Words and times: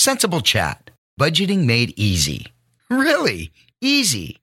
Sensible 0.00 0.40
Chat. 0.40 0.90
Budgeting 1.20 1.66
made 1.66 1.92
easy. 1.94 2.46
Really 2.88 3.52
easy. 3.82 4.38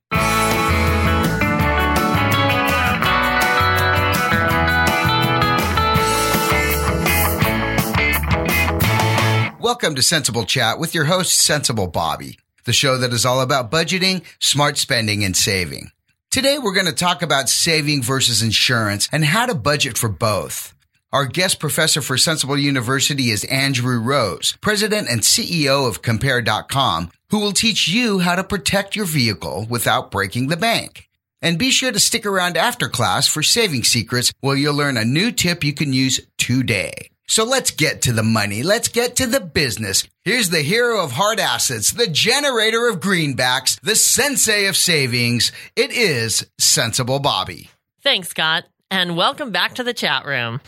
Welcome 9.60 9.96
to 9.96 10.04
Sensible 10.04 10.46
Chat 10.46 10.78
with 10.78 10.94
your 10.94 11.06
host, 11.06 11.34
Sensible 11.34 11.88
Bobby, 11.88 12.38
the 12.66 12.72
show 12.72 13.00
that 13.00 13.12
is 13.12 13.26
all 13.26 13.42
about 13.42 13.72
budgeting, 13.72 14.24
smart 14.40 14.78
spending, 14.78 15.24
and 15.24 15.36
saving. 15.36 15.90
Today, 16.30 16.60
we're 16.60 16.76
going 16.76 16.86
to 16.86 16.94
talk 16.94 17.24
about 17.24 17.50
saving 17.50 18.04
versus 18.04 18.44
insurance 18.44 19.10
and 19.12 19.26
how 19.26 19.48
to 19.48 19.56
budget 19.56 19.98
for 19.98 20.08
both. 20.08 20.77
Our 21.14 21.26
guest 21.26 21.62
professor 21.62 22.02
for 22.02 22.18
Sensible 22.18 22.58
University 22.58 23.30
is 23.30 23.46
Andrew 23.46 23.98
Rose, 23.98 24.58
president 24.60 25.08
and 25.10 25.22
CEO 25.22 25.88
of 25.88 26.02
Compare.com, 26.02 27.12
who 27.30 27.40
will 27.40 27.54
teach 27.54 27.88
you 27.88 28.20
how 28.20 28.36
to 28.36 28.44
protect 28.44 28.94
your 28.94 29.06
vehicle 29.06 29.66
without 29.70 30.12
breaking 30.12 30.48
the 30.48 30.58
bank. 30.58 31.08
And 31.42 31.58
be 31.58 31.72
sure 31.72 31.94
to 31.94 32.00
stick 32.00 32.26
around 32.26 32.58
after 32.58 32.90
class 32.90 33.26
for 33.26 33.42
saving 33.42 33.86
secrets 33.86 34.34
where 34.42 34.58
you'll 34.58 34.76
learn 34.76 34.98
a 34.98 35.06
new 35.06 35.32
tip 35.32 35.64
you 35.64 35.74
can 35.74 35.94
use 35.94 36.20
today. 36.38 37.10
So 37.26 37.46
let's 37.46 37.72
get 37.72 38.02
to 38.02 38.12
the 38.12 38.22
money. 38.22 38.62
Let's 38.62 38.90
get 38.90 39.16
to 39.18 39.28
the 39.28 39.40
business. 39.40 40.06
Here's 40.26 40.50
the 40.50 40.62
hero 40.62 41.02
of 41.02 41.14
hard 41.14 41.40
assets, 41.40 41.92
the 41.92 42.08
generator 42.08 42.90
of 42.90 43.00
greenbacks, 43.00 43.80
the 43.80 43.96
sensei 43.96 44.66
of 44.66 44.76
savings. 44.76 45.54
It 45.78 45.92
is 45.92 46.48
Sensible 46.58 47.20
Bobby. 47.20 47.70
Thanks, 48.04 48.28
Scott, 48.28 48.66
and 48.92 49.16
welcome 49.16 49.52
back 49.52 49.76
to 49.76 49.86
the 49.86 49.94
chat 49.94 50.26
room. 50.26 50.60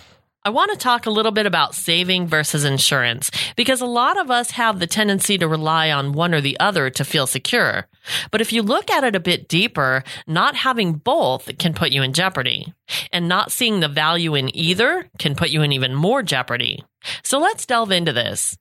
I 0.45 0.51
want 0.51 0.71
to 0.71 0.77
talk 0.77 1.05
a 1.05 1.11
little 1.11 1.33
bit 1.33 1.45
about 1.45 1.75
saving 1.75 2.27
versus 2.27 2.63
insurance 2.63 3.29
because 3.57 3.81
a 3.81 3.85
lot 3.85 4.17
of 4.17 4.31
us 4.31 4.51
have 4.51 4.79
the 4.79 4.87
tendency 4.87 5.37
to 5.37 5.49
rely 5.49 5.91
on 5.91 6.13
one 6.13 6.33
or 6.33 6.39
the 6.39 6.57
other 6.61 6.89
to 6.91 7.03
feel 7.03 7.27
secure. 7.27 7.87
But 8.31 8.39
if 8.39 8.53
you 8.53 8.61
look 8.61 8.89
at 8.89 9.03
it 9.03 9.17
a 9.17 9.19
bit 9.19 9.49
deeper, 9.49 10.01
not 10.27 10.55
having 10.55 10.93
both 10.93 11.57
can 11.57 11.73
put 11.73 11.91
you 11.91 12.03
in 12.03 12.13
jeopardy. 12.13 12.73
And 13.11 13.27
not 13.27 13.51
seeing 13.51 13.81
the 13.81 13.89
value 13.89 14.33
in 14.33 14.55
either 14.55 15.09
can 15.19 15.35
put 15.35 15.49
you 15.49 15.61
in 15.61 15.73
even 15.73 15.93
more 15.93 16.23
jeopardy. 16.23 16.85
So 17.21 17.37
let's 17.37 17.65
delve 17.65 17.91
into 17.91 18.13
this. 18.13 18.57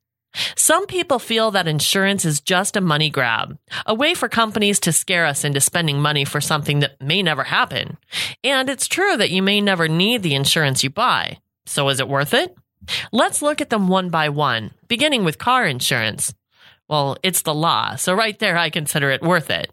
Some 0.57 0.87
people 0.87 1.21
feel 1.21 1.53
that 1.53 1.69
insurance 1.69 2.25
is 2.25 2.41
just 2.41 2.77
a 2.77 2.81
money 2.81 3.09
grab, 3.09 3.57
a 3.87 3.95
way 3.95 4.15
for 4.15 4.29
companies 4.29 4.81
to 4.81 4.93
scare 4.93 5.27
us 5.27 5.45
into 5.45 5.61
spending 5.61 6.01
money 6.01 6.25
for 6.25 6.41
something 6.41 6.81
that 6.81 7.01
may 7.01 7.23
never 7.23 7.45
happen. 7.45 7.99
And 8.43 8.69
it's 8.69 8.89
true 8.89 9.17
that 9.17 9.31
you 9.31 9.43
may 9.43 9.61
never 9.61 9.87
need 9.89 10.25
the 10.25 10.35
insurance 10.35 10.83
you 10.83 10.91
buy. 10.91 11.39
So 11.69 11.89
is 11.89 12.01
it 12.01 12.09
worth 12.09 12.35
it? 12.35 12.57
Let's 13.13 13.43
look 13.43 13.61
at 13.61 13.71
them 13.71 13.89
one 13.89 14.09
by 14.09 14.29
one, 14.31 14.71
beginning 14.89 15.25
with 15.25 15.39
car 15.39 15.67
insurance. 15.67 16.35
Well, 16.89 17.19
it's 17.23 17.43
the 17.43 17.55
law, 17.55 17.97
so 17.97 18.15
right 18.15 18.39
there 18.39 18.57
I 18.57 18.71
consider 18.71 19.11
it 19.11 19.23
worth 19.23 19.51
it. 19.51 19.71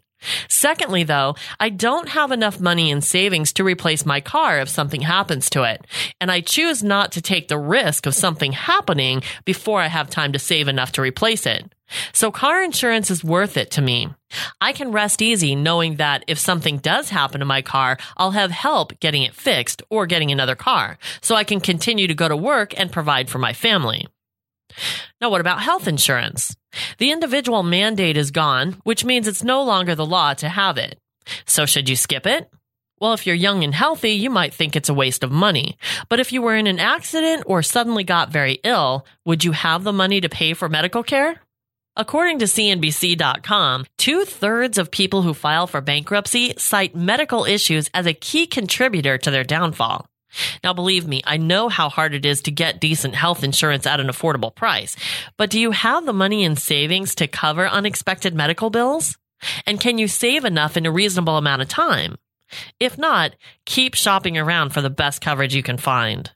Secondly, 0.48 1.04
though, 1.04 1.34
I 1.60 1.68
don't 1.68 2.08
have 2.08 2.32
enough 2.32 2.60
money 2.60 2.90
in 2.90 3.00
savings 3.00 3.52
to 3.54 3.64
replace 3.64 4.04
my 4.04 4.20
car 4.20 4.60
if 4.60 4.68
something 4.68 5.02
happens 5.02 5.48
to 5.50 5.62
it, 5.62 5.86
and 6.20 6.30
I 6.30 6.40
choose 6.40 6.82
not 6.82 7.12
to 7.12 7.22
take 7.22 7.48
the 7.48 7.58
risk 7.58 8.06
of 8.06 8.14
something 8.14 8.52
happening 8.52 9.22
before 9.44 9.80
I 9.80 9.88
have 9.88 10.10
time 10.10 10.32
to 10.32 10.38
save 10.38 10.68
enough 10.68 10.92
to 10.92 11.02
replace 11.02 11.46
it. 11.46 11.72
So 12.12 12.30
car 12.30 12.62
insurance 12.62 13.10
is 13.10 13.22
worth 13.22 13.56
it 13.56 13.70
to 13.72 13.82
me. 13.82 14.08
I 14.60 14.72
can 14.72 14.92
rest 14.92 15.22
easy 15.22 15.54
knowing 15.54 15.96
that 15.96 16.24
if 16.26 16.38
something 16.38 16.78
does 16.78 17.10
happen 17.10 17.40
to 17.40 17.46
my 17.46 17.62
car, 17.62 17.96
I'll 18.16 18.32
have 18.32 18.50
help 18.50 18.98
getting 19.00 19.22
it 19.22 19.34
fixed 19.34 19.82
or 19.90 20.06
getting 20.06 20.30
another 20.30 20.56
car, 20.56 20.98
so 21.20 21.34
I 21.34 21.44
can 21.44 21.60
continue 21.60 22.08
to 22.08 22.14
go 22.14 22.28
to 22.28 22.36
work 22.36 22.78
and 22.78 22.92
provide 22.92 23.28
for 23.28 23.38
my 23.38 23.52
family. 23.52 24.06
Now, 25.20 25.30
what 25.30 25.40
about 25.40 25.62
health 25.62 25.86
insurance? 25.86 26.56
The 26.98 27.12
individual 27.12 27.62
mandate 27.62 28.16
is 28.16 28.30
gone, 28.30 28.80
which 28.84 29.04
means 29.04 29.28
it's 29.28 29.44
no 29.44 29.62
longer 29.62 29.94
the 29.94 30.04
law 30.04 30.34
to 30.34 30.48
have 30.48 30.78
it. 30.78 30.98
So 31.46 31.66
should 31.66 31.88
you 31.88 31.96
skip 31.96 32.26
it? 32.26 32.50
Well, 33.00 33.12
if 33.12 33.26
you're 33.26 33.36
young 33.36 33.62
and 33.62 33.74
healthy, 33.74 34.12
you 34.12 34.30
might 34.30 34.54
think 34.54 34.74
it's 34.74 34.88
a 34.88 34.94
waste 34.94 35.22
of 35.22 35.30
money. 35.30 35.76
But 36.08 36.18
if 36.18 36.32
you 36.32 36.40
were 36.40 36.56
in 36.56 36.66
an 36.66 36.78
accident 36.78 37.44
or 37.46 37.62
suddenly 37.62 38.04
got 38.04 38.32
very 38.32 38.58
ill, 38.64 39.06
would 39.24 39.44
you 39.44 39.52
have 39.52 39.84
the 39.84 39.92
money 39.92 40.20
to 40.20 40.28
pay 40.28 40.54
for 40.54 40.68
medical 40.68 41.02
care? 41.02 41.40
According 41.98 42.40
to 42.40 42.44
CNBC.com, 42.44 43.86
two 43.96 44.26
thirds 44.26 44.76
of 44.76 44.90
people 44.90 45.22
who 45.22 45.32
file 45.32 45.66
for 45.66 45.80
bankruptcy 45.80 46.52
cite 46.58 46.94
medical 46.94 47.46
issues 47.46 47.88
as 47.94 48.04
a 48.04 48.12
key 48.12 48.46
contributor 48.46 49.16
to 49.16 49.30
their 49.30 49.44
downfall. 49.44 50.06
Now, 50.62 50.74
believe 50.74 51.06
me, 51.06 51.22
I 51.24 51.38
know 51.38 51.70
how 51.70 51.88
hard 51.88 52.12
it 52.12 52.26
is 52.26 52.42
to 52.42 52.50
get 52.50 52.80
decent 52.80 53.14
health 53.14 53.42
insurance 53.42 53.86
at 53.86 53.98
an 53.98 54.08
affordable 54.08 54.54
price, 54.54 54.94
but 55.38 55.48
do 55.48 55.58
you 55.58 55.70
have 55.70 56.04
the 56.04 56.12
money 56.12 56.44
in 56.44 56.56
savings 56.56 57.14
to 57.14 57.26
cover 57.26 57.66
unexpected 57.66 58.34
medical 58.34 58.68
bills? 58.68 59.16
And 59.64 59.80
can 59.80 59.96
you 59.96 60.06
save 60.06 60.44
enough 60.44 60.76
in 60.76 60.84
a 60.84 60.90
reasonable 60.90 61.38
amount 61.38 61.62
of 61.62 61.68
time? 61.68 62.16
If 62.78 62.98
not, 62.98 63.34
keep 63.64 63.94
shopping 63.94 64.36
around 64.36 64.74
for 64.74 64.82
the 64.82 64.90
best 64.90 65.22
coverage 65.22 65.54
you 65.54 65.62
can 65.62 65.78
find. 65.78 66.30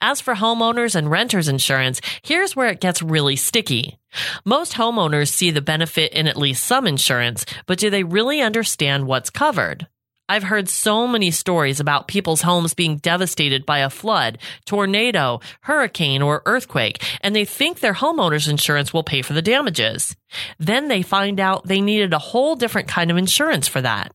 As 0.00 0.20
for 0.20 0.34
homeowners 0.34 0.94
and 0.94 1.10
renters 1.10 1.48
insurance, 1.48 2.00
here's 2.22 2.56
where 2.56 2.68
it 2.68 2.80
gets 2.80 3.02
really 3.02 3.36
sticky. 3.36 3.98
Most 4.44 4.74
homeowners 4.74 5.28
see 5.28 5.50
the 5.50 5.60
benefit 5.60 6.12
in 6.12 6.26
at 6.26 6.36
least 6.36 6.64
some 6.64 6.86
insurance, 6.86 7.44
but 7.66 7.78
do 7.78 7.90
they 7.90 8.04
really 8.04 8.40
understand 8.40 9.06
what's 9.06 9.30
covered? 9.30 9.86
I've 10.30 10.42
heard 10.42 10.68
so 10.68 11.06
many 11.06 11.30
stories 11.30 11.80
about 11.80 12.06
people's 12.06 12.42
homes 12.42 12.74
being 12.74 12.98
devastated 12.98 13.64
by 13.64 13.78
a 13.78 13.88
flood, 13.88 14.38
tornado, 14.66 15.40
hurricane, 15.62 16.20
or 16.20 16.42
earthquake, 16.44 17.02
and 17.22 17.34
they 17.34 17.46
think 17.46 17.80
their 17.80 17.94
homeowner's 17.94 18.46
insurance 18.46 18.92
will 18.92 19.02
pay 19.02 19.22
for 19.22 19.32
the 19.32 19.40
damages. 19.40 20.14
Then 20.58 20.88
they 20.88 21.00
find 21.00 21.40
out 21.40 21.66
they 21.66 21.80
needed 21.80 22.12
a 22.12 22.18
whole 22.18 22.56
different 22.56 22.88
kind 22.88 23.10
of 23.10 23.16
insurance 23.16 23.68
for 23.68 23.80
that. 23.80 24.12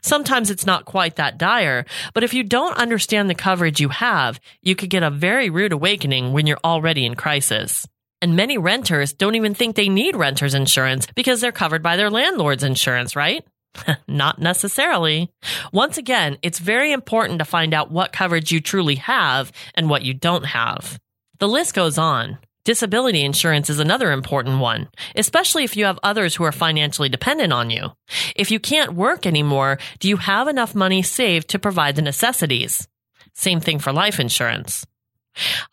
Sometimes 0.00 0.50
it's 0.50 0.66
not 0.66 0.84
quite 0.84 1.16
that 1.16 1.38
dire, 1.38 1.84
but 2.14 2.24
if 2.24 2.34
you 2.34 2.42
don't 2.42 2.76
understand 2.76 3.28
the 3.28 3.34
coverage 3.34 3.80
you 3.80 3.88
have, 3.88 4.40
you 4.60 4.74
could 4.74 4.90
get 4.90 5.02
a 5.02 5.10
very 5.10 5.50
rude 5.50 5.72
awakening 5.72 6.32
when 6.32 6.46
you're 6.46 6.58
already 6.64 7.06
in 7.06 7.14
crisis. 7.14 7.86
And 8.20 8.36
many 8.36 8.56
renters 8.56 9.12
don't 9.12 9.34
even 9.34 9.54
think 9.54 9.74
they 9.74 9.88
need 9.88 10.14
renter's 10.14 10.54
insurance 10.54 11.06
because 11.14 11.40
they're 11.40 11.52
covered 11.52 11.82
by 11.82 11.96
their 11.96 12.10
landlord's 12.10 12.62
insurance, 12.62 13.16
right? 13.16 13.44
Not 14.08 14.38
necessarily. 14.38 15.30
Once 15.72 15.98
again, 15.98 16.38
it's 16.42 16.58
very 16.58 16.92
important 16.92 17.38
to 17.38 17.44
find 17.44 17.74
out 17.74 17.90
what 17.90 18.12
coverage 18.12 18.52
you 18.52 18.60
truly 18.60 18.96
have 18.96 19.50
and 19.74 19.90
what 19.90 20.02
you 20.02 20.14
don't 20.14 20.44
have. 20.44 20.98
The 21.38 21.48
list 21.48 21.74
goes 21.74 21.98
on. 21.98 22.38
Disability 22.64 23.24
insurance 23.24 23.70
is 23.70 23.80
another 23.80 24.12
important 24.12 24.60
one, 24.60 24.88
especially 25.16 25.64
if 25.64 25.76
you 25.76 25.86
have 25.86 25.98
others 26.04 26.36
who 26.36 26.44
are 26.44 26.52
financially 26.52 27.08
dependent 27.08 27.52
on 27.52 27.70
you. 27.70 27.90
If 28.36 28.52
you 28.52 28.60
can't 28.60 28.94
work 28.94 29.26
anymore, 29.26 29.78
do 29.98 30.08
you 30.08 30.16
have 30.16 30.46
enough 30.46 30.72
money 30.72 31.02
saved 31.02 31.48
to 31.48 31.58
provide 31.58 31.96
the 31.96 32.02
necessities? 32.02 32.86
Same 33.34 33.58
thing 33.58 33.80
for 33.80 33.92
life 33.92 34.20
insurance. 34.20 34.86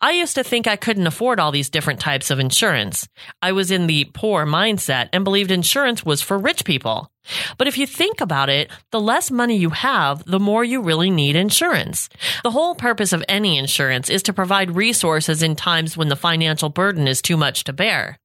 I 0.00 0.12
used 0.12 0.34
to 0.36 0.44
think 0.44 0.66
I 0.66 0.76
couldn't 0.76 1.06
afford 1.06 1.38
all 1.38 1.52
these 1.52 1.68
different 1.68 2.00
types 2.00 2.30
of 2.30 2.38
insurance. 2.38 3.06
I 3.42 3.52
was 3.52 3.70
in 3.70 3.86
the 3.86 4.04
poor 4.14 4.46
mindset 4.46 5.10
and 5.12 5.24
believed 5.24 5.50
insurance 5.50 6.04
was 6.04 6.22
for 6.22 6.38
rich 6.38 6.64
people. 6.64 7.10
But 7.58 7.68
if 7.68 7.76
you 7.76 7.86
think 7.86 8.20
about 8.20 8.48
it, 8.48 8.70
the 8.90 9.00
less 9.00 9.30
money 9.30 9.56
you 9.56 9.70
have, 9.70 10.24
the 10.24 10.40
more 10.40 10.64
you 10.64 10.80
really 10.80 11.10
need 11.10 11.36
insurance. 11.36 12.08
The 12.42 12.50
whole 12.50 12.74
purpose 12.74 13.12
of 13.12 13.24
any 13.28 13.58
insurance 13.58 14.08
is 14.08 14.22
to 14.24 14.32
provide 14.32 14.76
resources 14.76 15.42
in 15.42 15.56
times 15.56 15.96
when 15.96 16.08
the 16.08 16.16
financial 16.16 16.70
burden 16.70 17.06
is 17.06 17.20
too 17.20 17.36
much 17.36 17.64
to 17.64 17.72
bear. 17.72 18.18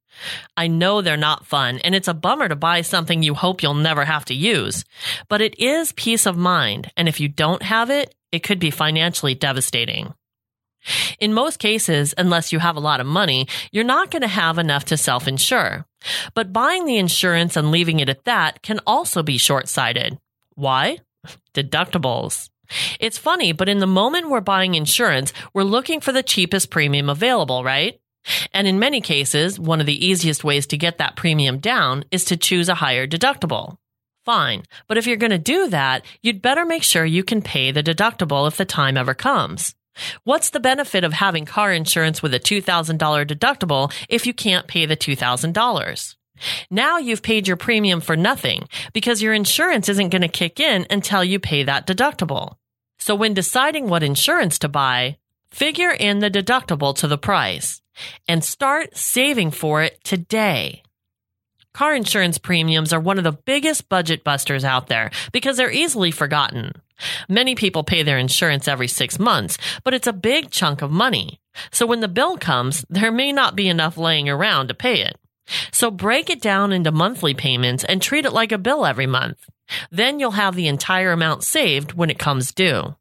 I 0.55 0.67
know 0.67 1.01
they're 1.01 1.17
not 1.17 1.45
fun, 1.45 1.79
and 1.79 1.93
it's 1.93 2.07
a 2.07 2.13
bummer 2.13 2.47
to 2.47 2.55
buy 2.55 2.81
something 2.81 3.21
you 3.21 3.33
hope 3.33 3.61
you'll 3.61 3.73
never 3.73 4.05
have 4.05 4.23
to 4.25 4.33
use. 4.33 4.85
But 5.27 5.41
it 5.41 5.59
is 5.59 5.91
peace 5.91 6.25
of 6.25 6.37
mind, 6.37 6.89
and 6.95 7.09
if 7.09 7.19
you 7.19 7.27
don't 7.27 7.61
have 7.61 7.89
it, 7.89 8.15
it 8.31 8.43
could 8.43 8.59
be 8.59 8.71
financially 8.71 9.35
devastating. 9.35 10.13
In 11.19 11.33
most 11.33 11.59
cases, 11.59 12.13
unless 12.17 12.51
you 12.51 12.59
have 12.59 12.75
a 12.75 12.81
lot 12.81 12.99
of 12.99 13.07
money, 13.07 13.47
you're 13.71 13.83
not 13.83 14.11
going 14.11 14.21
to 14.21 14.27
have 14.27 14.57
enough 14.57 14.85
to 14.85 14.97
self 14.97 15.27
insure. 15.27 15.85
But 16.33 16.53
buying 16.53 16.85
the 16.85 16.97
insurance 16.97 17.55
and 17.55 17.71
leaving 17.71 17.99
it 17.99 18.09
at 18.09 18.25
that 18.25 18.61
can 18.61 18.79
also 18.85 19.23
be 19.23 19.37
short 19.37 19.67
sighted. 19.67 20.19
Why? 20.55 20.99
Deductibles. 21.53 22.49
It's 22.99 23.17
funny, 23.17 23.51
but 23.51 23.69
in 23.69 23.79
the 23.79 23.87
moment 23.87 24.29
we're 24.29 24.41
buying 24.41 24.75
insurance, 24.75 25.33
we're 25.53 25.63
looking 25.63 25.99
for 26.01 26.11
the 26.11 26.23
cheapest 26.23 26.69
premium 26.69 27.09
available, 27.09 27.63
right? 27.63 27.99
And 28.53 28.67
in 28.67 28.79
many 28.79 29.01
cases, 29.01 29.59
one 29.59 29.79
of 29.79 29.85
the 29.85 30.05
easiest 30.05 30.43
ways 30.43 30.65
to 30.67 30.77
get 30.77 30.97
that 30.97 31.15
premium 31.15 31.59
down 31.59 32.05
is 32.09 32.25
to 32.25 32.37
choose 32.37 32.69
a 32.69 32.75
higher 32.75 33.05
deductible. 33.05 33.77
Fine, 34.25 34.63
but 34.87 34.97
if 34.97 35.05
you're 35.05 35.17
going 35.17 35.31
to 35.31 35.37
do 35.37 35.69
that, 35.69 36.03
you'd 36.23 36.41
better 36.41 36.65
make 36.65 36.81
sure 36.81 37.05
you 37.05 37.23
can 37.23 37.43
pay 37.43 37.71
the 37.71 37.83
deductible 37.83 38.47
if 38.47 38.57
the 38.57 38.65
time 38.65 38.97
ever 38.97 39.13
comes. 39.13 39.75
What's 40.23 40.49
the 40.49 40.59
benefit 40.59 41.03
of 41.03 41.13
having 41.13 41.45
car 41.45 41.71
insurance 41.71 42.21
with 42.21 42.33
a 42.33 42.39
$2,000 42.39 42.97
deductible 43.25 43.93
if 44.09 44.25
you 44.25 44.33
can't 44.33 44.67
pay 44.67 44.85
the 44.85 44.97
$2,000? 44.97 46.15
Now 46.69 46.97
you've 46.97 47.23
paid 47.23 47.47
your 47.47 47.57
premium 47.57 48.01
for 48.01 48.17
nothing 48.17 48.67
because 48.93 49.21
your 49.21 49.33
insurance 49.33 49.87
isn't 49.89 50.09
going 50.09 50.21
to 50.21 50.27
kick 50.27 50.59
in 50.59 50.85
until 50.89 51.23
you 51.23 51.39
pay 51.39 51.63
that 51.63 51.87
deductible. 51.87 52.55
So 52.99 53.15
when 53.15 53.33
deciding 53.33 53.87
what 53.87 54.03
insurance 54.03 54.59
to 54.59 54.69
buy, 54.69 55.17
figure 55.51 55.91
in 55.91 56.19
the 56.19 56.29
deductible 56.29 56.95
to 56.97 57.07
the 57.07 57.17
price. 57.17 57.81
and 58.27 58.43
start 58.43 58.95
saving 58.97 59.51
for 59.51 59.81
it 59.81 60.03
today. 60.03 60.83
Car 61.75 61.93
insurance 61.93 62.37
premiums 62.37 62.93
are 62.93 63.01
one 63.01 63.17
of 63.17 63.25
the 63.25 63.33
biggest 63.33 63.89
budget 63.89 64.23
busters 64.23 64.63
out 64.63 64.87
there 64.87 65.11
because 65.33 65.57
they're 65.57 65.69
easily 65.69 66.09
forgotten. 66.09 66.71
Many 67.27 67.53
people 67.53 67.83
pay 67.83 68.01
their 68.01 68.17
insurance 68.17 68.69
every 68.69 68.87
six 68.87 69.19
months, 69.19 69.57
but 69.83 69.93
it's 69.93 70.07
a 70.07 70.13
big 70.13 70.51
chunk 70.51 70.81
of 70.81 70.89
money. 70.89 71.41
So 71.73 71.85
when 71.85 71.99
the 71.99 72.07
bill 72.07 72.37
comes, 72.37 72.85
there 72.89 73.11
may 73.11 73.33
not 73.33 73.57
be 73.57 73.67
enough 73.67 73.97
laying 73.97 74.29
around 74.29 74.69
to 74.69 74.73
pay 74.73 75.01
it. 75.01 75.17
So 75.73 75.91
break 75.91 76.29
it 76.29 76.41
down 76.41 76.71
into 76.71 76.93
monthly 76.93 77.33
payments 77.33 77.83
and 77.83 78.01
treat 78.01 78.25
it 78.25 78.31
like 78.31 78.53
a 78.53 78.57
bill 78.57 78.85
every 78.85 79.05
month. 79.05 79.49
Then 79.91 80.21
you'll 80.21 80.31
have 80.31 80.55
the 80.55 80.69
entire 80.69 81.11
amount 81.11 81.43
saved 81.43 81.91
when 81.91 82.09
it 82.09 82.17
comes 82.17 82.53
due. 82.53 82.95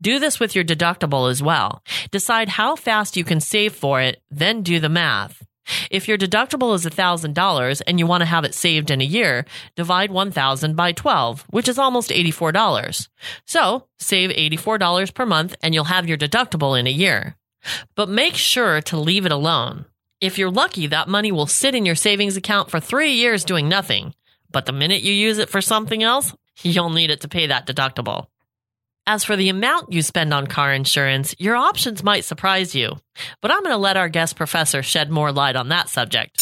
Do 0.00 0.18
this 0.18 0.40
with 0.40 0.56
your 0.56 0.64
deductible 0.64 1.30
as 1.30 1.40
well. 1.40 1.84
Decide 2.10 2.48
how 2.48 2.74
fast 2.74 3.16
you 3.16 3.22
can 3.22 3.38
save 3.38 3.72
for 3.74 4.00
it, 4.00 4.20
then 4.28 4.64
do 4.64 4.80
the 4.80 4.88
math. 4.88 5.46
If 5.90 6.08
your 6.08 6.18
deductible 6.18 6.74
is 6.74 6.84
$1,000 6.84 7.82
and 7.86 7.98
you 7.98 8.06
want 8.06 8.22
to 8.22 8.26
have 8.26 8.44
it 8.44 8.54
saved 8.54 8.90
in 8.90 9.00
a 9.00 9.04
year, 9.04 9.44
divide 9.76 10.10
1,000 10.10 10.76
by 10.76 10.92
12, 10.92 11.46
which 11.50 11.68
is 11.68 11.78
almost 11.78 12.10
$84. 12.10 13.08
So 13.46 13.86
save 13.98 14.30
$84 14.30 15.14
per 15.14 15.26
month 15.26 15.54
and 15.62 15.74
you'll 15.74 15.84
have 15.84 16.08
your 16.08 16.18
deductible 16.18 16.78
in 16.78 16.86
a 16.86 16.90
year. 16.90 17.36
But 17.94 18.08
make 18.08 18.34
sure 18.34 18.80
to 18.82 18.98
leave 18.98 19.26
it 19.26 19.32
alone. 19.32 19.86
If 20.20 20.38
you're 20.38 20.50
lucky, 20.50 20.86
that 20.88 21.08
money 21.08 21.32
will 21.32 21.46
sit 21.46 21.74
in 21.74 21.86
your 21.86 21.94
savings 21.94 22.36
account 22.36 22.70
for 22.70 22.80
three 22.80 23.12
years 23.12 23.44
doing 23.44 23.68
nothing. 23.68 24.14
But 24.50 24.66
the 24.66 24.72
minute 24.72 25.02
you 25.02 25.12
use 25.12 25.38
it 25.38 25.48
for 25.48 25.60
something 25.60 26.02
else, 26.02 26.34
you'll 26.62 26.90
need 26.90 27.10
it 27.10 27.22
to 27.22 27.28
pay 27.28 27.48
that 27.48 27.66
deductible. 27.66 28.26
As 29.06 29.24
for 29.24 29.34
the 29.34 29.48
amount 29.48 29.92
you 29.92 30.00
spend 30.00 30.32
on 30.32 30.46
car 30.46 30.72
insurance, 30.72 31.34
your 31.38 31.56
options 31.56 32.04
might 32.04 32.24
surprise 32.24 32.72
you. 32.72 33.00
But 33.40 33.50
I'm 33.50 33.62
going 33.62 33.74
to 33.74 33.76
let 33.76 33.96
our 33.96 34.08
guest 34.08 34.36
professor 34.36 34.80
shed 34.80 35.10
more 35.10 35.32
light 35.32 35.56
on 35.56 35.70
that 35.70 35.88
subject. 35.88 36.40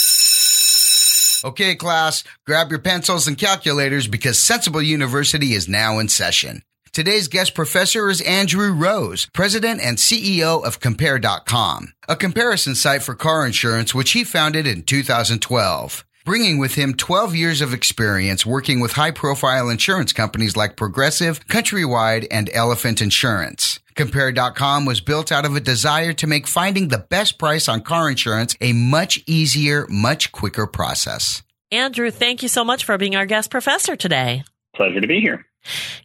Okay, 1.43 1.75
class, 1.75 2.23
grab 2.45 2.69
your 2.69 2.81
pencils 2.81 3.27
and 3.27 3.39
calculators 3.39 4.07
because 4.07 4.39
Sensible 4.39 4.83
University 4.83 5.55
is 5.55 5.69
now 5.69 5.99
in 5.99 6.09
session. 6.11 6.61
Today's 6.93 7.29
guest 7.29 7.55
professor 7.55 8.11
is 8.11 8.21
Andrew 8.21 8.75
Rose, 8.75 9.27
president 9.33 9.81
and 9.81 9.97
CEO 9.97 10.63
of 10.63 10.81
Compare.com, 10.81 11.95
a 12.09 12.17
comparison 12.17 12.75
site 12.75 13.03
for 13.03 13.15
car 13.15 13.47
insurance 13.47 13.95
which 13.95 14.11
he 14.11 14.23
founded 14.23 14.67
in 14.67 14.83
2012 14.83 16.05
bringing 16.25 16.59
with 16.59 16.75
him 16.75 16.95
12 16.95 17.35
years 17.35 17.61
of 17.61 17.73
experience 17.73 18.45
working 18.45 18.81
with 18.81 18.93
high 18.93 19.11
profile 19.11 19.69
insurance 19.69 20.13
companies 20.13 20.57
like 20.57 20.77
Progressive, 20.77 21.47
Countrywide, 21.47 22.27
and 22.31 22.51
Elephant 22.53 23.01
Insurance. 23.01 23.81
Compare.com 23.95 24.85
was 24.85 25.01
built 25.01 25.31
out 25.31 25.45
of 25.45 25.57
a 25.57 25.61
desire 25.61 26.13
to 26.15 26.27
make 26.27 26.47
finding 26.47 26.89
the 26.89 26.99
best 26.99 27.39
price 27.39 27.69
on 27.69 27.83
car 27.83 28.09
insurance 28.11 28.57
a 28.61 28.73
much 28.73 29.23
easier, 29.27 29.87
much 29.89 30.33
quicker 30.33 30.67
process. 30.67 31.43
Andrew, 31.73 32.11
thank 32.11 32.43
you 32.43 32.49
so 32.49 32.65
much 32.65 32.85
for 32.85 32.99
being 32.99 33.15
our 33.15 33.27
guest 33.27 33.51
professor 33.51 33.97
today. 33.97 34.43
Pleasure 34.75 35.01
to 35.01 35.07
be 35.07 35.21
here. 35.21 35.47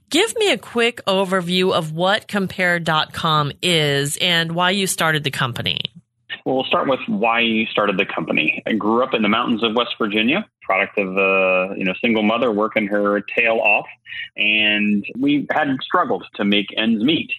Give 0.09 0.35
me 0.37 0.51
a 0.51 0.57
quick 0.57 1.03
overview 1.05 1.73
of 1.73 1.91
what 1.91 2.27
Compare.com 2.27 3.51
is 3.61 4.17
and 4.17 4.53
why 4.53 4.71
you 4.71 4.87
started 4.87 5.23
the 5.23 5.31
company. 5.31 5.79
Well, 6.45 6.57
we'll 6.57 6.65
start 6.65 6.87
with 6.87 6.99
why 7.07 7.39
you 7.39 7.65
started 7.65 7.97
the 7.97 8.05
company. 8.05 8.61
I 8.67 8.73
grew 8.73 9.03
up 9.03 9.15
in 9.15 9.23
the 9.23 9.27
mountains 9.27 9.63
of 9.63 9.73
West 9.73 9.95
Virginia, 9.97 10.45
product 10.61 10.95
of 10.99 11.17
a 11.17 11.73
you 11.75 11.83
know 11.83 11.95
single 11.99 12.21
mother 12.21 12.51
working 12.51 12.85
her 12.85 13.19
tail 13.21 13.57
off, 13.57 13.87
and 14.37 15.03
we 15.17 15.47
had 15.49 15.75
struggled 15.81 16.23
to 16.35 16.45
make 16.45 16.67
ends 16.77 17.03
meet. 17.03 17.31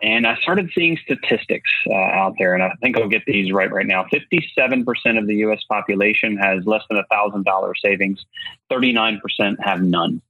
And 0.00 0.26
I 0.26 0.36
started 0.36 0.70
seeing 0.74 0.96
statistics 1.04 1.70
uh, 1.90 1.94
out 1.94 2.36
there, 2.38 2.54
and 2.54 2.62
I 2.62 2.72
think 2.80 2.96
I'll 2.96 3.06
get 3.06 3.26
these 3.26 3.52
right 3.52 3.70
right 3.70 3.86
now. 3.86 4.06
Fifty-seven 4.10 4.86
percent 4.86 5.18
of 5.18 5.26
the 5.26 5.36
U.S. 5.36 5.62
population 5.70 6.38
has 6.38 6.64
less 6.64 6.84
than 6.88 6.96
a 6.96 7.04
thousand 7.10 7.44
dollar 7.44 7.74
savings. 7.74 8.24
Thirty-nine 8.70 9.20
percent 9.20 9.58
have 9.62 9.82
none. 9.82 10.22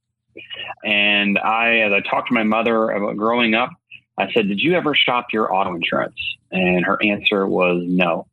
And 0.83 1.39
I, 1.39 1.77
as 1.77 1.93
I 1.93 2.01
talked 2.01 2.27
to 2.27 2.33
my 2.33 2.43
mother 2.43 2.89
about 2.89 3.15
growing 3.15 3.55
up, 3.55 3.69
I 4.17 4.31
said, 4.31 4.47
Did 4.47 4.61
you 4.61 4.75
ever 4.75 4.95
shop 4.95 5.27
your 5.33 5.53
auto 5.53 5.75
insurance? 5.75 6.19
And 6.51 6.85
her 6.85 6.97
answer 7.03 7.47
was 7.47 7.83
no. 7.85 8.27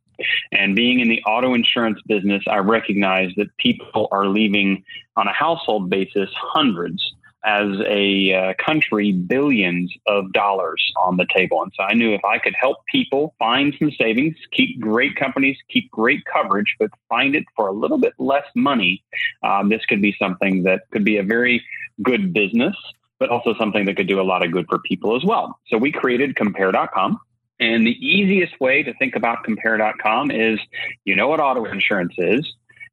And 0.52 0.76
being 0.76 1.00
in 1.00 1.08
the 1.08 1.22
auto 1.24 1.54
insurance 1.54 2.00
business, 2.06 2.44
I 2.46 2.58
recognize 2.58 3.32
that 3.36 3.56
people 3.56 4.08
are 4.12 4.26
leaving 4.26 4.84
on 5.16 5.26
a 5.26 5.32
household 5.32 5.90
basis 5.90 6.30
hundreds 6.34 7.14
as 7.44 7.66
a 7.88 8.32
uh, 8.32 8.54
country 8.64 9.12
billions 9.12 9.92
of 10.06 10.32
dollars 10.32 10.80
on 11.02 11.16
the 11.16 11.26
table. 11.34 11.60
And 11.62 11.72
so 11.76 11.82
I 11.82 11.94
knew 11.94 12.14
if 12.14 12.24
I 12.24 12.38
could 12.38 12.54
help 12.54 12.78
people 12.86 13.34
find 13.38 13.74
some 13.78 13.90
savings, 13.90 14.36
keep 14.52 14.78
great 14.78 15.16
companies, 15.16 15.56
keep 15.68 15.90
great 15.90 16.24
coverage, 16.24 16.76
but 16.78 16.90
find 17.08 17.34
it 17.34 17.44
for 17.56 17.66
a 17.66 17.72
little 17.72 17.98
bit 17.98 18.14
less 18.18 18.46
money, 18.54 19.02
um, 19.42 19.70
this 19.70 19.84
could 19.86 20.00
be 20.00 20.14
something 20.20 20.62
that 20.64 20.82
could 20.92 21.04
be 21.04 21.16
a 21.16 21.22
very 21.24 21.64
good 22.00 22.32
business 22.32 22.76
but 23.22 23.30
also 23.30 23.54
something 23.56 23.84
that 23.84 23.96
could 23.96 24.08
do 24.08 24.20
a 24.20 24.26
lot 24.32 24.44
of 24.44 24.50
good 24.50 24.66
for 24.68 24.80
people 24.80 25.14
as 25.14 25.24
well. 25.24 25.56
So 25.68 25.78
we 25.78 25.92
created 25.92 26.34
compare.com. 26.34 27.20
And 27.60 27.86
the 27.86 27.92
easiest 28.04 28.58
way 28.58 28.82
to 28.82 28.92
think 28.94 29.14
about 29.14 29.44
compare.com 29.44 30.32
is 30.32 30.58
you 31.04 31.14
know 31.14 31.28
what 31.28 31.38
auto 31.38 31.64
insurance 31.66 32.14
is, 32.18 32.44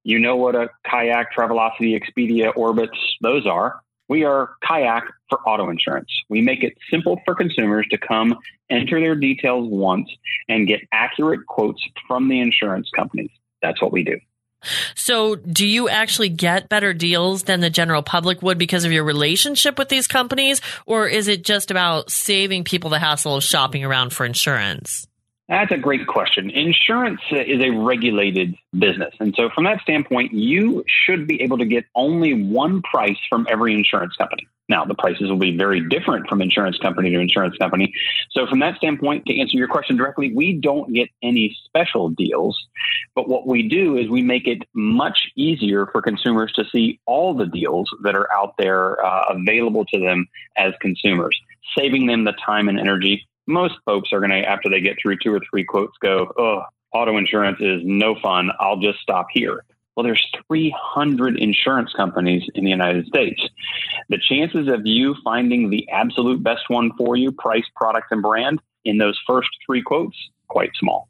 you 0.03 0.19
know 0.19 0.35
what 0.35 0.53
a 0.53 0.69
kayak, 0.85 1.33
Travelocity, 1.35 1.99
Expedia, 1.99 2.53
Orbitz, 2.53 2.95
those 3.21 3.47
are. 3.47 3.79
We 4.07 4.23
are 4.23 4.51
kayak 4.63 5.05
for 5.31 5.39
auto 5.49 5.71
insurance. 5.71 6.11
We 6.29 6.41
make 6.41 6.63
it 6.63 6.77
simple 6.91 7.19
for 7.25 7.33
consumers 7.33 7.87
to 7.89 7.97
come, 7.97 8.37
enter 8.69 8.99
their 8.99 9.15
details 9.15 9.67
once, 9.67 10.11
and 10.47 10.67
get 10.67 10.81
accurate 10.91 11.47
quotes 11.47 11.83
from 12.07 12.29
the 12.29 12.39
insurance 12.39 12.87
companies. 12.95 13.31
That's 13.63 13.81
what 13.81 13.91
we 13.91 14.03
do. 14.03 14.19
So, 14.95 15.35
do 15.35 15.65
you 15.65 15.89
actually 15.89 16.29
get 16.29 16.69
better 16.69 16.93
deals 16.93 17.43
than 17.43 17.61
the 17.61 17.69
general 17.69 18.01
public 18.01 18.41
would 18.41 18.57
because 18.57 18.85
of 18.85 18.91
your 18.91 19.03
relationship 19.03 19.77
with 19.77 19.89
these 19.89 20.07
companies? 20.07 20.61
Or 20.85 21.07
is 21.07 21.27
it 21.27 21.43
just 21.43 21.71
about 21.71 22.11
saving 22.11 22.63
people 22.63 22.89
the 22.89 22.99
hassle 22.99 23.35
of 23.35 23.43
shopping 23.43 23.83
around 23.83 24.11
for 24.11 24.25
insurance? 24.25 25.07
That's 25.47 25.71
a 25.71 25.77
great 25.77 26.05
question. 26.05 26.51
Insurance 26.51 27.21
uh, 27.31 27.37
is 27.37 27.63
a 27.63 27.71
regulated 27.71 28.55
business. 28.77 29.15
And 29.19 29.33
so, 29.35 29.49
from 29.49 29.63
that 29.63 29.81
standpoint, 29.81 30.31
you 30.31 30.83
should 30.87 31.25
be 31.25 31.41
able 31.41 31.57
to 31.57 31.65
get 31.65 31.85
only 31.95 32.43
one 32.43 32.83
price 32.83 33.17
from 33.29 33.47
every 33.49 33.73
insurance 33.73 34.15
company. 34.15 34.47
Now, 34.69 34.85
the 34.85 34.93
prices 34.93 35.29
will 35.29 35.37
be 35.37 35.57
very 35.57 35.81
different 35.89 36.29
from 36.29 36.41
insurance 36.41 36.77
company 36.77 37.09
to 37.09 37.19
insurance 37.19 37.57
company. 37.57 37.91
So, 38.29 38.45
from 38.47 38.59
that 38.59 38.77
standpoint, 38.77 39.25
to 39.25 39.39
answer 39.39 39.57
your 39.57 39.67
question 39.67 39.97
directly, 39.97 40.31
we 40.33 40.53
don't 40.53 40.93
get 40.93 41.09
any 41.23 41.57
special 41.65 42.09
deals. 42.09 42.57
But 43.15 43.27
what 43.27 43.47
we 43.47 43.67
do 43.67 43.97
is 43.97 44.09
we 44.09 44.21
make 44.21 44.47
it 44.47 44.61
much 44.73 45.31
easier 45.35 45.87
for 45.87 46.03
consumers 46.03 46.51
to 46.53 46.65
see 46.71 46.99
all 47.07 47.33
the 47.33 47.47
deals 47.47 47.89
that 48.03 48.15
are 48.15 48.31
out 48.31 48.53
there 48.59 49.03
uh, 49.03 49.25
available 49.29 49.85
to 49.85 49.99
them 49.99 50.27
as 50.55 50.73
consumers, 50.79 51.37
saving 51.75 52.05
them 52.05 52.23
the 52.23 52.33
time 52.33 52.69
and 52.69 52.79
energy. 52.79 53.27
Most 53.47 53.75
folks 53.85 54.09
are 54.13 54.19
going 54.19 54.29
to, 54.29 54.47
after 54.47 54.69
they 54.69 54.81
get 54.81 54.97
through 55.01 55.17
two 55.23 55.33
or 55.33 55.41
three 55.49 55.63
quotes, 55.63 55.97
go, 55.97 56.31
oh, 56.37 56.61
auto 56.93 57.17
insurance 57.17 57.57
is 57.59 57.81
no 57.83 58.15
fun. 58.21 58.51
I'll 58.59 58.77
just 58.77 58.99
stop 58.99 59.27
here. 59.33 59.63
Well, 59.95 60.03
there's 60.05 60.25
300 60.47 61.37
insurance 61.37 61.91
companies 61.93 62.43
in 62.55 62.63
the 62.63 62.69
United 62.69 63.07
States. 63.07 63.41
The 64.07 64.17
chances 64.17 64.67
of 64.67 64.81
you 64.85 65.15
finding 65.23 65.69
the 65.69 65.89
absolute 65.89 66.41
best 66.41 66.69
one 66.69 66.91
for 66.97 67.15
you, 67.15 67.31
price, 67.31 67.65
product, 67.75 68.07
and 68.11 68.21
brand, 68.21 68.61
in 68.85 68.97
those 68.97 69.19
first 69.27 69.49
three 69.65 69.81
quotes, 69.81 70.15
quite 70.47 70.71
small. 70.79 71.09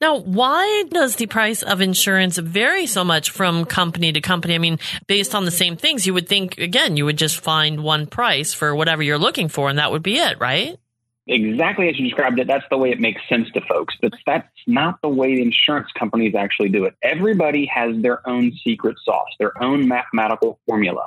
Now, 0.00 0.18
why 0.18 0.84
does 0.88 1.16
the 1.16 1.26
price 1.26 1.62
of 1.62 1.80
insurance 1.80 2.38
vary 2.38 2.86
so 2.86 3.04
much 3.04 3.30
from 3.30 3.64
company 3.64 4.12
to 4.12 4.20
company? 4.20 4.54
I 4.54 4.58
mean, 4.58 4.78
based 5.06 5.34
on 5.34 5.44
the 5.44 5.50
same 5.50 5.76
things, 5.76 6.06
you 6.06 6.14
would 6.14 6.28
think, 6.28 6.58
again, 6.58 6.96
you 6.96 7.04
would 7.04 7.18
just 7.18 7.40
find 7.40 7.82
one 7.82 8.06
price 8.06 8.54
for 8.54 8.74
whatever 8.74 9.02
you're 9.02 9.18
looking 9.18 9.48
for, 9.48 9.68
and 9.68 9.78
that 9.78 9.92
would 9.92 10.02
be 10.02 10.16
it, 10.16 10.38
right? 10.40 10.78
Exactly 11.28 11.88
as 11.88 11.98
you 11.98 12.04
described 12.06 12.38
it, 12.40 12.46
that's 12.46 12.64
the 12.70 12.78
way 12.78 12.90
it 12.90 13.00
makes 13.00 13.20
sense 13.28 13.48
to 13.52 13.60
folks. 13.62 13.94
But 14.00 14.14
that's 14.26 14.48
not 14.66 15.00
the 15.02 15.08
way 15.08 15.40
insurance 15.40 15.88
companies 15.98 16.34
actually 16.34 16.70
do 16.70 16.84
it. 16.84 16.94
Everybody 17.02 17.66
has 17.66 18.00
their 18.02 18.26
own 18.28 18.52
secret 18.64 18.96
sauce, 19.04 19.28
their 19.38 19.60
own 19.62 19.86
mathematical 19.86 20.58
formula, 20.66 21.04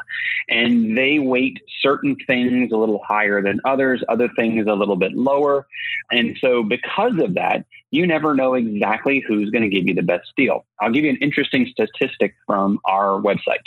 and 0.50 0.98
they 0.98 1.20
weight 1.20 1.62
certain 1.82 2.16
things 2.28 2.72
a 2.72 2.78
little 2.78 3.02
higher 3.06 3.42
than 3.42 3.60
others, 3.66 4.04
other 4.10 4.30
things 4.36 4.68
a 4.68 4.74
little 4.74 4.96
bit 4.96 5.14
lower. 5.14 5.68
And 6.12 6.38
so, 6.40 6.64
because 6.64 7.20
of 7.20 7.34
that, 7.36 7.66
you 7.92 8.08
never 8.08 8.34
know 8.34 8.54
exactly 8.54 9.24
who's 9.26 9.50
going 9.50 9.64
to 9.64 9.70
give 9.70 9.88
you 9.88 9.94
the 9.94 10.02
best 10.02 10.32
deal. 10.38 10.66
I'll 10.80 10.92
give 10.92 11.04
you 11.04 11.10
an 11.10 11.18
interesting 11.18 11.70
statistic 11.70 12.36
from 12.48 12.80
our 12.86 13.22
website. 13.22 13.66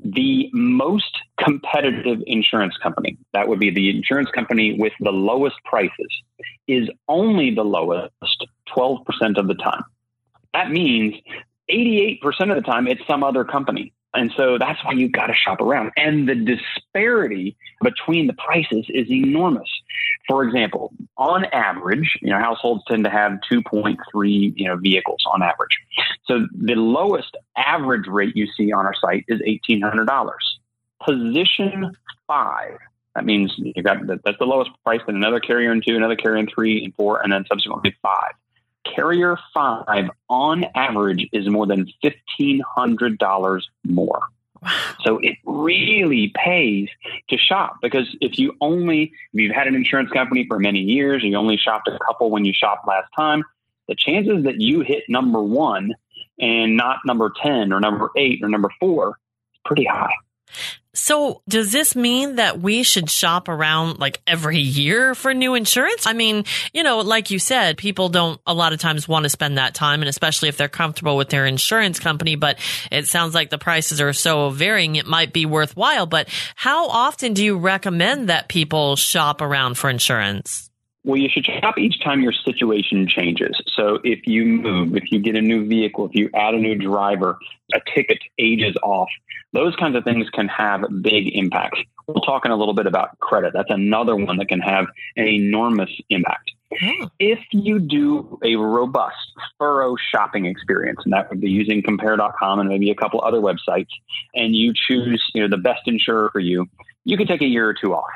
The 0.00 0.50
most 0.52 1.18
competitive 1.38 2.22
insurance 2.26 2.76
company, 2.82 3.18
that 3.34 3.48
would 3.48 3.60
be 3.60 3.70
the 3.70 3.90
insurance 3.90 4.30
company 4.30 4.76
with 4.78 4.94
the 5.00 5.12
lowest 5.12 5.56
prices, 5.64 6.08
is 6.66 6.88
only 7.08 7.54
the 7.54 7.62
lowest 7.62 8.46
12% 8.74 9.04
of 9.36 9.46
the 9.46 9.54
time. 9.54 9.84
That 10.54 10.70
means 10.70 11.14
88% 11.70 12.20
of 12.50 12.56
the 12.56 12.62
time 12.62 12.88
it's 12.88 13.06
some 13.06 13.22
other 13.22 13.44
company. 13.44 13.92
And 14.14 14.30
so 14.36 14.58
that's 14.58 14.82
why 14.84 14.92
you've 14.92 15.12
got 15.12 15.28
to 15.28 15.34
shop 15.34 15.60
around. 15.60 15.90
And 15.96 16.28
the 16.28 16.34
disparity 16.34 17.56
between 17.82 18.26
the 18.26 18.34
prices 18.34 18.86
is 18.90 19.10
enormous. 19.10 19.68
For 20.28 20.44
example, 20.44 20.92
on 21.16 21.46
average, 21.46 22.18
you 22.20 22.30
know, 22.30 22.38
households 22.38 22.84
tend 22.86 23.04
to 23.04 23.10
have 23.10 23.32
2.3, 23.50 23.96
you 24.56 24.68
know, 24.68 24.76
vehicles 24.76 25.22
on 25.32 25.42
average. 25.42 25.78
So 26.26 26.46
the 26.52 26.74
lowest 26.74 27.36
average 27.56 28.06
rate 28.06 28.36
you 28.36 28.46
see 28.56 28.70
on 28.72 28.84
our 28.84 28.94
site 28.94 29.24
is 29.28 29.40
$1,800. 29.40 30.28
Position 31.04 31.96
five. 32.26 32.78
That 33.14 33.24
means 33.24 33.52
you 33.56 33.82
got 33.82 33.98
that's 34.06 34.38
the 34.38 34.46
lowest 34.46 34.70
price, 34.84 35.00
then 35.06 35.16
another 35.16 35.40
carrier 35.40 35.72
in 35.72 35.82
two, 35.86 35.96
another 35.96 36.16
carrier 36.16 36.38
in 36.38 36.46
three 36.46 36.82
and 36.84 36.94
four, 36.94 37.20
and 37.20 37.32
then 37.32 37.44
subsequently 37.46 37.94
five. 38.00 38.32
Carrier 38.84 39.38
five 39.54 40.10
on 40.28 40.64
average 40.74 41.28
is 41.32 41.48
more 41.48 41.66
than 41.66 41.88
$1,500 42.02 43.62
more. 43.84 44.20
So 45.04 45.18
it 45.18 45.36
really 45.44 46.32
pays 46.36 46.88
to 47.28 47.36
shop 47.36 47.76
because 47.82 48.06
if 48.20 48.38
you 48.38 48.54
only, 48.60 49.12
if 49.32 49.40
you've 49.40 49.54
had 49.54 49.66
an 49.66 49.74
insurance 49.74 50.10
company 50.10 50.46
for 50.46 50.58
many 50.58 50.80
years, 50.80 51.22
you 51.24 51.36
only 51.36 51.56
shopped 51.56 51.88
a 51.88 51.98
couple 52.06 52.30
when 52.30 52.44
you 52.44 52.52
shopped 52.52 52.86
last 52.86 53.08
time, 53.16 53.42
the 53.88 53.94
chances 53.96 54.44
that 54.44 54.60
you 54.60 54.80
hit 54.80 55.04
number 55.08 55.42
one 55.42 55.94
and 56.38 56.76
not 56.76 56.98
number 57.04 57.32
10 57.42 57.72
or 57.72 57.80
number 57.80 58.10
eight 58.16 58.40
or 58.42 58.48
number 58.48 58.70
four 58.78 59.18
is 59.52 59.60
pretty 59.64 59.84
high. 59.84 60.14
So, 60.94 61.40
does 61.48 61.72
this 61.72 61.96
mean 61.96 62.36
that 62.36 62.60
we 62.60 62.82
should 62.82 63.08
shop 63.08 63.48
around 63.48 63.98
like 63.98 64.20
every 64.26 64.58
year 64.58 65.14
for 65.14 65.32
new 65.32 65.54
insurance? 65.54 66.06
I 66.06 66.12
mean, 66.12 66.44
you 66.74 66.82
know, 66.82 67.00
like 67.00 67.30
you 67.30 67.38
said, 67.38 67.78
people 67.78 68.10
don't 68.10 68.38
a 68.46 68.52
lot 68.52 68.74
of 68.74 68.80
times 68.80 69.08
want 69.08 69.22
to 69.22 69.30
spend 69.30 69.56
that 69.56 69.74
time, 69.74 70.02
and 70.02 70.08
especially 70.08 70.50
if 70.50 70.58
they're 70.58 70.68
comfortable 70.68 71.16
with 71.16 71.30
their 71.30 71.46
insurance 71.46 71.98
company. 71.98 72.36
But 72.36 72.58
it 72.90 73.08
sounds 73.08 73.34
like 73.34 73.48
the 73.48 73.56
prices 73.56 74.02
are 74.02 74.12
so 74.12 74.50
varying, 74.50 74.96
it 74.96 75.06
might 75.06 75.32
be 75.32 75.46
worthwhile. 75.46 76.04
But 76.04 76.28
how 76.56 76.88
often 76.88 77.32
do 77.32 77.42
you 77.42 77.56
recommend 77.56 78.28
that 78.28 78.48
people 78.48 78.96
shop 78.96 79.40
around 79.40 79.78
for 79.78 79.88
insurance? 79.88 80.71
Well, 81.04 81.16
you 81.16 81.28
should 81.28 81.44
shop 81.44 81.78
each 81.78 82.00
time 82.02 82.20
your 82.20 82.32
situation 82.32 83.08
changes. 83.08 83.60
So 83.74 83.98
if 84.04 84.26
you 84.26 84.44
move, 84.44 84.96
if 84.96 85.10
you 85.10 85.18
get 85.18 85.34
a 85.34 85.40
new 85.40 85.66
vehicle, 85.66 86.06
if 86.06 86.14
you 86.14 86.30
add 86.32 86.54
a 86.54 86.58
new 86.58 86.76
driver, 86.76 87.38
a 87.74 87.80
ticket 87.92 88.18
ages 88.38 88.76
off, 88.84 89.08
those 89.52 89.74
kinds 89.76 89.96
of 89.96 90.04
things 90.04 90.30
can 90.30 90.46
have 90.46 90.84
big 91.02 91.36
impacts. 91.36 91.80
We'll 92.06 92.22
talk 92.22 92.44
in 92.44 92.52
a 92.52 92.56
little 92.56 92.74
bit 92.74 92.86
about 92.86 93.18
credit. 93.18 93.52
That's 93.52 93.70
another 93.70 94.14
one 94.14 94.36
that 94.36 94.48
can 94.48 94.60
have 94.60 94.86
an 95.16 95.26
enormous 95.26 95.90
impact. 96.08 96.52
Oh. 96.80 97.10
If 97.18 97.40
you 97.50 97.80
do 97.80 98.38
a 98.44 98.54
robust, 98.56 99.16
thorough 99.58 99.96
shopping 100.10 100.46
experience, 100.46 101.00
and 101.04 101.12
that 101.12 101.28
would 101.30 101.40
be 101.40 101.50
using 101.50 101.82
compare.com 101.82 102.60
and 102.60 102.68
maybe 102.68 102.90
a 102.90 102.94
couple 102.94 103.20
other 103.22 103.40
websites, 103.40 103.90
and 104.34 104.54
you 104.54 104.72
choose 104.74 105.22
you 105.34 105.42
know, 105.42 105.48
the 105.48 105.60
best 105.60 105.82
insurer 105.86 106.30
for 106.30 106.40
you, 106.40 106.66
you 107.04 107.16
can 107.16 107.26
take 107.26 107.42
a 107.42 107.46
year 107.46 107.68
or 107.68 107.74
two 107.74 107.94
off. 107.94 108.10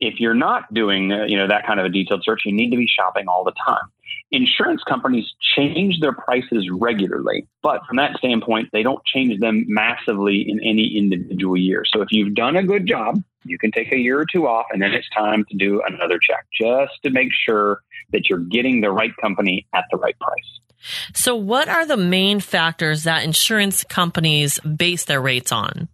If 0.00 0.20
you're 0.20 0.34
not 0.34 0.72
doing 0.72 1.12
uh, 1.12 1.24
you 1.24 1.36
know 1.36 1.48
that 1.48 1.66
kind 1.66 1.80
of 1.80 1.86
a 1.86 1.88
detailed 1.88 2.22
search, 2.24 2.42
you 2.44 2.52
need 2.52 2.70
to 2.70 2.76
be 2.76 2.86
shopping 2.86 3.28
all 3.28 3.44
the 3.44 3.52
time. 3.66 3.84
Insurance 4.32 4.82
companies 4.84 5.26
change 5.56 6.00
their 6.00 6.12
prices 6.12 6.68
regularly, 6.70 7.46
but 7.62 7.80
from 7.86 7.96
that 7.96 8.16
standpoint, 8.16 8.68
they 8.72 8.82
don't 8.82 9.04
change 9.04 9.38
them 9.40 9.64
massively 9.66 10.48
in 10.48 10.60
any 10.60 10.96
individual 10.96 11.56
year. 11.56 11.82
So 11.84 12.00
if 12.00 12.08
you've 12.10 12.34
done 12.34 12.56
a 12.56 12.62
good 12.62 12.86
job, 12.86 13.22
you 13.44 13.58
can 13.58 13.72
take 13.72 13.92
a 13.92 13.98
year 13.98 14.20
or 14.20 14.26
two 14.30 14.46
off, 14.46 14.66
and 14.70 14.80
then 14.80 14.92
it's 14.92 15.08
time 15.10 15.44
to 15.50 15.56
do 15.56 15.82
another 15.86 16.18
check 16.18 16.46
just 16.58 16.92
to 17.02 17.10
make 17.10 17.30
sure 17.32 17.82
that 18.12 18.28
you're 18.28 18.38
getting 18.38 18.80
the 18.80 18.90
right 18.90 19.16
company 19.20 19.66
at 19.74 19.84
the 19.90 19.96
right 19.96 20.18
price. 20.18 20.60
So, 21.14 21.36
what 21.36 21.68
are 21.68 21.84
the 21.84 21.96
main 21.96 22.40
factors 22.40 23.04
that 23.04 23.24
insurance 23.24 23.84
companies 23.84 24.58
base 24.60 25.04
their 25.04 25.20
rates 25.20 25.52
on? 25.52 25.88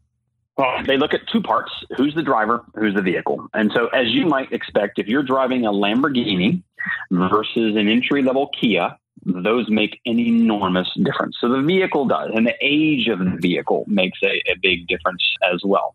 Well, 0.57 0.83
they 0.87 0.97
look 0.97 1.13
at 1.13 1.21
two 1.29 1.43
parts 1.43 1.71
who's 1.97 2.15
the 2.15 2.23
driver, 2.23 2.65
who's 2.75 2.95
the 2.95 3.03
vehicle. 3.03 3.47
And 3.53 3.71
so, 3.75 3.89
as 3.89 4.09
you 4.09 4.27
might 4.27 4.53
expect, 4.53 4.99
if 4.99 5.07
you're 5.07 5.23
driving 5.23 5.67
a 5.67 5.71
Lamborghini 5.71 6.63
versus 7.11 7.77
an 7.77 7.89
entry 7.89 8.23
level 8.23 8.49
Kia, 8.59 8.97
those 9.25 9.69
make 9.69 10.01
an 10.07 10.19
enormous 10.19 10.89
difference. 11.03 11.37
So, 11.41 11.51
the 11.51 11.61
vehicle 11.61 12.07
does, 12.07 12.31
and 12.35 12.47
the 12.47 12.55
age 12.63 13.09
of 13.09 13.19
the 13.19 13.37
vehicle 13.39 13.85
makes 13.87 14.19
a, 14.25 14.43
a 14.51 14.57
big 14.63 14.87
difference 14.89 15.23
as 15.53 15.61
well. 15.63 15.95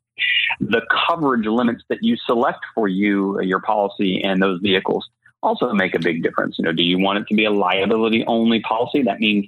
The 0.59 0.81
coverage 1.07 1.47
limits 1.47 1.83
that 1.89 2.03
you 2.03 2.15
select 2.27 2.59
for 2.75 2.87
you, 2.87 3.41
your 3.41 3.61
policy, 3.61 4.21
and 4.23 4.41
those 4.41 4.59
vehicles 4.61 5.09
also 5.43 5.71
make 5.73 5.95
a 5.95 5.99
big 5.99 6.23
difference. 6.23 6.57
You 6.57 6.65
know, 6.65 6.71
do 6.71 6.83
you 6.83 6.99
want 6.99 7.19
it 7.19 7.27
to 7.27 7.35
be 7.35 7.45
a 7.45 7.51
liability 7.51 8.23
only 8.27 8.61
policy? 8.61 9.03
That 9.03 9.19
means 9.19 9.47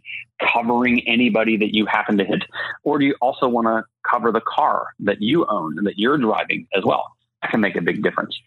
covering 0.53 1.07
anybody 1.07 1.57
that 1.57 1.73
you 1.75 1.85
happen 1.85 2.17
to 2.17 2.25
hit, 2.25 2.43
or 2.83 2.99
do 2.99 3.05
you 3.05 3.15
also 3.21 3.47
want 3.47 3.67
to 3.67 3.83
cover 4.09 4.31
the 4.31 4.41
car 4.41 4.87
that 4.99 5.21
you 5.21 5.45
own 5.47 5.77
and 5.77 5.87
that 5.87 5.97
you're 5.97 6.17
driving 6.17 6.67
as 6.75 6.83
well? 6.83 7.15
That 7.41 7.51
can 7.51 7.61
make 7.61 7.75
a 7.75 7.81
big 7.81 8.01
difference. 8.01 8.37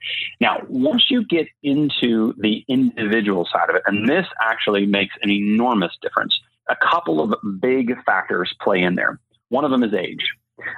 Now, 0.40 0.62
once 0.68 1.10
you 1.10 1.24
get 1.24 1.46
into 1.62 2.34
the 2.38 2.64
individual 2.68 3.46
side 3.50 3.70
of 3.70 3.76
it, 3.76 3.82
and 3.86 4.08
this 4.08 4.26
actually 4.40 4.86
makes 4.86 5.14
an 5.22 5.30
enormous 5.30 5.92
difference, 6.00 6.38
a 6.68 6.76
couple 6.76 7.20
of 7.20 7.34
big 7.60 7.94
factors 8.04 8.52
play 8.60 8.82
in 8.82 8.94
there. 8.94 9.20
One 9.50 9.64
of 9.64 9.70
them 9.70 9.82
is 9.82 9.94
age. 9.94 10.26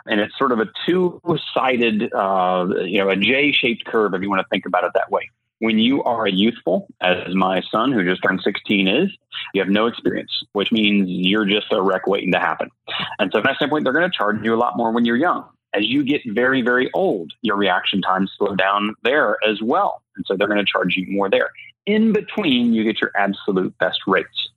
And 0.06 0.20
it's 0.20 0.37
sort 0.37 0.50
of 0.50 0.58
a 0.58 0.66
two 0.84 1.20
sided, 1.54 2.12
uh, 2.12 2.66
you 2.80 2.98
know, 2.98 3.10
a 3.10 3.16
J 3.16 3.52
shaped 3.52 3.84
curve, 3.84 4.12
if 4.12 4.22
you 4.22 4.28
want 4.28 4.40
to 4.40 4.48
think 4.50 4.66
about 4.66 4.82
it 4.82 4.90
that 4.94 5.08
way 5.12 5.30
when 5.61 5.79
you 5.79 6.03
are 6.05 6.27
youthful, 6.27 6.87
as 7.00 7.35
my 7.35 7.62
son 7.71 7.93
who 7.93 8.05
just 8.05 8.23
turned 8.23 8.41
16 8.43 8.88
is, 8.88 9.11
you 9.55 9.61
have 9.61 9.71
no 9.71 9.87
experience, 9.87 10.31
which 10.53 10.71
means 10.71 11.09
you're 11.09 11.45
just 11.47 11.73
a 11.73 11.83
wreck 11.83 12.07
waiting 12.07 12.33
to 12.33 12.38
happen. 12.38 12.71
And 13.19 13.31
so 13.33 13.38
from 13.38 13.47
that 13.49 13.57
standpoint, 13.57 13.85
they're 13.85 13.93
going 13.93 14.09
to 14.09 14.17
charge 14.17 14.43
you 14.45 14.55
a 14.55 14.57
lot 14.57 14.77
more 14.77 14.93
when 14.93 15.05
you're 15.05 15.17
young. 15.17 15.45
As 15.75 15.85
you 15.85 16.03
get 16.05 16.23
very, 16.27 16.62
very 16.62 16.91
old, 16.95 17.33
your 17.43 17.57
reaction 17.57 18.00
times 18.00 18.33
slow 18.38 18.55
down 18.55 18.95
there 19.03 19.37
as 19.47 19.61
well. 19.61 20.03
And 20.17 20.25
so 20.27 20.37
they're 20.37 20.49
going 20.49 20.65
to 20.65 20.65
charge 20.65 20.97
you 20.97 21.07
more 21.09 21.29
there. 21.29 21.50
In 21.87 22.12
between, 22.12 22.73
you 22.73 22.85
get 22.85 23.00
your 23.00 23.11
absolute 23.17 23.77
best 23.79 24.00
rates. 24.07 24.49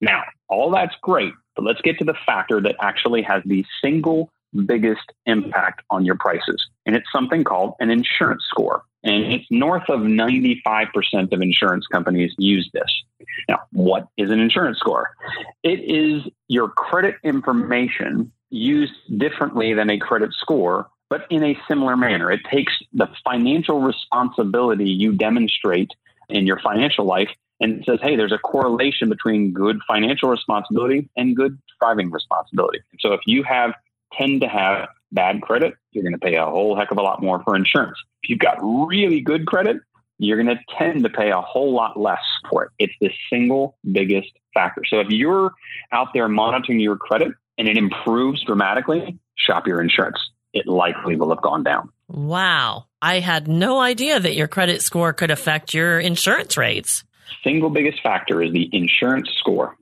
Now, 0.00 0.22
all 0.48 0.70
that's 0.70 0.94
great, 1.00 1.32
but 1.54 1.64
let's 1.64 1.80
get 1.80 1.98
to 1.98 2.04
the 2.04 2.16
factor 2.26 2.60
that 2.60 2.76
actually 2.80 3.22
has 3.22 3.42
the 3.46 3.64
single 3.82 4.30
biggest 4.66 5.12
impact 5.26 5.82
on 5.90 6.04
your 6.04 6.16
prices. 6.16 6.68
And 6.86 6.96
it's 6.96 7.10
something 7.12 7.44
called 7.44 7.74
an 7.80 7.90
insurance 7.90 8.44
score. 8.48 8.82
And 9.02 9.24
it's 9.32 9.46
north 9.50 9.88
of 9.88 10.00
95% 10.00 11.32
of 11.32 11.40
insurance 11.40 11.86
companies 11.86 12.34
use 12.38 12.68
this. 12.74 12.90
Now, 13.48 13.60
what 13.72 14.08
is 14.18 14.30
an 14.30 14.40
insurance 14.40 14.78
score? 14.78 15.08
It 15.62 15.80
is 15.80 16.22
your 16.48 16.68
credit 16.68 17.16
information 17.24 18.32
used 18.50 18.92
differently 19.16 19.72
than 19.72 19.88
a 19.88 19.98
credit 19.98 20.32
score, 20.34 20.88
but 21.08 21.26
in 21.30 21.42
a 21.42 21.58
similar 21.66 21.96
manner. 21.96 22.30
It 22.30 22.40
takes 22.50 22.72
the 22.92 23.08
financial 23.24 23.80
responsibility 23.80 24.90
you 24.90 25.12
demonstrate 25.14 25.92
in 26.28 26.46
your 26.46 26.60
financial 26.60 27.06
life 27.06 27.30
and 27.60 27.84
says, 27.84 27.98
hey, 28.02 28.16
there's 28.16 28.32
a 28.32 28.38
correlation 28.38 29.08
between 29.08 29.52
good 29.52 29.78
financial 29.86 30.28
responsibility 30.28 31.08
and 31.16 31.36
good 31.36 31.58
driving 31.80 32.10
responsibility. 32.10 32.80
So 33.00 33.12
if 33.12 33.20
you 33.26 33.42
have 33.44 33.74
tend 34.18 34.40
to 34.42 34.48
have 34.48 34.88
bad 35.12 35.42
credit, 35.42 35.74
you're 35.92 36.04
going 36.04 36.14
to 36.14 36.18
pay 36.18 36.36
a 36.36 36.44
whole 36.44 36.76
heck 36.76 36.90
of 36.90 36.98
a 36.98 37.02
lot 37.02 37.22
more 37.22 37.42
for 37.42 37.56
insurance. 37.56 37.98
If 38.22 38.30
you've 38.30 38.38
got 38.38 38.58
really 38.62 39.20
good 39.20 39.46
credit, 39.46 39.78
you're 40.18 40.42
going 40.42 40.54
to 40.54 40.62
tend 40.78 41.02
to 41.04 41.08
pay 41.08 41.30
a 41.30 41.40
whole 41.40 41.74
lot 41.74 41.98
less 41.98 42.20
for 42.48 42.64
it. 42.64 42.70
It's 42.78 42.92
the 43.00 43.10
single 43.30 43.76
biggest 43.90 44.30
factor. 44.52 44.82
So 44.88 45.00
if 45.00 45.08
you're 45.08 45.52
out 45.92 46.08
there 46.12 46.28
monitoring 46.28 46.78
your 46.78 46.96
credit 46.96 47.32
and 47.56 47.66
it 47.66 47.76
improves 47.76 48.44
dramatically, 48.44 49.18
shop 49.36 49.66
your 49.66 49.80
insurance. 49.80 50.18
It 50.52 50.66
likely 50.66 51.16
will 51.16 51.30
have 51.30 51.42
gone 51.42 51.62
down. 51.62 51.90
Wow. 52.08 52.86
I 53.00 53.20
had 53.20 53.48
no 53.48 53.80
idea 53.80 54.20
that 54.20 54.34
your 54.34 54.48
credit 54.48 54.82
score 54.82 55.12
could 55.12 55.30
affect 55.30 55.72
your 55.72 55.98
insurance 55.98 56.56
rates. 56.56 57.04
Single 57.42 57.70
biggest 57.70 58.02
factor 58.02 58.42
is 58.42 58.52
the 58.52 58.68
insurance 58.72 59.30
score. 59.38 59.76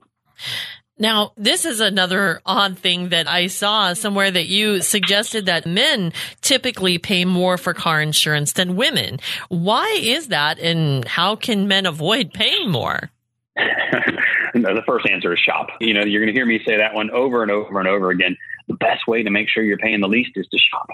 Now, 0.99 1.31
this 1.37 1.63
is 1.63 1.79
another 1.79 2.41
odd 2.45 2.77
thing 2.77 3.09
that 3.09 3.27
I 3.27 3.47
saw 3.47 3.93
somewhere 3.93 4.29
that 4.29 4.47
you 4.47 4.81
suggested 4.81 5.45
that 5.45 5.65
men 5.65 6.11
typically 6.41 6.97
pay 6.97 7.23
more 7.23 7.57
for 7.57 7.73
car 7.73 8.01
insurance 8.01 8.51
than 8.51 8.75
women. 8.75 9.19
Why 9.47 9.97
is 10.01 10.27
that 10.27 10.59
and 10.59 11.05
how 11.05 11.37
can 11.37 11.69
men 11.69 11.85
avoid 11.85 12.33
paying 12.33 12.69
more? 12.69 13.09
the 13.55 14.83
first 14.85 15.07
answer 15.09 15.33
is 15.33 15.39
shop. 15.39 15.69
You 15.79 15.93
know, 15.93 16.03
you're 16.03 16.21
going 16.21 16.33
to 16.33 16.37
hear 16.37 16.45
me 16.45 16.61
say 16.65 16.77
that 16.77 16.93
one 16.93 17.09
over 17.11 17.43
and 17.43 17.51
over 17.51 17.79
and 17.79 17.87
over 17.87 18.09
again. 18.11 18.35
The 18.67 18.75
best 18.75 19.07
way 19.07 19.23
to 19.23 19.29
make 19.29 19.49
sure 19.49 19.63
you're 19.63 19.77
paying 19.77 20.01
the 20.01 20.07
least 20.07 20.31
is 20.35 20.47
to 20.47 20.57
shop. 20.57 20.89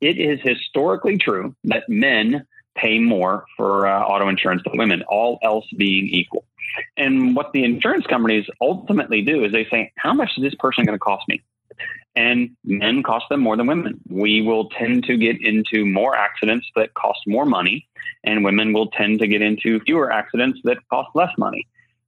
It 0.00 0.18
is 0.18 0.40
historically 0.42 1.16
true 1.16 1.54
that 1.64 1.84
men 1.88 2.46
pay 2.76 2.98
more 2.98 3.44
for 3.56 3.86
uh, 3.86 4.02
auto 4.02 4.28
insurance 4.28 4.62
than 4.64 4.78
women, 4.78 5.02
all 5.08 5.38
else 5.42 5.66
being 5.76 6.06
equal. 6.06 6.44
And 6.96 7.34
what 7.34 7.52
the 7.52 7.64
insurance 7.64 8.06
companies 8.06 8.46
ultimately 8.60 9.22
do 9.22 9.44
is 9.44 9.52
they 9.52 9.66
say, 9.66 9.92
how 9.96 10.14
much 10.14 10.32
is 10.36 10.42
this 10.42 10.54
person 10.54 10.84
going 10.84 10.96
to 10.96 11.00
cost 11.00 11.24
me? 11.28 11.42
And 12.16 12.56
men 12.64 13.02
cost 13.02 13.26
them 13.30 13.40
more 13.40 13.56
than 13.56 13.66
women. 13.66 14.00
We 14.08 14.40
will 14.42 14.68
tend 14.70 15.04
to 15.04 15.16
get 15.16 15.40
into 15.40 15.86
more 15.86 16.16
accidents 16.16 16.66
that 16.74 16.94
cost 16.94 17.20
more 17.26 17.46
money, 17.46 17.86
and 18.24 18.44
women 18.44 18.72
will 18.72 18.88
tend 18.88 19.20
to 19.20 19.26
get 19.28 19.42
into 19.42 19.80
fewer 19.80 20.10
accidents 20.10 20.58
that 20.64 20.78
cost 20.88 21.10
less 21.14 21.30
money. 21.38 21.66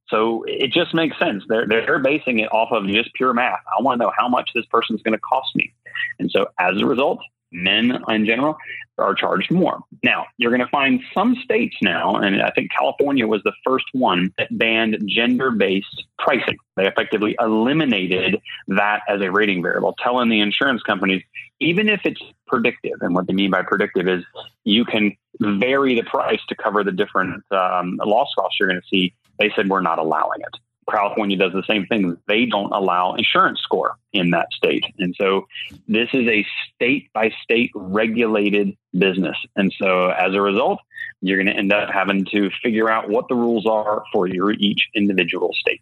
So 0.09 0.43
it 0.45 0.73
just 0.73 0.93
makes 0.93 1.17
sense. 1.17 1.43
They're, 1.47 1.65
they're 1.65 1.99
basing 1.99 2.39
it 2.39 2.51
off 2.51 2.73
of 2.73 2.85
just 2.87 3.13
pure 3.13 3.33
math. 3.33 3.61
I 3.67 3.81
want 3.81 4.01
to 4.01 4.05
know 4.05 4.11
how 4.17 4.27
much 4.27 4.51
this 4.53 4.65
person's 4.65 5.01
going 5.01 5.13
to 5.13 5.21
cost 5.21 5.55
me. 5.55 5.73
And 6.19 6.29
so 6.29 6.47
as 6.59 6.81
a 6.81 6.85
result, 6.85 7.19
men 7.51 7.99
in 8.07 8.25
general 8.25 8.57
are 8.97 9.15
charged 9.15 9.51
more. 9.51 9.79
Now, 10.03 10.25
you're 10.37 10.51
going 10.51 10.61
to 10.61 10.67
find 10.67 11.01
some 11.13 11.35
states 11.43 11.75
now, 11.81 12.15
and 12.15 12.41
I 12.41 12.51
think 12.51 12.71
California 12.77 13.27
was 13.27 13.41
the 13.43 13.53
first 13.65 13.85
one 13.93 14.33
that 14.37 14.47
banned 14.57 14.97
gender 15.07 15.51
based 15.51 16.05
pricing. 16.19 16.57
They 16.77 16.87
effectively 16.87 17.35
eliminated 17.39 18.39
that 18.67 19.01
as 19.07 19.21
a 19.21 19.31
rating 19.31 19.63
variable, 19.63 19.95
telling 20.03 20.29
the 20.29 20.39
insurance 20.39 20.83
companies, 20.83 21.23
even 21.59 21.89
if 21.89 22.01
it's 22.05 22.21
predictive, 22.47 22.97
and 23.01 23.15
what 23.15 23.27
they 23.27 23.33
mean 23.33 23.51
by 23.51 23.63
predictive 23.63 24.07
is 24.07 24.23
you 24.63 24.85
can 24.85 25.15
vary 25.39 25.95
the 25.95 26.03
price 26.03 26.41
to 26.49 26.55
cover 26.55 26.83
the 26.83 26.91
different 26.91 27.43
um, 27.51 27.99
loss 28.05 28.29
costs 28.37 28.57
you're 28.59 28.69
going 28.69 28.81
to 28.81 28.87
see. 28.87 29.13
They 29.39 29.51
said, 29.55 29.69
we're 29.69 29.81
not 29.81 29.99
allowing 29.99 30.41
it. 30.41 30.57
California 30.91 31.37
does 31.37 31.53
the 31.53 31.63
same 31.67 31.85
thing. 31.87 32.17
They 32.27 32.45
don't 32.45 32.71
allow 32.71 33.15
insurance 33.15 33.59
score 33.61 33.97
in 34.13 34.31
that 34.31 34.47
state. 34.51 34.83
And 34.99 35.15
so 35.17 35.47
this 35.87 36.09
is 36.13 36.27
a 36.27 36.45
state 36.75 37.11
by 37.13 37.31
state 37.43 37.71
regulated 37.73 38.77
business. 38.93 39.37
And 39.55 39.73
so 39.77 40.09
as 40.09 40.33
a 40.33 40.41
result, 40.41 40.79
you're 41.21 41.41
going 41.41 41.53
to 41.53 41.57
end 41.57 41.71
up 41.71 41.89
having 41.91 42.25
to 42.31 42.49
figure 42.63 42.89
out 42.89 43.09
what 43.09 43.27
the 43.27 43.35
rules 43.35 43.65
are 43.65 44.03
for 44.11 44.27
your 44.27 44.51
each 44.51 44.87
individual 44.95 45.51
state. 45.53 45.81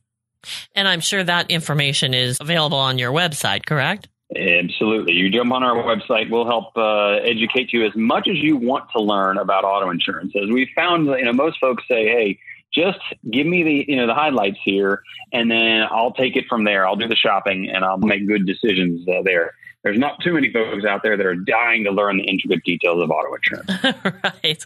And 0.75 0.87
I'm 0.87 1.01
sure 1.01 1.23
that 1.23 1.51
information 1.51 2.13
is 2.13 2.37
available 2.39 2.77
on 2.77 2.97
your 2.97 3.11
website, 3.11 3.65
correct? 3.65 4.07
Absolutely. 4.35 5.13
You 5.13 5.29
jump 5.31 5.51
on 5.51 5.63
our 5.63 5.83
website. 5.83 6.29
We'll 6.29 6.45
help 6.45 6.77
uh, 6.77 7.13
educate 7.23 7.73
you 7.73 7.85
as 7.85 7.95
much 7.95 8.27
as 8.27 8.37
you 8.37 8.57
want 8.57 8.89
to 8.95 9.01
learn 9.01 9.39
about 9.39 9.63
auto 9.63 9.89
insurance. 9.89 10.33
As 10.35 10.49
we 10.49 10.69
found, 10.75 11.07
you 11.07 11.25
know, 11.25 11.33
most 11.33 11.57
folks 11.59 11.83
say, 11.89 12.05
"Hey, 12.05 12.39
just 12.73 12.99
give 13.29 13.47
me 13.47 13.63
the 13.63 13.85
you 13.87 13.95
know 13.97 14.07
the 14.07 14.13
highlights 14.13 14.59
here 14.63 15.01
and 15.33 15.49
then 15.49 15.83
i'll 15.91 16.13
take 16.13 16.35
it 16.35 16.45
from 16.47 16.63
there. 16.63 16.87
I'll 16.87 16.95
do 16.95 17.07
the 17.07 17.15
shopping 17.15 17.69
and 17.69 17.83
i'll 17.83 17.97
make 17.97 18.27
good 18.27 18.45
decisions 18.45 19.07
uh, 19.07 19.21
there 19.23 19.53
there's 19.83 19.97
not 19.97 20.19
too 20.21 20.33
many 20.33 20.51
folks 20.51 20.83
out 20.83 21.03
there 21.03 21.15
that 21.15 21.25
are 21.25 21.35
dying 21.35 21.85
to 21.85 21.91
learn 21.91 22.17
the 22.17 22.23
intricate 22.23 22.63
details 22.65 23.01
of 23.01 23.09
auto 23.09 23.33
insurance. 23.33 24.23
right. 24.43 24.65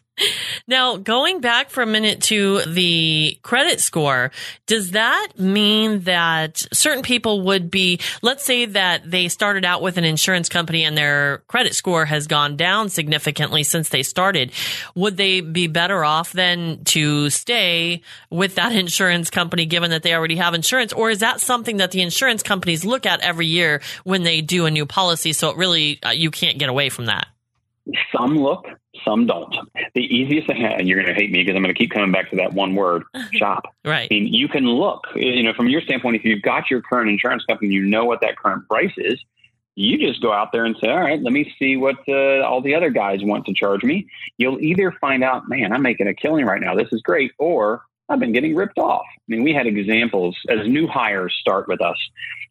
Now, 0.67 0.98
going 0.98 1.39
back 1.39 1.70
for 1.70 1.84
a 1.84 1.86
minute 1.86 2.22
to 2.24 2.62
the 2.62 3.38
credit 3.43 3.79
score, 3.79 4.32
does 4.65 4.91
that 4.91 5.34
mean 5.38 6.01
that 6.01 6.65
certain 6.74 7.03
people 7.03 7.41
would 7.41 7.70
be, 7.70 8.00
let's 8.24 8.43
say 8.43 8.65
that 8.65 9.10
they 9.10 9.27
started 9.27 9.65
out 9.65 9.84
with 9.84 9.98
an 9.98 10.03
insurance 10.03 10.50
company 10.50 10.84
and 10.84 10.98
their 10.98 11.43
credit 11.48 11.75
score 11.75 12.05
has 12.05 12.25
gone 12.25 12.58
down 12.58 12.89
significantly 12.89 13.62
since 13.63 13.89
they 13.89 14.01
started. 14.01 14.51
Would 14.96 15.17
they 15.17 15.41
be 15.41 15.67
better 15.67 16.03
off 16.03 16.32
then 16.32 16.84
to 16.86 17.29
stay 17.29 18.01
with 18.32 18.55
that 18.55 18.72
insurance 18.75 19.29
company 19.29 19.67
given 19.67 19.91
that 19.91 20.01
they 20.01 20.15
already 20.15 20.38
have 20.38 20.55
insurance? 20.55 20.91
Or 20.91 21.12
is 21.12 21.20
that 21.20 21.39
something 21.39 21.77
that 21.77 21.91
the 21.91 22.01
insurance 22.01 22.41
companies 22.41 22.84
look 22.84 23.05
at 23.05 23.20
every 23.20 23.46
year 23.46 23.79
when 24.03 24.24
they 24.24 24.41
do 24.41 24.65
a 24.65 24.72
new 24.72 24.88
policy? 24.88 25.02
Policy, 25.03 25.33
so 25.33 25.50
it 25.50 25.57
really 25.57 26.01
uh, 26.03 26.12
you 26.12 26.31
can't 26.31 26.57
get 26.57 26.69
away 26.69 26.89
from 26.89 27.05
that. 27.05 27.27
Some 28.17 28.38
look, 28.38 28.65
some 29.03 29.25
don't. 29.25 29.53
The 29.93 30.01
easiest 30.01 30.48
thing, 30.48 30.63
and 30.63 30.88
you're 30.88 31.01
going 31.01 31.13
to 31.13 31.19
hate 31.19 31.31
me 31.31 31.41
because 31.43 31.55
I'm 31.55 31.62
going 31.62 31.75
to 31.75 31.77
keep 31.77 31.91
coming 31.91 32.13
back 32.13 32.29
to 32.29 32.38
that 32.38 32.53
one 32.53 32.75
word: 32.75 33.03
shop. 33.33 33.65
right. 33.83 34.07
I 34.10 34.13
mean, 34.13 34.33
you 34.33 34.48
can 34.48 34.65
look. 34.65 35.01
You 35.15 35.43
know, 35.43 35.53
from 35.53 35.67
your 35.67 35.81
standpoint, 35.81 36.15
if 36.15 36.24
you've 36.24 36.41
got 36.41 36.72
your 36.72 36.81
current 36.81 37.10
insurance 37.10 37.43
company, 37.43 37.74
you 37.74 37.83
know 37.86 38.05
what 38.05 38.22
that 38.22 38.38
current 38.38 38.67
price 38.69 38.93
is. 38.98 39.19
You 39.75 39.98
just 39.98 40.22
go 40.22 40.31
out 40.31 40.51
there 40.53 40.65
and 40.65 40.77
say, 40.81 40.89
"All 40.89 41.01
right, 41.01 41.22
let 41.22 41.33
me 41.33 41.53
see 41.60 41.75
what 41.75 41.98
uh, 42.07 42.41
all 42.41 42.62
the 42.62 42.75
other 42.75 42.89
guys 42.89 43.19
want 43.22 43.45
to 43.48 43.53
charge 43.53 43.83
me." 43.83 44.07
You'll 44.38 44.62
either 44.62 44.93
find 45.01 45.24
out, 45.24 45.50
"Man, 45.50 45.74
I'm 45.74 45.81
making 45.81 46.07
a 46.07 46.13
killing 46.13 46.45
right 46.45 46.62
now. 46.62 46.75
This 46.75 46.93
is 46.93 47.01
great," 47.01 47.31
or 47.38 47.81
I've 48.10 48.19
been 48.19 48.33
getting 48.33 48.55
ripped 48.55 48.77
off. 48.77 49.05
I 49.07 49.22
mean, 49.27 49.43
we 49.43 49.53
had 49.53 49.65
examples 49.65 50.38
as 50.50 50.67
new 50.67 50.88
hires 50.88 51.33
start 51.39 51.67
with 51.67 51.81
us. 51.81 51.98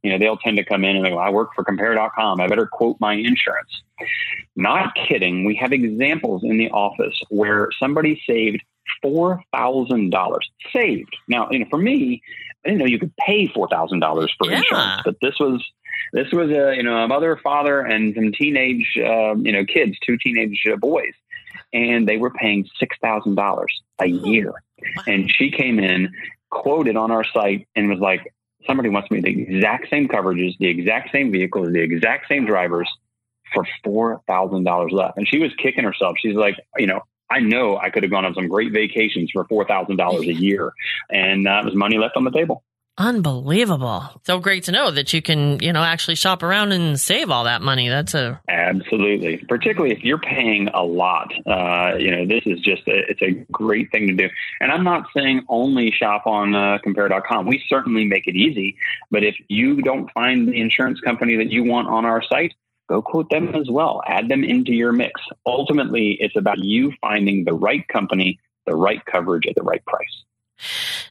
You 0.03 0.11
know, 0.11 0.19
they'll 0.19 0.39
tend 0.39 0.57
to 0.57 0.65
come 0.65 0.85
in 0.85 0.97
and 0.97 1.05
they 1.05 1.11
go, 1.11 1.19
I 1.19 1.31
work 1.31 1.51
for 1.55 1.63
compare.com. 1.63 2.41
I 2.41 2.49
better 2.49 2.67
quote 2.67 2.97
my 3.01 3.15
insurance. 3.15 3.71
Not 4.57 4.95
kidding. 4.95 5.45
We 5.45 5.55
have 5.57 5.73
examples 5.73 6.43
in 6.45 6.59
the 6.59 6.71
office 6.71 7.19
where 7.29 7.69
somebody 7.79 8.21
saved 8.27 8.63
$4,000 9.05 10.39
saved. 10.73 11.17
Now, 11.29 11.49
you 11.51 11.61
know, 11.61 11.67
for 11.71 11.79
me, 11.79 12.23
I 12.65 12.71
didn't 12.71 12.81
know 12.81 12.87
you 12.87 12.99
could 12.99 13.17
pay 13.17 13.49
$4,000 13.49 14.29
for 14.39 14.51
yeah. 14.51 14.59
insurance, 14.59 15.03
but 15.05 15.17
this 15.21 15.39
was, 15.39 15.65
this 16.13 16.31
was 16.33 16.51
a, 16.51 16.75
you 16.77 16.83
know, 16.83 16.97
a 16.97 17.09
mother, 17.09 17.39
father, 17.43 17.81
and 17.81 18.15
some 18.15 18.33
teenage, 18.33 18.97
uh, 18.99 19.35
you 19.37 19.53
know, 19.53 19.65
kids, 19.65 19.97
two 20.05 20.17
teenage 20.19 20.65
uh, 20.71 20.77
boys, 20.77 21.13
and 21.73 22.09
they 22.09 22.17
were 22.17 22.31
paying 22.31 22.69
$6,000 22.81 23.67
a 24.01 24.07
year 24.07 24.53
and 25.07 25.31
she 25.31 25.51
came 25.51 25.79
in, 25.79 26.13
quoted 26.51 26.97
on 26.97 27.11
our 27.11 27.25
site, 27.25 27.69
and 27.75 27.89
was 27.89 27.99
like, 27.99 28.33
somebody 28.67 28.89
wants 28.89 29.11
me 29.11 29.21
the 29.21 29.31
exact 29.31 29.91
same 29.91 30.09
coverages, 30.09 30.57
the 30.59 30.69
exact 30.69 31.13
same 31.13 31.33
vehicles, 31.33 31.73
the 31.73 31.81
exact 31.81 32.29
same 32.29 32.47
drivers 32.47 32.89
for 33.53 33.67
$4,000 33.85 34.93
left. 34.93 35.19
And 35.19 35.29
she 35.29 35.39
was 35.39 35.53
kicking 35.55 35.85
herself. 35.85 36.17
She's 36.21 36.37
like, 36.37 36.57
you 36.77 36.87
know, 36.87 37.03
I 37.31 37.41
know 37.41 37.79
I 37.79 37.91
could 37.91 38.03
have 38.03 38.13
gone 38.13 38.25
on 38.25 38.35
some 38.35 38.49
great 38.49 38.73
vacations 38.73 39.31
for 39.31 39.45
$4,000 39.47 40.21
a 40.21 40.33
year. 40.35 40.73
And 41.11 41.47
that 41.47 41.63
uh, 41.63 41.65
was 41.65 41.75
money 41.75 41.99
left 41.99 42.17
on 42.17 42.25
the 42.25 42.31
table. 42.31 42.63
Unbelievable. 42.99 44.21
So 44.27 44.39
great 44.39 44.65
to 44.65 44.73
know 44.73 44.91
that 44.91 45.15
you 45.15 45.23
can, 45.23 45.61
you 45.61 45.73
know, 45.73 45.83
actually 45.83 46.17
shop 46.17 46.43
around 46.43 46.73
and 46.73 47.01
save 47.01 47.31
all 47.31 47.45
that 47.45 47.63
money. 47.63 47.89
That's 47.89 48.13
a 48.13 48.41
absolutely, 48.49 49.39
particularly 49.49 49.95
if 49.95 50.05
you're 50.05 50.19
paying 50.19 50.69
a 50.69 50.83
lot. 50.83 51.33
Uh, 51.47 51.97
you 51.99 52.11
know, 52.11 52.27
this 52.27 52.43
is 52.45 52.61
just 52.61 52.87
a, 52.89 53.03
it's 53.09 53.23
a 53.23 53.31
great 53.51 53.91
thing 53.93 54.09
to 54.09 54.15
do. 54.15 54.29
And 54.61 54.71
I'm 54.71 54.85
not 54.85 55.07
saying 55.17 55.43
only 55.49 55.91
shop 55.91 56.27
on 56.27 56.55
uh, 56.55 56.79
compare.com. 56.83 57.47
We 57.47 57.63
certainly 57.67 58.05
make 58.05 58.27
it 58.27 58.37
easy, 58.37 58.77
but 59.11 59.25
if 59.25 59.37
you 59.49 59.81
don't 59.81 60.11
find 60.13 60.49
the 60.49 60.61
insurance 60.61 61.01
company 61.01 61.37
that 61.37 61.51
you 61.51 61.65
want 61.65 61.89
on 61.89 62.05
our 62.05 62.23
site, 62.23 62.53
go 62.91 63.01
quote 63.01 63.31
them 63.31 63.55
as 63.55 63.71
well. 63.71 64.03
Add 64.07 64.29
them 64.29 64.45
into 64.45 64.73
your 64.73 64.93
mix. 64.93 65.19
Ultimately, 65.47 66.19
it's 66.21 66.37
about 66.37 66.59
you 66.59 66.93
finding 67.01 67.45
the 67.45 67.55
right 67.55 67.89
company, 67.89 68.39
the 68.67 68.77
right 68.77 69.03
coverage 69.07 69.47
at 69.47 69.55
the 69.55 69.63
right 69.63 69.85
price. 69.87 70.25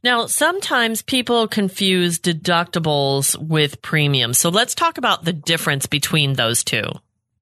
Now, 0.04 0.26
sometimes 0.28 1.02
people 1.02 1.48
confuse 1.48 2.20
deductibles 2.20 3.38
with 3.38 3.82
premiums. 3.82 4.38
So 4.38 4.50
let's 4.50 4.76
talk 4.76 4.98
about 4.98 5.26
the 5.26 5.34
difference 5.34 5.86
between 5.86 6.34
those 6.34 6.64
two. 6.64 6.86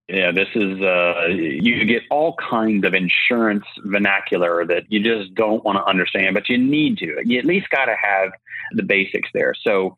Yeah, 0.08 0.32
this 0.32 0.48
is, 0.56 0.82
uh, 0.82 1.28
you 1.28 1.86
get 1.86 2.02
all 2.10 2.36
kinds 2.36 2.84
of 2.84 2.96
insurance 2.96 3.66
vernacular 3.86 4.66
that 4.66 4.92
you 4.92 5.04
just 5.04 5.36
don't 5.36 5.64
want 5.64 5.78
to 5.78 5.86
understand, 5.86 6.34
but 6.34 6.50
you 6.50 6.58
need 6.58 6.98
to. 6.98 7.22
You 7.24 7.38
at 7.38 7.46
least 7.46 7.70
got 7.70 7.86
to 7.86 7.96
have 7.96 8.32
the 8.74 8.82
basics 8.82 9.30
there. 9.36 9.54
So, 9.62 9.98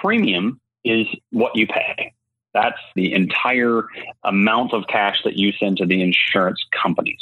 premium 0.00 0.60
is 0.82 1.06
what 1.30 1.56
you 1.56 1.66
pay. 1.66 2.14
That's 2.54 2.78
the 2.96 3.12
entire 3.12 3.82
amount 4.24 4.72
of 4.72 4.84
cash 4.88 5.18
that 5.24 5.36
you 5.36 5.52
send 5.52 5.76
to 5.76 5.86
the 5.86 6.00
insurance 6.02 6.64
companies. 6.82 7.20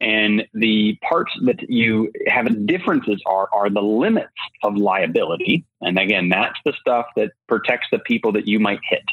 And 0.00 0.46
the 0.54 0.98
parts 1.08 1.32
that 1.42 1.68
you 1.68 2.12
have 2.26 2.66
differences 2.66 3.22
are 3.26 3.48
are 3.52 3.70
the 3.70 3.82
limits 3.82 4.28
of 4.62 4.76
liability. 4.76 5.64
And 5.80 5.98
again, 5.98 6.28
that's 6.28 6.58
the 6.64 6.72
stuff 6.80 7.06
that 7.16 7.32
protects 7.48 7.88
the 7.90 7.98
people 8.00 8.32
that 8.32 8.46
you 8.46 8.60
might 8.60 8.80
hit. 8.88 9.04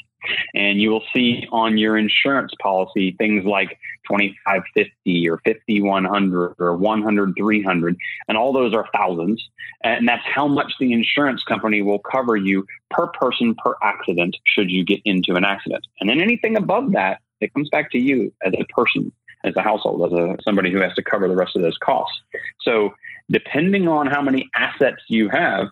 And 0.56 0.82
you 0.82 0.90
will 0.90 1.04
see 1.14 1.48
on 1.52 1.78
your 1.78 1.98
insurance 1.98 2.52
policy 2.62 3.16
things 3.18 3.46
like 3.46 3.70
2550 4.10 5.30
or 5.30 5.40
5100 5.46 6.56
or 6.60 6.76
100 6.76 7.34
300 7.38 7.98
and 8.28 8.38
all 8.38 8.54
those 8.54 8.74
are 8.74 8.88
thousands 8.94 9.48
and 9.84 10.08
that's 10.08 10.24
how 10.26 10.48
much 10.48 10.74
the 10.80 10.92
insurance 10.94 11.44
company 11.44 11.82
will 11.82 12.00
cover 12.00 12.36
you 12.36 12.66
per 12.90 13.08
person 13.08 13.56
per 13.56 13.76
accident 13.82 14.36
should 14.46 14.72
you 14.72 14.84
get 14.84 15.02
into 15.06 15.36
an 15.36 15.44
accident. 15.44 15.86
And 16.00 16.10
then 16.10 16.20
anything 16.20 16.58
above 16.58 16.94
that 16.94 17.22
it 17.40 17.54
comes 17.54 17.70
back 17.70 17.92
to 17.92 18.00
you 18.00 18.34
as 18.44 18.54
a 18.54 18.66
person 18.74 19.12
as 19.44 19.56
a 19.56 19.62
household, 19.62 20.12
as 20.12 20.20
a 20.20 20.38
somebody 20.44 20.72
who 20.72 20.82
has 20.82 20.94
to 20.96 21.04
cover 21.04 21.28
the 21.28 21.36
rest 21.36 21.56
of 21.56 21.62
those 21.62 21.78
costs. 21.78 22.20
So 22.62 22.94
depending 23.30 23.88
on 23.88 24.08
how 24.08 24.22
many 24.22 24.50
assets 24.56 25.02
you 25.08 25.30
have, 25.30 25.68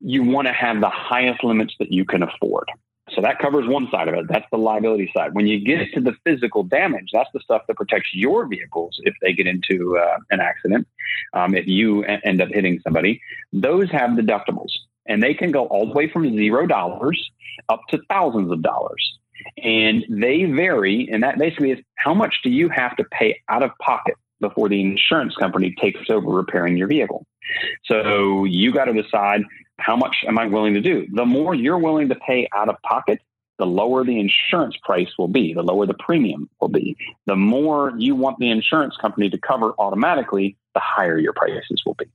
you 0.00 0.22
want 0.22 0.48
to 0.48 0.52
have 0.52 0.80
the 0.80 0.88
highest 0.88 1.44
limits 1.44 1.74
that 1.78 1.92
you 1.92 2.04
can 2.04 2.22
afford. 2.22 2.68
So 3.14 3.20
that 3.20 3.38
covers 3.38 3.68
one 3.68 3.88
side 3.90 4.08
of 4.08 4.14
it. 4.14 4.26
That's 4.28 4.46
the 4.50 4.58
liability 4.58 5.10
side. 5.14 5.34
When 5.34 5.46
you 5.46 5.60
get 5.60 5.92
to 5.94 6.00
the 6.00 6.14
physical 6.24 6.62
damage, 6.62 7.10
that's 7.12 7.28
the 7.34 7.40
stuff 7.40 7.62
that 7.68 7.76
protects 7.76 8.10
your 8.14 8.46
vehicles 8.46 8.98
if 9.02 9.14
they 9.20 9.32
get 9.32 9.46
into 9.46 9.98
uh, 9.98 10.18
an 10.30 10.40
accident, 10.40 10.86
um, 11.34 11.54
if 11.54 11.66
you 11.66 12.04
end 12.04 12.40
up 12.40 12.48
hitting 12.48 12.80
somebody. 12.82 13.20
Those 13.52 13.90
have 13.90 14.10
deductibles, 14.10 14.70
and 15.06 15.22
they 15.22 15.34
can 15.34 15.50
go 15.50 15.66
all 15.66 15.86
the 15.86 15.92
way 15.92 16.08
from 16.10 16.30
zero 16.30 16.66
dollars 16.66 17.30
up 17.68 17.82
to 17.90 18.00
thousands 18.08 18.50
of 18.50 18.62
dollars 18.62 19.18
and 19.62 20.04
they 20.08 20.44
vary. 20.44 21.08
And 21.10 21.22
that 21.22 21.38
basically 21.38 21.72
is 21.72 21.78
how 21.96 22.14
much 22.14 22.40
do 22.42 22.50
you 22.50 22.68
have 22.68 22.96
to 22.96 23.04
pay 23.04 23.40
out 23.48 23.62
of 23.62 23.70
pocket 23.78 24.14
before 24.40 24.68
the 24.68 24.80
insurance 24.80 25.36
company 25.36 25.74
takes 25.80 26.10
over 26.10 26.28
repairing 26.30 26.76
your 26.76 26.88
vehicle? 26.88 27.26
So 27.84 28.44
you 28.44 28.72
got 28.72 28.86
to 28.86 28.92
decide 28.92 29.42
how 29.78 29.96
much 29.96 30.16
am 30.26 30.38
I 30.38 30.46
willing 30.46 30.74
to 30.74 30.80
do? 30.80 31.06
The 31.12 31.24
more 31.24 31.54
you're 31.54 31.78
willing 31.78 32.08
to 32.08 32.14
pay 32.14 32.48
out 32.54 32.68
of 32.68 32.76
pocket, 32.82 33.20
the 33.58 33.66
lower 33.66 34.04
the 34.04 34.18
insurance 34.18 34.76
price 34.82 35.10
will 35.18 35.28
be, 35.28 35.54
the 35.54 35.62
lower 35.62 35.86
the 35.86 35.94
premium 35.94 36.48
will 36.60 36.68
be. 36.68 36.96
The 37.26 37.36
more 37.36 37.92
you 37.96 38.14
want 38.14 38.38
the 38.38 38.50
insurance 38.50 38.96
company 38.96 39.30
to 39.30 39.38
cover 39.38 39.74
automatically, 39.78 40.56
the 40.74 40.80
higher 40.80 41.18
your 41.18 41.32
prices 41.32 41.82
will 41.84 41.94
be. 41.94 42.06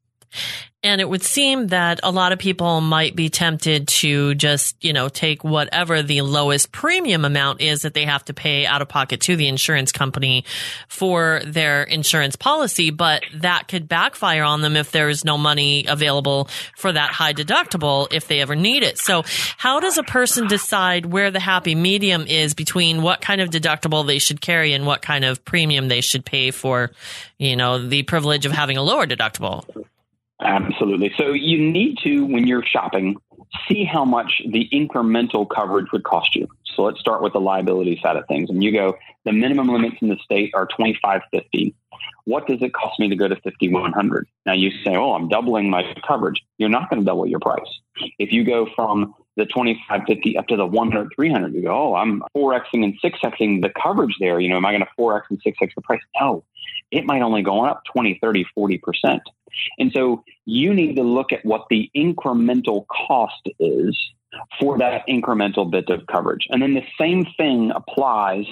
And 0.83 1.01
it 1.01 1.09
would 1.09 1.23
seem 1.23 1.67
that 1.67 1.99
a 2.03 2.11
lot 2.11 2.31
of 2.31 2.39
people 2.39 2.81
might 2.81 3.15
be 3.15 3.29
tempted 3.29 3.87
to 3.87 4.35
just, 4.35 4.81
you 4.81 4.93
know, 4.93 5.09
take 5.09 5.43
whatever 5.43 6.03
the 6.03 6.21
lowest 6.21 6.71
premium 6.71 7.25
amount 7.25 7.61
is 7.61 7.81
that 7.81 7.95
they 7.95 8.05
have 8.05 8.23
to 8.25 8.33
pay 8.33 8.65
out 8.65 8.83
of 8.83 8.87
pocket 8.87 9.21
to 9.21 9.35
the 9.35 9.47
insurance 9.47 9.91
company 9.91 10.45
for 10.87 11.41
their 11.45 11.81
insurance 11.81 12.35
policy. 12.35 12.91
But 12.91 13.23
that 13.33 13.67
could 13.67 13.89
backfire 13.89 14.43
on 14.43 14.61
them 14.61 14.77
if 14.77 14.91
there 14.91 15.09
is 15.09 15.25
no 15.25 15.37
money 15.37 15.85
available 15.87 16.47
for 16.77 16.91
that 16.91 17.09
high 17.09 17.33
deductible 17.33 18.07
if 18.11 18.27
they 18.27 18.39
ever 18.39 18.55
need 18.55 18.83
it. 18.83 18.99
So 18.99 19.23
how 19.57 19.79
does 19.79 19.97
a 19.97 20.03
person 20.03 20.47
decide 20.47 21.07
where 21.07 21.31
the 21.31 21.39
happy 21.39 21.73
medium 21.73 22.27
is 22.27 22.53
between 22.53 23.01
what 23.01 23.19
kind 23.19 23.41
of 23.41 23.49
deductible 23.49 24.05
they 24.05 24.19
should 24.19 24.41
carry 24.41 24.73
and 24.73 24.85
what 24.85 25.01
kind 25.01 25.25
of 25.25 25.43
premium 25.43 25.87
they 25.87 26.01
should 26.01 26.23
pay 26.23 26.51
for, 26.51 26.91
you 27.39 27.55
know, 27.55 27.87
the 27.87 28.03
privilege 28.03 28.45
of 28.45 28.51
having 28.51 28.77
a 28.77 28.83
lower 28.83 29.07
deductible? 29.07 29.65
Absolutely. 30.41 31.13
So 31.17 31.31
you 31.33 31.57
need 31.57 31.97
to, 32.03 32.25
when 32.25 32.45
you're 32.45 32.63
shopping, 32.63 33.17
see 33.67 33.83
how 33.83 34.05
much 34.05 34.41
the 34.47 34.69
incremental 34.71 35.47
coverage 35.49 35.91
would 35.91 36.03
cost 36.03 36.35
you. 36.35 36.47
So 36.75 36.83
let's 36.83 36.99
start 36.99 37.23
with 37.23 37.33
the 37.33 37.39
liability 37.39 37.99
side 38.03 38.17
of 38.17 38.27
things. 38.27 38.49
And 38.49 38.63
you 38.63 38.71
go, 38.71 38.95
the 39.25 39.31
minimum 39.31 39.67
limits 39.69 39.97
in 40.01 40.09
the 40.09 40.17
state 40.23 40.51
are 40.53 40.67
2550. 40.67 41.73
What 42.25 42.45
does 42.45 42.61
it 42.61 42.73
cost 42.73 42.99
me 42.99 43.09
to 43.09 43.15
go 43.15 43.27
to 43.27 43.35
5100? 43.37 44.27
Now 44.45 44.53
you 44.53 44.69
say, 44.83 44.95
oh, 44.95 45.13
I'm 45.13 45.27
doubling 45.27 45.69
my 45.69 45.95
coverage. 46.07 46.43
You're 46.57 46.69
not 46.69 46.89
going 46.89 47.01
to 47.01 47.05
double 47.05 47.25
your 47.25 47.39
price. 47.39 47.79
If 48.19 48.31
you 48.31 48.43
go 48.43 48.67
from 48.75 49.15
the 49.37 49.45
2550 49.45 50.37
up 50.37 50.47
to 50.47 50.55
the 50.55 50.65
100, 50.65 51.09
300, 51.15 51.53
you 51.53 51.63
go, 51.63 51.93
oh, 51.93 51.95
I'm 51.95 52.21
4Xing 52.35 52.83
and 52.83 52.99
6Xing 53.01 53.61
the 53.61 53.71
coverage 53.81 54.15
there. 54.19 54.39
You 54.39 54.49
know, 54.49 54.57
am 54.57 54.65
I 54.65 54.71
going 54.71 54.81
to 54.81 54.89
4X 54.99 55.23
and 55.31 55.41
6X 55.41 55.71
the 55.75 55.81
price? 55.81 56.01
No, 56.19 56.43
it 56.91 57.05
might 57.05 57.21
only 57.21 57.41
go 57.41 57.65
up 57.65 57.83
20, 57.91 58.19
30, 58.21 58.45
40%. 58.57 59.19
And 59.79 59.91
so 59.93 60.23
you 60.45 60.73
need 60.73 60.95
to 60.95 61.03
look 61.03 61.31
at 61.31 61.45
what 61.45 61.65
the 61.69 61.89
incremental 61.95 62.85
cost 62.87 63.49
is 63.59 63.97
for 64.59 64.77
that 64.77 65.07
incremental 65.07 65.69
bit 65.69 65.89
of 65.89 66.05
coverage. 66.07 66.47
And 66.49 66.61
then 66.61 66.73
the 66.73 66.83
same 66.99 67.25
thing 67.37 67.71
applies 67.73 68.45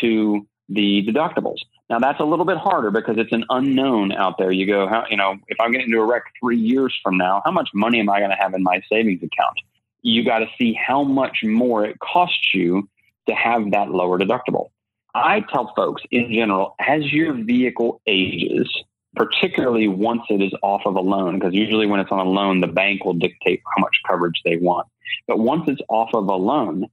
to 0.00 0.46
the 0.68 1.04
deductibles. 1.06 1.58
Now 1.88 1.98
that's 1.98 2.20
a 2.20 2.24
little 2.24 2.44
bit 2.44 2.56
harder 2.56 2.90
because 2.90 3.16
it's 3.18 3.32
an 3.32 3.44
unknown 3.48 4.12
out 4.12 4.38
there. 4.38 4.52
You 4.52 4.66
go, 4.66 4.86
how, 4.86 5.04
you 5.10 5.16
know, 5.16 5.36
if 5.48 5.58
I'm 5.60 5.72
getting 5.72 5.88
into 5.88 6.00
a 6.00 6.06
wreck 6.06 6.24
three 6.40 6.58
years 6.58 6.96
from 7.02 7.16
now, 7.16 7.42
how 7.44 7.50
much 7.50 7.70
money 7.74 7.98
am 7.98 8.08
I 8.08 8.18
going 8.18 8.30
to 8.30 8.36
have 8.36 8.54
in 8.54 8.62
my 8.62 8.80
savings 8.88 9.22
account? 9.22 9.56
You 10.02 10.24
got 10.24 10.38
to 10.38 10.46
see 10.56 10.72
how 10.74 11.02
much 11.02 11.38
more 11.42 11.84
it 11.84 11.98
costs 11.98 12.54
you 12.54 12.88
to 13.28 13.34
have 13.34 13.72
that 13.72 13.90
lower 13.90 14.18
deductible. 14.18 14.70
I 15.14 15.40
tell 15.52 15.72
folks 15.74 16.02
in 16.10 16.32
general, 16.32 16.76
as 16.78 17.12
your 17.12 17.32
vehicle 17.32 18.00
ages, 18.06 18.72
particularly 19.16 19.88
once 19.88 20.22
it 20.30 20.42
is 20.42 20.52
off 20.62 20.82
of 20.86 20.96
a 20.96 21.00
loan, 21.00 21.38
because 21.38 21.54
usually 21.54 21.86
when 21.86 22.00
it's 22.00 22.12
on 22.12 22.20
a 22.20 22.30
loan, 22.30 22.60
the 22.60 22.66
bank 22.66 23.04
will 23.04 23.14
dictate 23.14 23.60
how 23.64 23.80
much 23.80 23.96
coverage 24.08 24.40
they 24.44 24.56
want. 24.56 24.86
But 25.26 25.38
once 25.38 25.64
it's 25.66 25.80
off 25.88 26.10
of 26.14 26.28
a 26.28 26.34
loan, 26.34 26.86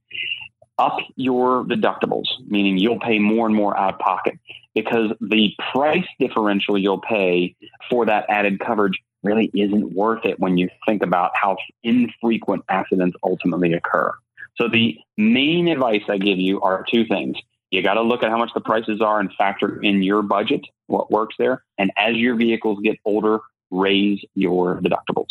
up 0.78 0.98
your 1.16 1.64
deductibles, 1.64 2.26
meaning 2.46 2.78
you'll 2.78 3.00
pay 3.00 3.18
more 3.18 3.46
and 3.46 3.54
more 3.54 3.76
out 3.76 3.94
of 3.94 4.00
pocket 4.00 4.38
because 4.74 5.12
the 5.20 5.50
price 5.72 6.06
differential 6.20 6.78
you'll 6.78 7.00
pay 7.00 7.56
for 7.90 8.06
that 8.06 8.26
added 8.28 8.60
coverage 8.60 8.98
really 9.24 9.50
isn't 9.54 9.92
worth 9.92 10.24
it 10.24 10.38
when 10.38 10.56
you 10.56 10.68
think 10.86 11.02
about 11.02 11.32
how 11.34 11.56
infrequent 11.82 12.64
accidents 12.68 13.16
ultimately 13.24 13.72
occur. 13.72 14.12
So 14.56 14.68
the 14.68 14.96
main 15.16 15.68
advice 15.68 16.02
I 16.08 16.18
give 16.18 16.38
you 16.38 16.60
are 16.60 16.84
two 16.92 17.06
things. 17.06 17.36
You 17.70 17.82
got 17.82 17.94
to 17.94 18.02
look 18.02 18.22
at 18.22 18.30
how 18.30 18.38
much 18.38 18.50
the 18.54 18.60
prices 18.60 19.00
are 19.00 19.20
and 19.20 19.32
factor 19.34 19.82
in 19.82 20.02
your 20.02 20.22
budget, 20.22 20.62
what 20.86 21.10
works 21.10 21.36
there. 21.38 21.64
And 21.76 21.92
as 21.96 22.16
your 22.16 22.34
vehicles 22.34 22.78
get 22.82 22.98
older, 23.04 23.40
raise 23.70 24.24
your 24.34 24.80
deductibles. 24.80 25.26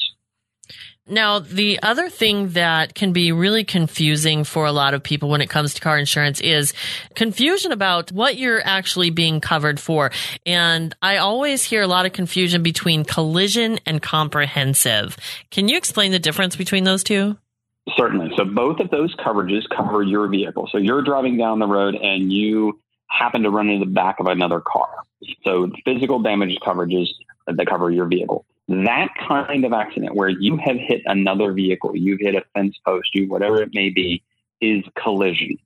Now, 1.09 1.39
the 1.39 1.79
other 1.81 2.09
thing 2.09 2.49
that 2.49 2.93
can 2.93 3.13
be 3.13 3.31
really 3.31 3.63
confusing 3.63 4.43
for 4.43 4.65
a 4.65 4.73
lot 4.73 4.93
of 4.93 5.01
people 5.01 5.29
when 5.29 5.39
it 5.39 5.49
comes 5.49 5.73
to 5.73 5.81
car 5.81 5.97
insurance 5.97 6.41
is 6.41 6.73
confusion 7.15 7.71
about 7.71 8.11
what 8.11 8.35
you're 8.35 8.61
actually 8.61 9.09
being 9.09 9.39
covered 9.39 9.79
for. 9.79 10.11
And 10.45 10.93
I 11.01 11.17
always 11.17 11.63
hear 11.63 11.81
a 11.81 11.87
lot 11.87 12.05
of 12.05 12.11
confusion 12.11 12.61
between 12.61 13.05
collision 13.05 13.79
and 13.85 14.01
comprehensive. 14.01 15.15
Can 15.49 15.69
you 15.69 15.77
explain 15.77 16.11
the 16.11 16.19
difference 16.19 16.57
between 16.57 16.83
those 16.83 17.05
two? 17.05 17.37
Certainly. 17.95 18.33
So 18.35 18.43
both 18.43 18.79
of 18.79 18.89
those 18.89 19.15
coverages 19.15 19.63
cover 19.69 20.03
your 20.03 20.27
vehicle. 20.27 20.67
So 20.71 20.77
you're 20.77 21.01
driving 21.01 21.37
down 21.37 21.59
the 21.59 21.67
road 21.67 21.95
and 21.95 22.31
you 22.31 22.79
happen 23.07 23.43
to 23.43 23.49
run 23.49 23.69
into 23.69 23.85
the 23.85 23.91
back 23.91 24.19
of 24.19 24.27
another 24.27 24.59
car. 24.59 24.89
So 25.45 25.71
physical 25.85 26.19
damage 26.19 26.57
coverages 26.61 27.07
that 27.47 27.65
cover 27.67 27.89
your 27.89 28.05
vehicle. 28.05 28.45
That 28.67 29.09
kind 29.27 29.63
of 29.63 29.71
accident 29.71 30.15
where 30.15 30.27
you 30.27 30.57
have 30.57 30.75
hit 30.75 31.01
another 31.05 31.53
vehicle, 31.53 31.95
you've 31.95 32.19
hit 32.19 32.35
a 32.35 32.43
fence 32.53 32.77
post, 32.85 33.09
you 33.13 33.29
whatever 33.29 33.61
it 33.61 33.69
may 33.73 33.89
be, 33.89 34.21
is 34.59 34.83
collision. 35.01 35.57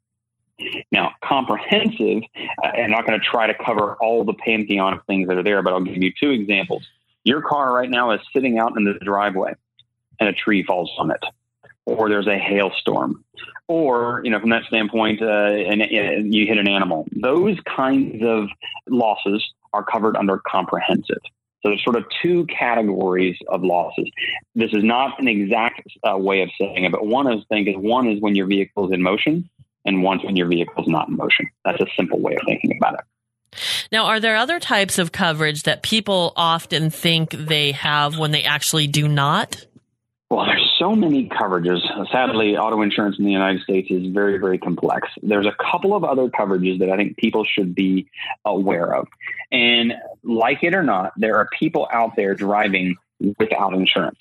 Now, 0.92 1.14
comprehensive, 1.24 2.22
uh, 2.64 2.68
I'm 2.68 2.92
not 2.92 3.08
going 3.08 3.20
to 3.20 3.26
try 3.26 3.48
to 3.48 3.56
cover 3.56 3.96
all 3.96 4.24
the 4.24 4.36
pantheon 4.36 4.94
of 4.94 5.04
things 5.08 5.28
that 5.28 5.38
are 5.38 5.44
there, 5.44 5.64
but 5.64 5.74
I'll 5.74 5.82
give 5.82 5.98
you 5.98 6.12
two 6.20 6.30
examples. 6.30 6.88
Your 7.24 7.42
car 7.42 7.74
right 7.74 7.90
now 7.90 8.12
is 8.12 8.22
sitting 8.32 8.60
out 8.60 8.78
in 8.78 8.84
the 8.84 8.94
driveway 8.94 9.56
and 10.20 10.30
a 10.30 10.34
tree 10.34 10.64
falls 10.64 10.92
on 11.00 11.10
it 11.10 11.24
or 11.86 12.10
there's 12.10 12.28
a 12.28 12.38
hailstorm, 12.38 13.24
or 13.68 14.22
you 14.24 14.32
know, 14.32 14.40
from 14.40 14.50
that 14.50 14.64
standpoint, 14.66 15.22
uh, 15.22 15.26
and, 15.26 15.82
and 15.82 16.34
you 16.34 16.46
hit 16.46 16.58
an 16.58 16.68
animal. 16.68 17.08
Those 17.12 17.58
kinds 17.66 18.22
of 18.24 18.50
losses 18.88 19.44
are 19.74 19.84
covered 19.84 20.16
under 20.16 20.42
comprehensive. 20.46 21.22
So 21.62 21.70
there's 21.70 21.84
sort 21.84 21.96
of 21.96 22.06
two 22.24 22.46
categories 22.48 23.38
of 23.48 23.64
losses. 23.64 24.10
This 24.56 24.72
is 24.74 24.84
not 24.84 25.20
an 25.20 25.28
exact 25.28 25.82
uh, 26.04 26.18
way 26.18 26.42
of 26.42 26.50
saying 26.60 26.86
it, 26.86 26.92
but 26.92 27.06
one 27.06 27.32
is 27.32 27.44
thinking 27.50 27.76
is 27.76 27.80
one 27.80 28.08
is 28.08 28.20
when 28.20 28.36
your 28.36 28.48
vehicle 28.48 28.88
is 28.88 28.94
in 28.94 29.02
motion, 29.02 29.48
and 29.86 30.02
one's 30.02 30.24
when 30.24 30.36
your 30.36 30.48
vehicle 30.48 30.84
is 30.84 30.90
not 30.90 31.08
in 31.08 31.16
motion. 31.16 31.48
That's 31.64 31.80
a 31.80 31.88
simple 31.96 32.20
way 32.20 32.34
of 32.34 32.42
thinking 32.46 32.78
about 32.80 32.96
it. 32.96 33.02
Now, 33.92 34.06
are 34.06 34.20
there 34.20 34.38
other 34.38 34.60
types 34.60 34.98
of 34.98 35.12
coverage 35.12 35.64
that 35.64 35.84
people 35.84 36.34
often 36.36 36.90
think 36.90 37.32
they 37.32 37.74
have 37.74 38.18
when 38.18 38.32
they 38.32 38.44
actually 38.44 38.88
do 38.88 39.08
not? 39.08 39.66
Well, 40.32 40.46
there's 40.46 40.76
so 40.80 40.96
many 40.96 41.28
coverages. 41.28 41.82
Sadly, 42.10 42.56
auto 42.56 42.82
insurance 42.82 43.20
in 43.20 43.26
the 43.26 43.34
United 43.34 43.64
States 43.64 43.92
is 43.92 44.08
very, 44.14 44.38
very 44.38 44.58
complex. 44.58 45.10
There's 45.22 45.46
a 45.46 45.54
couple 45.62 45.94
of 45.94 46.06
other 46.06 46.30
coverages 46.30 46.80
that 46.80 46.90
I 46.90 46.96
think 46.96 47.18
people 47.18 47.44
should 47.44 47.76
be 47.76 48.08
aware 48.46 48.96
of. 48.96 49.10
And 49.52 49.94
like 50.24 50.64
it 50.64 50.74
or 50.74 50.84
not, 50.84 51.12
there 51.18 51.36
are 51.36 51.50
people 51.60 51.90
out 51.92 52.16
there 52.16 52.34
driving 52.34 52.96
without 53.40 53.74
insurance. 53.74 54.20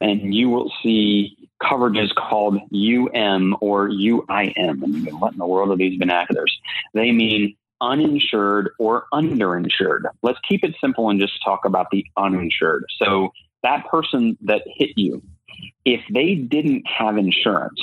And 0.00 0.34
you 0.34 0.50
will 0.50 0.72
see 0.82 1.36
coverages 1.62 2.12
called 2.12 2.56
UM 2.56 3.56
or 3.60 3.88
UIM. 3.88 4.52
And 4.56 5.20
what 5.20 5.34
in 5.34 5.38
the 5.38 5.46
world 5.46 5.70
are 5.70 5.76
these 5.76 5.96
vernaculars? 5.96 6.50
They 6.92 7.12
mean 7.12 7.56
uninsured 7.80 8.70
or 8.80 9.04
underinsured. 9.14 10.06
Let's 10.24 10.40
keep 10.48 10.64
it 10.64 10.74
simple 10.80 11.08
and 11.08 11.20
just 11.20 11.34
talk 11.44 11.64
about 11.64 11.86
the 11.92 12.04
uninsured. 12.16 12.86
So 12.98 13.30
that 13.62 13.86
person 13.86 14.36
that 14.40 14.62
hit 14.66 14.90
you 14.96 15.22
if 15.84 16.00
they 16.12 16.34
didn't 16.34 16.86
have 16.86 17.16
insurance, 17.16 17.80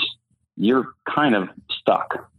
you're 0.56 0.94
kind 1.08 1.36
of 1.36 1.50
stuck 1.70 2.30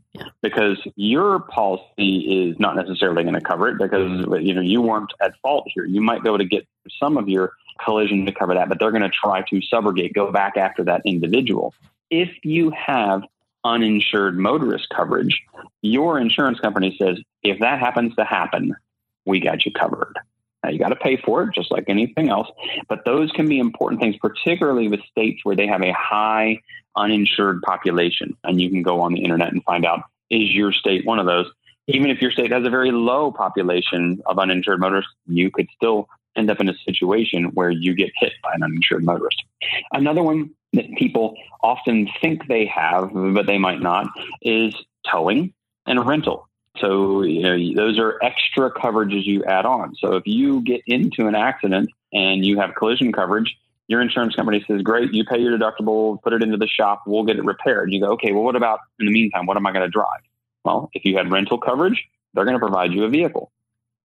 because 0.42 0.78
your 0.96 1.40
policy 1.40 2.48
is 2.48 2.58
not 2.58 2.76
necessarily 2.76 3.22
going 3.22 3.34
to 3.34 3.40
cover 3.40 3.68
it 3.68 3.78
because 3.78 4.24
you 4.42 4.54
know 4.54 4.60
you 4.60 4.80
weren't 4.80 5.12
at 5.20 5.34
fault 5.42 5.66
here. 5.74 5.84
You 5.84 6.00
might 6.00 6.22
be 6.22 6.28
able 6.28 6.38
to 6.38 6.44
get 6.44 6.66
some 7.00 7.16
of 7.16 7.28
your 7.28 7.52
collision 7.84 8.24
to 8.26 8.32
cover 8.32 8.54
that, 8.54 8.68
but 8.68 8.78
they're 8.78 8.92
going 8.92 9.02
to 9.02 9.10
try 9.10 9.42
to 9.42 9.60
subrogate, 9.72 10.14
go 10.14 10.30
back 10.30 10.56
after 10.56 10.84
that 10.84 11.02
individual. 11.04 11.74
If 12.10 12.30
you 12.44 12.70
have 12.70 13.22
uninsured 13.64 14.38
motorist 14.38 14.88
coverage, 14.90 15.42
your 15.82 16.18
insurance 16.18 16.60
company 16.60 16.96
says 17.00 17.18
if 17.42 17.58
that 17.60 17.80
happens 17.80 18.14
to 18.16 18.24
happen, 18.24 18.76
we 19.24 19.40
got 19.40 19.64
you 19.64 19.72
covered. 19.72 20.16
Now, 20.64 20.70
you 20.70 20.78
got 20.78 20.88
to 20.88 20.96
pay 20.96 21.18
for 21.18 21.42
it, 21.42 21.54
just 21.54 21.70
like 21.70 21.84
anything 21.88 22.30
else. 22.30 22.48
But 22.88 23.04
those 23.04 23.30
can 23.32 23.48
be 23.48 23.58
important 23.58 24.00
things, 24.00 24.16
particularly 24.16 24.88
with 24.88 25.00
states 25.10 25.44
where 25.44 25.54
they 25.54 25.66
have 25.66 25.82
a 25.82 25.92
high 25.92 26.60
uninsured 26.96 27.60
population. 27.62 28.34
And 28.44 28.60
you 28.60 28.70
can 28.70 28.82
go 28.82 29.02
on 29.02 29.12
the 29.12 29.22
internet 29.22 29.52
and 29.52 29.62
find 29.64 29.84
out 29.84 30.04
is 30.30 30.54
your 30.54 30.72
state 30.72 31.04
one 31.04 31.18
of 31.18 31.26
those? 31.26 31.50
Even 31.86 32.10
if 32.10 32.22
your 32.22 32.30
state 32.30 32.50
has 32.50 32.64
a 32.64 32.70
very 32.70 32.90
low 32.92 33.30
population 33.30 34.22
of 34.24 34.38
uninsured 34.38 34.80
motorists, 34.80 35.12
you 35.26 35.50
could 35.50 35.68
still 35.76 36.08
end 36.34 36.50
up 36.50 36.60
in 36.60 36.68
a 36.70 36.74
situation 36.86 37.44
where 37.52 37.70
you 37.70 37.94
get 37.94 38.10
hit 38.18 38.32
by 38.42 38.50
an 38.54 38.62
uninsured 38.62 39.04
motorist. 39.04 39.44
Another 39.92 40.22
one 40.22 40.50
that 40.72 40.86
people 40.96 41.36
often 41.62 42.08
think 42.22 42.48
they 42.48 42.64
have, 42.64 43.10
but 43.12 43.46
they 43.46 43.58
might 43.58 43.82
not, 43.82 44.06
is 44.40 44.74
towing 45.10 45.52
and 45.86 46.06
rental. 46.06 46.48
So, 46.78 47.22
you 47.22 47.42
know, 47.42 47.74
those 47.74 47.98
are 47.98 48.18
extra 48.22 48.70
coverages 48.70 49.24
you 49.24 49.44
add 49.44 49.64
on. 49.64 49.94
So 49.96 50.16
if 50.16 50.26
you 50.26 50.60
get 50.60 50.82
into 50.86 51.28
an 51.28 51.34
accident 51.34 51.90
and 52.12 52.44
you 52.44 52.58
have 52.58 52.74
collision 52.74 53.12
coverage, 53.12 53.56
your 53.86 54.00
insurance 54.00 54.34
company 54.34 54.64
says, 54.66 54.82
great, 54.82 55.12
you 55.12 55.24
pay 55.24 55.38
your 55.38 55.56
deductible, 55.56 56.20
put 56.22 56.32
it 56.32 56.42
into 56.42 56.56
the 56.56 56.66
shop, 56.66 57.02
we'll 57.06 57.24
get 57.24 57.36
it 57.36 57.44
repaired. 57.44 57.92
You 57.92 58.00
go, 58.00 58.12
okay, 58.12 58.32
well, 58.32 58.42
what 58.42 58.56
about 58.56 58.80
in 58.98 59.06
the 59.06 59.12
meantime? 59.12 59.46
What 59.46 59.56
am 59.56 59.66
I 59.66 59.72
going 59.72 59.84
to 59.84 59.90
drive? 59.90 60.20
Well, 60.64 60.90
if 60.94 61.04
you 61.04 61.16
had 61.16 61.30
rental 61.30 61.58
coverage, 61.58 62.02
they're 62.32 62.44
going 62.44 62.56
to 62.56 62.60
provide 62.60 62.92
you 62.92 63.04
a 63.04 63.08
vehicle. 63.08 63.52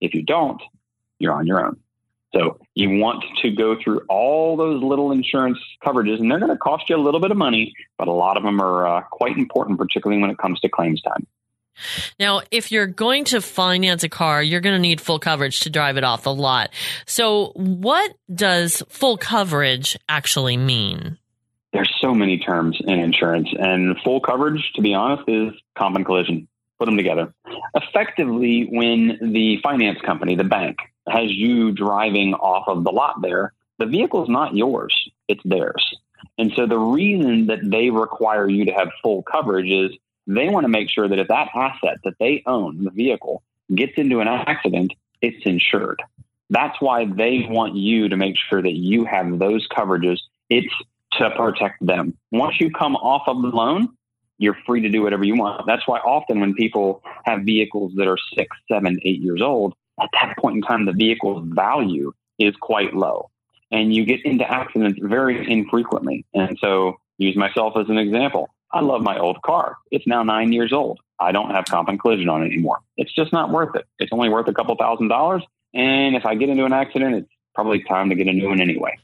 If 0.01 0.13
you 0.13 0.21
don't, 0.21 0.61
you're 1.17 1.33
on 1.33 1.47
your 1.47 1.65
own. 1.65 1.79
So 2.35 2.59
you 2.75 2.99
want 2.99 3.23
to 3.41 3.49
go 3.49 3.75
through 3.81 4.01
all 4.07 4.55
those 4.55 4.83
little 4.83 5.11
insurance 5.11 5.57
coverages, 5.83 6.19
and 6.19 6.29
they're 6.29 6.39
going 6.39 6.51
to 6.51 6.57
cost 6.57 6.89
you 6.89 6.95
a 6.95 7.01
little 7.01 7.19
bit 7.19 7.31
of 7.31 7.37
money, 7.37 7.73
but 7.97 8.07
a 8.07 8.11
lot 8.11 8.37
of 8.37 8.43
them 8.43 8.61
are 8.61 8.85
uh, 8.85 9.01
quite 9.09 9.37
important, 9.37 9.79
particularly 9.79 10.21
when 10.21 10.29
it 10.29 10.37
comes 10.37 10.59
to 10.59 10.69
claims 10.69 11.01
time. 11.01 11.25
Now, 12.19 12.41
if 12.51 12.71
you're 12.71 12.87
going 12.87 13.25
to 13.25 13.41
finance 13.41 14.03
a 14.03 14.09
car, 14.09 14.41
you're 14.41 14.61
going 14.61 14.75
to 14.75 14.81
need 14.81 15.01
full 15.01 15.19
coverage 15.19 15.61
to 15.61 15.69
drive 15.69 15.97
it 15.97 16.03
off 16.03 16.23
the 16.23 16.33
lot. 16.33 16.69
So, 17.05 17.51
what 17.55 18.11
does 18.33 18.83
full 18.89 19.17
coverage 19.17 19.97
actually 20.07 20.57
mean? 20.57 21.17
There's 21.71 21.93
so 22.01 22.13
many 22.13 22.39
terms 22.39 22.77
in 22.79 22.99
insurance, 22.99 23.49
and 23.57 23.95
full 24.03 24.21
coverage, 24.21 24.71
to 24.75 24.81
be 24.81 24.93
honest, 24.93 25.23
is 25.27 25.53
comp 25.77 25.95
and 25.95 26.05
collision. 26.05 26.47
Put 26.79 26.85
them 26.85 26.97
together. 26.97 27.33
Effectively, 27.75 28.67
when 28.71 29.17
the 29.33 29.57
finance 29.61 29.99
company, 30.01 30.35
the 30.35 30.45
bank, 30.45 30.77
has 31.07 31.29
you 31.29 31.71
driving 31.73 32.33
off 32.33 32.67
of 32.67 32.83
the 32.83 32.91
lot 32.91 33.21
there, 33.21 33.53
the 33.79 33.85
vehicle 33.85 34.23
is 34.23 34.29
not 34.29 34.55
yours, 34.55 34.93
it's 35.27 35.41
theirs. 35.43 35.83
And 36.37 36.51
so 36.55 36.67
the 36.67 36.77
reason 36.77 37.47
that 37.47 37.59
they 37.63 37.89
require 37.89 38.49
you 38.49 38.65
to 38.65 38.71
have 38.71 38.89
full 39.03 39.23
coverage 39.23 39.69
is 39.69 39.97
they 40.29 40.47
want 40.49 40.63
to 40.63 40.69
make 40.69 40.89
sure 40.89 41.07
that 41.07 41.19
if 41.19 41.27
that 41.27 41.49
asset 41.55 41.97
that 42.03 42.13
they 42.19 42.43
own, 42.45 42.83
the 42.83 42.91
vehicle, 42.91 43.41
gets 43.73 43.93
into 43.97 44.19
an 44.19 44.27
accident, 44.27 44.93
it's 45.21 45.45
insured. 45.45 46.01
That's 46.49 46.79
why 46.79 47.05
they 47.05 47.45
want 47.49 47.75
you 47.75 48.09
to 48.09 48.17
make 48.17 48.35
sure 48.49 48.61
that 48.61 48.75
you 48.75 49.05
have 49.05 49.39
those 49.39 49.67
coverages. 49.67 50.19
It's 50.49 50.73
to 51.13 51.31
protect 51.31 51.85
them. 51.85 52.15
Once 52.31 52.59
you 52.59 52.69
come 52.71 52.95
off 52.95 53.27
of 53.27 53.41
the 53.41 53.47
loan, 53.47 53.89
you're 54.37 54.57
free 54.65 54.81
to 54.81 54.89
do 54.89 55.01
whatever 55.01 55.23
you 55.23 55.35
want. 55.35 55.65
That's 55.65 55.87
why 55.87 55.97
often 55.99 56.39
when 56.39 56.53
people 56.53 57.03
have 57.25 57.41
vehicles 57.41 57.93
that 57.95 58.07
are 58.07 58.17
six, 58.35 58.55
seven, 58.71 58.99
eight 59.03 59.19
years 59.21 59.41
old, 59.41 59.73
at 60.01 60.09
that 60.13 60.35
point 60.37 60.57
in 60.57 60.61
time, 60.61 60.85
the 60.85 60.93
vehicle's 60.93 61.43
value 61.47 62.13
is 62.37 62.55
quite 62.61 62.93
low. 62.93 63.29
And 63.71 63.93
you 63.93 64.05
get 64.05 64.23
into 64.25 64.49
accidents 64.49 64.99
very 65.01 65.51
infrequently. 65.51 66.25
And 66.33 66.57
so, 66.61 66.99
use 67.17 67.35
myself 67.35 67.73
as 67.77 67.89
an 67.89 67.97
example. 67.97 68.49
I 68.71 68.81
love 68.81 69.01
my 69.01 69.17
old 69.17 69.41
car. 69.41 69.77
It's 69.91 70.05
now 70.05 70.23
nine 70.23 70.51
years 70.51 70.73
old. 70.73 70.99
I 71.19 71.31
don't 71.31 71.51
have 71.51 71.65
comp 71.65 71.89
and 71.89 71.99
collision 71.99 72.29
on 72.29 72.43
it 72.43 72.47
anymore. 72.47 72.79
It's 72.97 73.13
just 73.13 73.33
not 73.33 73.51
worth 73.51 73.75
it. 73.75 73.85
It's 73.99 74.11
only 74.13 74.29
worth 74.29 74.47
a 74.47 74.53
couple 74.53 74.75
thousand 74.75 75.09
dollars. 75.09 75.43
And 75.73 76.15
if 76.15 76.25
I 76.25 76.35
get 76.35 76.49
into 76.49 76.65
an 76.65 76.73
accident, 76.73 77.15
it's 77.15 77.29
probably 77.53 77.83
time 77.83 78.09
to 78.09 78.15
get 78.15 78.27
a 78.27 78.33
new 78.33 78.49
one 78.49 78.61
anyway. 78.61 78.97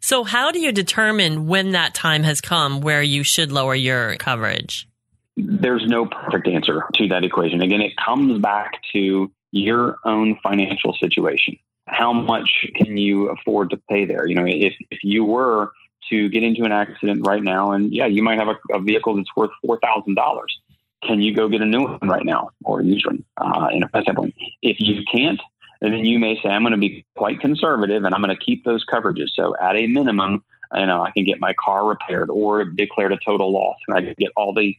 So, 0.00 0.24
how 0.24 0.50
do 0.52 0.58
you 0.58 0.72
determine 0.72 1.46
when 1.46 1.72
that 1.72 1.94
time 1.94 2.22
has 2.22 2.40
come 2.40 2.80
where 2.80 3.02
you 3.02 3.22
should 3.22 3.52
lower 3.52 3.74
your 3.74 4.16
coverage? 4.16 4.88
There's 5.36 5.84
no 5.86 6.06
perfect 6.06 6.48
answer 6.48 6.84
to 6.94 7.08
that 7.08 7.24
equation. 7.24 7.62
Again, 7.62 7.80
it 7.80 7.92
comes 7.96 8.40
back 8.40 8.80
to 8.92 9.30
your 9.52 9.96
own 10.04 10.38
financial 10.42 10.94
situation. 10.94 11.58
How 11.86 12.12
much 12.12 12.66
can 12.76 12.96
you 12.96 13.28
afford 13.28 13.70
to 13.70 13.76
pay 13.88 14.04
there? 14.04 14.26
You 14.26 14.34
know, 14.36 14.46
if, 14.46 14.74
if 14.90 15.00
you 15.02 15.24
were 15.24 15.72
to 16.10 16.28
get 16.28 16.42
into 16.42 16.64
an 16.64 16.72
accident 16.72 17.26
right 17.26 17.42
now, 17.42 17.72
and 17.72 17.92
yeah, 17.92 18.06
you 18.06 18.22
might 18.22 18.38
have 18.38 18.48
a, 18.48 18.74
a 18.74 18.80
vehicle 18.80 19.16
that's 19.16 19.34
worth 19.36 19.50
four 19.64 19.78
thousand 19.80 20.14
dollars. 20.14 20.58
Can 21.02 21.20
you 21.20 21.34
go 21.34 21.48
get 21.48 21.62
a 21.62 21.66
new 21.66 21.82
one 21.82 22.08
right 22.08 22.26
now 22.26 22.50
or 22.64 22.80
a 22.80 22.84
used 22.84 23.06
one 23.06 23.24
uh, 23.38 23.68
in 23.72 23.82
a 23.82 24.02
standpoint? 24.02 24.34
If 24.60 24.80
you 24.80 25.02
can't, 25.10 25.40
then 25.80 26.04
you 26.04 26.18
may 26.18 26.38
say, 26.42 26.50
I'm 26.50 26.62
going 26.62 26.72
to 26.72 26.78
be 26.78 27.06
quite 27.16 27.40
conservative 27.40 28.04
and 28.04 28.14
I'm 28.14 28.22
going 28.22 28.36
to 28.36 28.44
keep 28.44 28.64
those 28.64 28.84
coverages. 28.84 29.28
So 29.34 29.54
at 29.60 29.76
a 29.76 29.86
minimum, 29.86 30.44
you 30.74 30.86
know, 30.86 31.02
I 31.02 31.10
can 31.10 31.24
get 31.24 31.40
my 31.40 31.54
car 31.54 31.86
repaired 31.86 32.30
or 32.30 32.64
declared 32.64 33.12
a 33.12 33.18
total 33.24 33.50
loss 33.50 33.76
and 33.88 33.96
I 33.96 34.14
get 34.14 34.30
all 34.36 34.52
the 34.52 34.76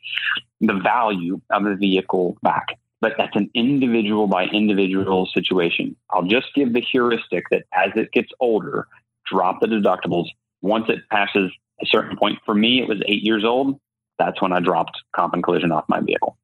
the 0.62 0.74
value 0.74 1.42
of 1.50 1.64
the 1.64 1.76
vehicle 1.76 2.38
back. 2.44 2.68
But 3.02 3.14
that's 3.18 3.36
an 3.36 3.50
individual 3.56 4.28
by 4.28 4.46
individual 4.46 5.26
situation. 5.34 5.96
I'll 6.12 6.22
just 6.22 6.54
give 6.54 6.72
the 6.74 6.82
heuristic 6.82 7.46
that 7.50 7.64
as 7.74 7.90
it 7.96 8.12
gets 8.12 8.30
older, 8.40 8.88
drop 9.26 9.60
the 9.60 9.68
deductibles 9.68 10.28
once 10.62 10.86
it 10.90 11.00
passes 11.10 11.52
a 11.82 11.86
certain 11.86 12.18
point, 12.18 12.40
for 12.46 12.54
me, 12.54 12.82
it 12.82 12.88
was 12.88 13.02
eight 13.08 13.24
years 13.24 13.44
old. 13.44 13.80
That's 14.20 14.42
when 14.42 14.54
I 14.54 14.60
dropped 14.60 15.02
comp 15.16 15.34
and 15.34 15.44
collision 15.44 15.72
off 15.72 15.86
my 15.88 16.00
vehicle. 16.00 16.38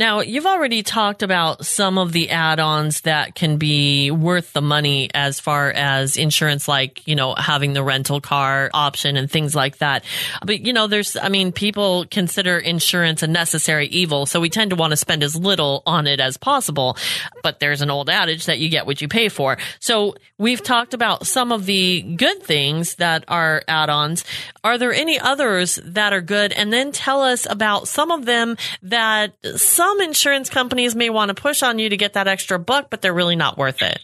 Now, 0.00 0.20
you've 0.20 0.46
already 0.46 0.82
talked 0.82 1.22
about 1.22 1.66
some 1.66 1.98
of 1.98 2.12
the 2.12 2.30
add-ons 2.30 3.02
that 3.02 3.34
can 3.34 3.58
be 3.58 4.10
worth 4.10 4.54
the 4.54 4.62
money 4.62 5.10
as 5.12 5.40
far 5.40 5.70
as 5.70 6.16
insurance, 6.16 6.66
like, 6.66 7.06
you 7.06 7.14
know, 7.14 7.34
having 7.34 7.74
the 7.74 7.82
rental 7.82 8.18
car 8.18 8.70
option 8.72 9.18
and 9.18 9.30
things 9.30 9.54
like 9.54 9.76
that. 9.76 10.06
But, 10.42 10.60
you 10.60 10.72
know, 10.72 10.86
there's, 10.86 11.18
I 11.18 11.28
mean, 11.28 11.52
people 11.52 12.06
consider 12.10 12.56
insurance 12.56 13.22
a 13.22 13.26
necessary 13.26 13.88
evil. 13.88 14.24
So 14.24 14.40
we 14.40 14.48
tend 14.48 14.70
to 14.70 14.76
want 14.76 14.92
to 14.92 14.96
spend 14.96 15.22
as 15.22 15.36
little 15.36 15.82
on 15.84 16.06
it 16.06 16.18
as 16.18 16.38
possible. 16.38 16.96
But 17.42 17.60
there's 17.60 17.82
an 17.82 17.90
old 17.90 18.08
adage 18.08 18.46
that 18.46 18.58
you 18.58 18.70
get 18.70 18.86
what 18.86 19.02
you 19.02 19.08
pay 19.08 19.28
for. 19.28 19.58
So 19.80 20.14
we've 20.38 20.62
talked 20.62 20.94
about 20.94 21.26
some 21.26 21.52
of 21.52 21.66
the 21.66 22.00
good 22.00 22.42
things 22.42 22.94
that 22.94 23.24
are 23.28 23.64
add-ons. 23.68 24.24
Are 24.64 24.78
there 24.78 24.94
any 24.94 25.20
others 25.20 25.78
that 25.84 26.14
are 26.14 26.22
good? 26.22 26.52
And 26.52 26.72
then 26.72 26.90
tell 26.90 27.20
us 27.20 27.46
about 27.50 27.86
some 27.86 28.10
of 28.10 28.24
them 28.24 28.56
that 28.82 29.34
some 29.56 29.89
insurance 29.98 30.48
companies 30.48 30.94
may 30.94 31.10
want 31.10 31.30
to 31.30 31.34
push 31.34 31.62
on 31.62 31.78
you 31.78 31.88
to 31.88 31.96
get 31.96 32.12
that 32.12 32.28
extra 32.28 32.58
buck, 32.58 32.88
but 32.90 33.02
they're 33.02 33.14
really 33.14 33.36
not 33.36 33.58
worth 33.58 33.82
it. 33.82 34.00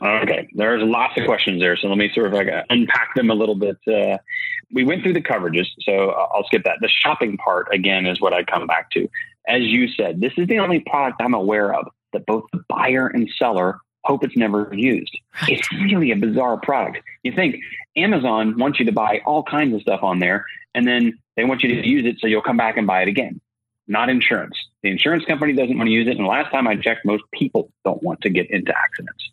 Okay, 0.00 0.48
there's 0.52 0.82
lots 0.82 1.18
of 1.18 1.24
questions 1.24 1.60
there, 1.60 1.76
so 1.76 1.88
let 1.88 1.98
me 1.98 2.10
sort 2.14 2.26
of 2.26 2.32
like 2.32 2.48
unpack 2.70 3.14
them 3.14 3.30
a 3.30 3.34
little 3.34 3.54
bit. 3.54 3.78
Uh, 3.86 4.18
we 4.72 4.84
went 4.84 5.02
through 5.02 5.14
the 5.14 5.22
coverages, 5.22 5.66
so 5.80 6.10
I'll 6.10 6.44
skip 6.44 6.64
that. 6.64 6.76
The 6.80 6.88
shopping 6.88 7.36
part 7.36 7.68
again 7.72 8.06
is 8.06 8.20
what 8.20 8.32
I 8.32 8.44
come 8.44 8.66
back 8.66 8.90
to. 8.92 9.08
As 9.48 9.62
you 9.62 9.88
said, 9.88 10.20
this 10.20 10.32
is 10.36 10.46
the 10.46 10.58
only 10.58 10.80
product 10.80 11.20
I'm 11.20 11.34
aware 11.34 11.74
of 11.74 11.88
that 12.12 12.26
both 12.26 12.44
the 12.52 12.62
buyer 12.68 13.08
and 13.08 13.28
seller 13.38 13.78
hope 14.04 14.22
it's 14.22 14.36
never 14.36 14.72
used. 14.72 15.16
Right. 15.42 15.52
It's 15.52 15.72
really 15.72 16.12
a 16.12 16.16
bizarre 16.16 16.58
product. 16.58 16.98
You 17.24 17.32
think 17.32 17.56
Amazon 17.96 18.58
wants 18.58 18.78
you 18.78 18.86
to 18.86 18.92
buy 18.92 19.20
all 19.26 19.42
kinds 19.42 19.74
of 19.74 19.80
stuff 19.80 20.02
on 20.02 20.20
there, 20.20 20.44
and 20.74 20.86
then 20.86 21.18
they 21.36 21.44
want 21.44 21.62
you 21.62 21.74
to 21.74 21.86
use 21.86 22.04
it 22.06 22.20
so 22.20 22.26
you'll 22.26 22.42
come 22.42 22.56
back 22.56 22.76
and 22.76 22.86
buy 22.86 23.02
it 23.02 23.08
again 23.08 23.40
not 23.88 24.10
insurance. 24.10 24.54
The 24.82 24.90
insurance 24.90 25.24
company 25.24 25.54
doesn't 25.54 25.76
want 25.76 25.88
to 25.88 25.92
use 25.92 26.06
it. 26.06 26.16
And 26.16 26.26
last 26.26 26.52
time 26.52 26.68
I 26.68 26.76
checked, 26.76 27.04
most 27.04 27.24
people 27.32 27.72
don't 27.84 28.02
want 28.02 28.20
to 28.20 28.30
get 28.30 28.48
into 28.50 28.72
accidents. 28.76 29.30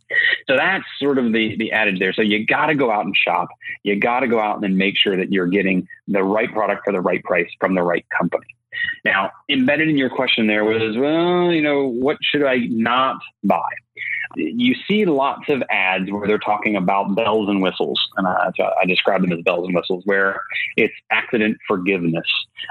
So 0.48 0.56
that's 0.56 0.86
sort 1.00 1.18
of 1.18 1.32
the, 1.34 1.56
the 1.58 1.72
adage 1.72 2.00
there. 2.00 2.14
So 2.14 2.22
you 2.22 2.46
got 2.46 2.68
to 2.68 2.76
go 2.76 2.90
out 2.90 3.06
and 3.06 3.16
shop. 3.16 3.50
You 3.84 4.00
got 4.00 4.22
to 4.22 4.28
go 4.28 4.40
out 4.40 4.64
and 4.64 4.78
make 4.78 4.98
sure 4.98 5.18
that 5.18 5.32
you're 5.32 5.48
getting 5.48 5.88
the 6.08 6.24
right 6.24 6.52
product 6.52 6.82
for 6.86 6.94
the 6.94 7.02
right 7.02 7.24
price 7.24 7.50
from 7.60 7.76
the 7.76 7.84
right 7.84 8.06
company. 8.18 8.48
Now, 9.04 9.32
embedded 9.50 9.90
in 9.90 9.98
your 9.98 10.10
question 10.10 10.48
there 10.48 10.66
was, 10.66 10.98
well, 10.98 11.52
you 11.52 11.62
know, 11.62 11.88
what 11.88 12.18
should 12.22 12.44
I 12.44 12.68
not 12.70 13.18
buy? 13.44 13.70
You 14.36 14.76
see 14.88 15.06
lots 15.06 15.50
of 15.50 15.64
ads 15.70 16.12
where 16.12 16.28
they're 16.28 16.38
talking 16.38 16.76
about 16.76 17.16
bells 17.16 17.50
and 17.50 17.62
whistles, 17.62 18.00
and 18.18 18.28
I, 18.28 18.52
I, 18.82 18.86
describe 18.86 19.22
them 19.22 19.32
as 19.32 19.42
bells 19.42 19.66
and 19.66 19.76
whistles, 19.76 20.04
where 20.06 20.42
it's 20.78 20.94
accident 21.12 21.58
forgiveness, 21.68 22.26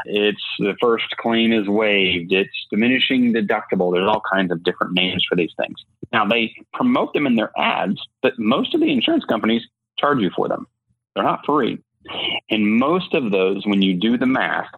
it's 0.05 0.43
the 0.59 0.77
first 0.81 1.11
claim 1.19 1.53
is 1.53 1.69
waived, 1.69 2.33
it's 2.33 2.67
diminishing 2.71 3.33
deductible. 3.33 3.93
There's 3.93 4.09
all 4.09 4.23
kinds 4.33 4.53
of 4.53 4.63
different 4.63 4.95
names 4.95 5.25
for 5.29 5.37
these 5.37 5.53
things. 5.57 5.77
Now 6.13 6.27
they 6.27 6.55
promote 6.73 7.13
them 7.15 7.27
in 7.27 7.37
their 7.37 7.51
ads, 7.59 8.01
but 8.23 8.39
most 8.39 8.75
of 8.75 8.81
the 8.81 8.91
insurance 8.91 9.25
companies 9.25 9.63
charge 9.99 10.21
you 10.21 10.31
for 10.35 10.49
them. 10.49 10.67
They're 11.15 11.25
not 11.25 11.47
free, 11.47 11.79
and 12.51 12.79
most 12.79 13.15
of 13.15 13.31
those, 13.31 13.67
when 13.67 13.83
you 13.83 13.95
do 13.95 14.19
the 14.19 14.27
math, 14.27 14.69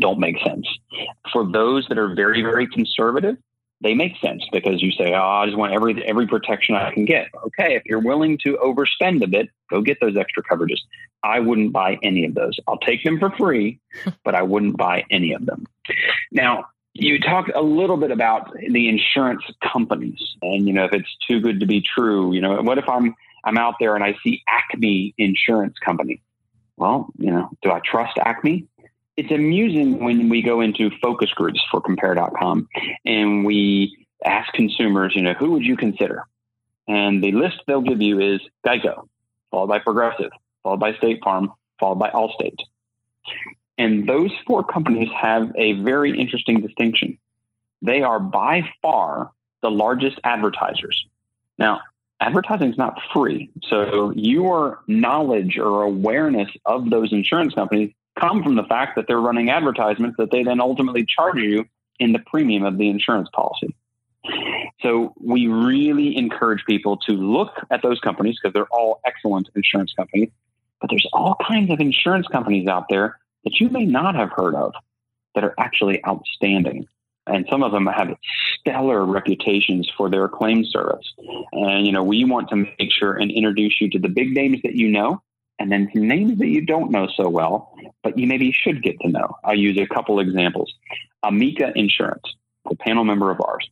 don't 0.00 0.18
make 0.18 0.36
sense. 0.44 0.66
For 1.32 1.50
those 1.50 1.86
that 1.88 1.98
are 1.98 2.14
very, 2.14 2.42
very 2.42 2.66
conservative, 2.66 3.36
they 3.80 3.94
make 3.94 4.16
sense 4.18 4.42
because 4.52 4.82
you 4.82 4.92
say, 4.92 5.12
"Oh, 5.12 5.22
I 5.22 5.46
just 5.46 5.58
want 5.58 5.72
every 5.72 6.02
every 6.04 6.26
protection 6.26 6.74
I 6.74 6.92
can 6.92 7.04
get." 7.04 7.28
Okay, 7.46 7.74
if 7.74 7.82
you're 7.84 8.00
willing 8.00 8.38
to 8.44 8.58
overspend 8.62 9.22
a 9.22 9.26
bit, 9.26 9.50
go 9.70 9.82
get 9.82 9.98
those 10.00 10.16
extra 10.16 10.42
coverages. 10.42 10.78
I 11.22 11.40
wouldn't 11.40 11.72
buy 11.72 11.98
any 12.02 12.24
of 12.24 12.34
those. 12.34 12.58
I'll 12.68 12.78
take 12.78 13.02
them 13.04 13.18
for 13.18 13.30
free, 13.30 13.80
but 14.24 14.34
I 14.34 14.42
wouldn't 14.42 14.76
buy 14.76 15.04
any 15.10 15.32
of 15.32 15.46
them. 15.46 15.66
Now, 16.32 16.66
you 16.94 17.18
talked 17.18 17.50
a 17.54 17.60
little 17.60 17.96
bit 17.96 18.10
about 18.10 18.52
the 18.54 18.88
insurance 18.88 19.42
companies, 19.62 20.20
and 20.42 20.66
you 20.66 20.72
know, 20.72 20.84
if 20.84 20.92
it's 20.92 21.16
too 21.28 21.40
good 21.40 21.60
to 21.60 21.66
be 21.66 21.82
true, 21.82 22.32
you 22.32 22.40
know, 22.40 22.62
what 22.62 22.78
if 22.78 22.88
I'm 22.88 23.14
I'm 23.44 23.58
out 23.58 23.74
there 23.80 23.94
and 23.94 24.04
I 24.04 24.16
see 24.22 24.42
Acme 24.48 25.14
Insurance 25.18 25.74
Company? 25.84 26.22
Well, 26.76 27.08
you 27.18 27.30
know, 27.30 27.50
do 27.62 27.70
I 27.70 27.80
trust 27.84 28.18
Acme? 28.18 28.66
It's 29.16 29.30
amusing 29.30 30.02
when 30.02 30.28
we 30.28 30.42
go 30.42 30.60
into 30.60 30.90
focus 31.02 31.30
groups 31.30 31.60
for 31.70 31.80
compare.com 31.80 32.68
and 33.04 33.44
we 33.44 34.06
ask 34.24 34.52
consumers, 34.52 35.14
you 35.14 35.22
know, 35.22 35.34
who 35.34 35.52
would 35.52 35.62
you 35.62 35.76
consider? 35.76 36.24
And 36.88 37.22
the 37.22 37.32
list 37.32 37.62
they'll 37.66 37.80
give 37.80 38.02
you 38.02 38.20
is 38.20 38.40
Geico, 38.66 39.08
followed 39.50 39.68
by 39.68 39.78
Progressive, 39.78 40.30
followed 40.62 40.80
by 40.80 40.94
State 40.94 41.22
Farm, 41.22 41.52
followed 41.78 41.98
by 41.98 42.10
Allstate. 42.10 42.58
And 43.78 44.08
those 44.08 44.30
four 44.46 44.64
companies 44.64 45.08
have 45.16 45.52
a 45.56 45.72
very 45.74 46.18
interesting 46.18 46.60
distinction. 46.60 47.18
They 47.82 48.02
are 48.02 48.20
by 48.20 48.68
far 48.82 49.30
the 49.62 49.70
largest 49.70 50.18
advertisers. 50.24 51.06
Now, 51.58 51.80
advertising 52.20 52.70
is 52.70 52.78
not 52.78 53.00
free. 53.12 53.50
So 53.68 54.12
your 54.14 54.80
knowledge 54.86 55.58
or 55.58 55.82
awareness 55.82 56.48
of 56.64 56.90
those 56.90 57.12
insurance 57.12 57.54
companies 57.54 57.94
come 58.18 58.42
from 58.42 58.56
the 58.56 58.64
fact 58.64 58.96
that 58.96 59.06
they're 59.06 59.20
running 59.20 59.50
advertisements 59.50 60.16
that 60.18 60.30
they 60.30 60.42
then 60.42 60.60
ultimately 60.60 61.04
charge 61.04 61.36
you 61.36 61.64
in 61.98 62.12
the 62.12 62.18
premium 62.18 62.64
of 62.64 62.78
the 62.78 62.88
insurance 62.88 63.28
policy. 63.32 63.74
So 64.80 65.14
we 65.20 65.46
really 65.48 66.16
encourage 66.16 66.64
people 66.64 66.96
to 67.08 67.12
look 67.12 67.52
at 67.70 67.82
those 67.82 68.00
companies 68.00 68.38
because 68.40 68.54
they're 68.54 68.66
all 68.70 69.00
excellent 69.04 69.48
insurance 69.54 69.92
companies. 69.92 70.30
But 70.80 70.90
there's 70.90 71.06
all 71.12 71.36
kinds 71.46 71.70
of 71.70 71.80
insurance 71.80 72.26
companies 72.28 72.68
out 72.68 72.86
there 72.88 73.18
that 73.44 73.60
you 73.60 73.68
may 73.68 73.84
not 73.84 74.14
have 74.14 74.30
heard 74.30 74.54
of 74.54 74.74
that 75.34 75.44
are 75.44 75.54
actually 75.58 76.04
outstanding. 76.06 76.86
And 77.26 77.46
some 77.50 77.62
of 77.62 77.72
them 77.72 77.86
have 77.86 78.14
stellar 78.58 79.04
reputations 79.04 79.90
for 79.96 80.10
their 80.10 80.28
claim 80.28 80.64
service. 80.64 81.14
And, 81.52 81.86
you 81.86 81.92
know, 81.92 82.02
we 82.02 82.24
want 82.24 82.50
to 82.50 82.56
make 82.56 82.92
sure 82.92 83.14
and 83.14 83.30
introduce 83.30 83.80
you 83.80 83.88
to 83.90 83.98
the 83.98 84.08
big 84.08 84.34
names 84.34 84.60
that 84.62 84.74
you 84.74 84.88
know 84.88 85.22
and 85.58 85.70
then 85.70 85.90
names 85.94 86.38
that 86.38 86.48
you 86.48 86.60
don't 86.60 86.90
know 86.90 87.08
so 87.16 87.28
well, 87.28 87.74
but 88.02 88.18
you 88.18 88.26
maybe 88.26 88.52
should 88.52 88.82
get 88.82 88.98
to 89.00 89.08
know. 89.08 89.36
I'll 89.44 89.54
use 89.56 89.78
a 89.78 89.86
couple 89.86 90.20
examples. 90.20 90.72
Amica 91.22 91.72
Insurance, 91.74 92.24
a 92.70 92.74
panel 92.74 93.04
member 93.04 93.30
of 93.30 93.40
ours, 93.40 93.68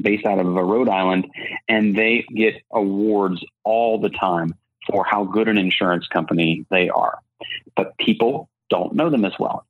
based 0.00 0.26
out 0.26 0.38
of 0.38 0.46
Rhode 0.46 0.88
Island, 0.88 1.26
and 1.68 1.96
they 1.96 2.24
get 2.34 2.54
awards 2.72 3.44
all 3.64 4.00
the 4.00 4.10
time 4.10 4.54
for 4.90 5.04
how 5.04 5.24
good 5.24 5.48
an 5.48 5.58
insurance 5.58 6.06
company 6.08 6.66
they 6.70 6.88
are. 6.88 7.18
But 7.76 7.96
people 7.98 8.48
don't 8.68 8.94
know 8.94 9.10
them 9.10 9.24
as 9.24 9.32
well. 9.38 9.66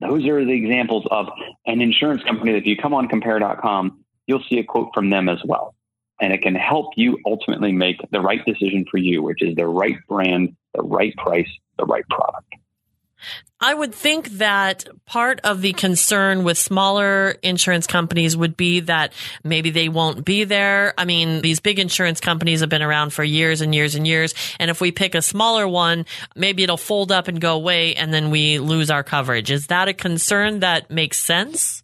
Those 0.00 0.26
are 0.26 0.44
the 0.44 0.52
examples 0.52 1.06
of 1.10 1.28
an 1.66 1.80
insurance 1.80 2.22
company 2.22 2.52
that 2.52 2.58
if 2.58 2.66
you 2.66 2.76
come 2.76 2.94
on 2.94 3.08
compare.com, 3.08 4.04
you'll 4.26 4.42
see 4.48 4.58
a 4.58 4.64
quote 4.64 4.90
from 4.94 5.10
them 5.10 5.28
as 5.28 5.38
well. 5.44 5.74
And 6.24 6.32
it 6.32 6.40
can 6.40 6.54
help 6.54 6.94
you 6.96 7.18
ultimately 7.26 7.70
make 7.70 8.00
the 8.10 8.18
right 8.18 8.42
decision 8.46 8.86
for 8.90 8.96
you, 8.96 9.22
which 9.22 9.42
is 9.42 9.54
the 9.56 9.66
right 9.66 9.96
brand, 10.08 10.56
the 10.74 10.82
right 10.82 11.14
price, 11.18 11.50
the 11.76 11.84
right 11.84 12.08
product. 12.08 12.54
I 13.60 13.74
would 13.74 13.94
think 13.94 14.30
that 14.38 14.88
part 15.04 15.42
of 15.44 15.60
the 15.60 15.74
concern 15.74 16.42
with 16.42 16.56
smaller 16.56 17.32
insurance 17.42 17.86
companies 17.86 18.38
would 18.38 18.56
be 18.56 18.80
that 18.80 19.12
maybe 19.42 19.68
they 19.68 19.90
won't 19.90 20.24
be 20.24 20.44
there. 20.44 20.94
I 20.96 21.04
mean, 21.04 21.42
these 21.42 21.60
big 21.60 21.78
insurance 21.78 22.20
companies 22.20 22.60
have 22.60 22.70
been 22.70 22.82
around 22.82 23.10
for 23.10 23.22
years 23.22 23.60
and 23.60 23.74
years 23.74 23.94
and 23.94 24.06
years. 24.06 24.32
And 24.58 24.70
if 24.70 24.80
we 24.80 24.92
pick 24.92 25.14
a 25.14 25.20
smaller 25.20 25.68
one, 25.68 26.06
maybe 26.34 26.62
it'll 26.62 26.78
fold 26.78 27.12
up 27.12 27.28
and 27.28 27.38
go 27.38 27.54
away 27.54 27.96
and 27.96 28.14
then 28.14 28.30
we 28.30 28.60
lose 28.60 28.90
our 28.90 29.04
coverage. 29.04 29.50
Is 29.50 29.66
that 29.66 29.88
a 29.88 29.94
concern 29.94 30.60
that 30.60 30.90
makes 30.90 31.18
sense? 31.18 31.83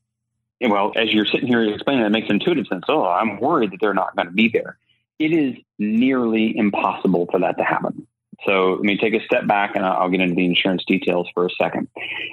Well, 0.60 0.92
as 0.94 1.12
you're 1.12 1.26
sitting 1.26 1.48
here 1.48 1.62
explaining, 1.62 2.04
it 2.04 2.10
makes 2.10 2.28
intuitive 2.28 2.66
sense. 2.66 2.84
Oh, 2.88 3.06
I'm 3.06 3.40
worried 3.40 3.72
that 3.72 3.78
they're 3.80 3.94
not 3.94 4.14
going 4.14 4.26
to 4.26 4.32
be 4.32 4.48
there. 4.48 4.78
It 5.18 5.32
is 5.32 5.54
nearly 5.78 6.56
impossible 6.56 7.28
for 7.30 7.40
that 7.40 7.56
to 7.58 7.64
happen. 7.64 8.06
So 8.46 8.72
let 8.72 8.82
me 8.82 8.96
take 8.96 9.14
a 9.14 9.24
step 9.24 9.46
back 9.46 9.76
and 9.76 9.84
I'll 9.84 10.08
get 10.08 10.20
into 10.20 10.34
the 10.34 10.46
insurance 10.46 10.84
details 10.86 11.28
for 11.34 11.46
a 11.46 11.50
second. 11.50 11.88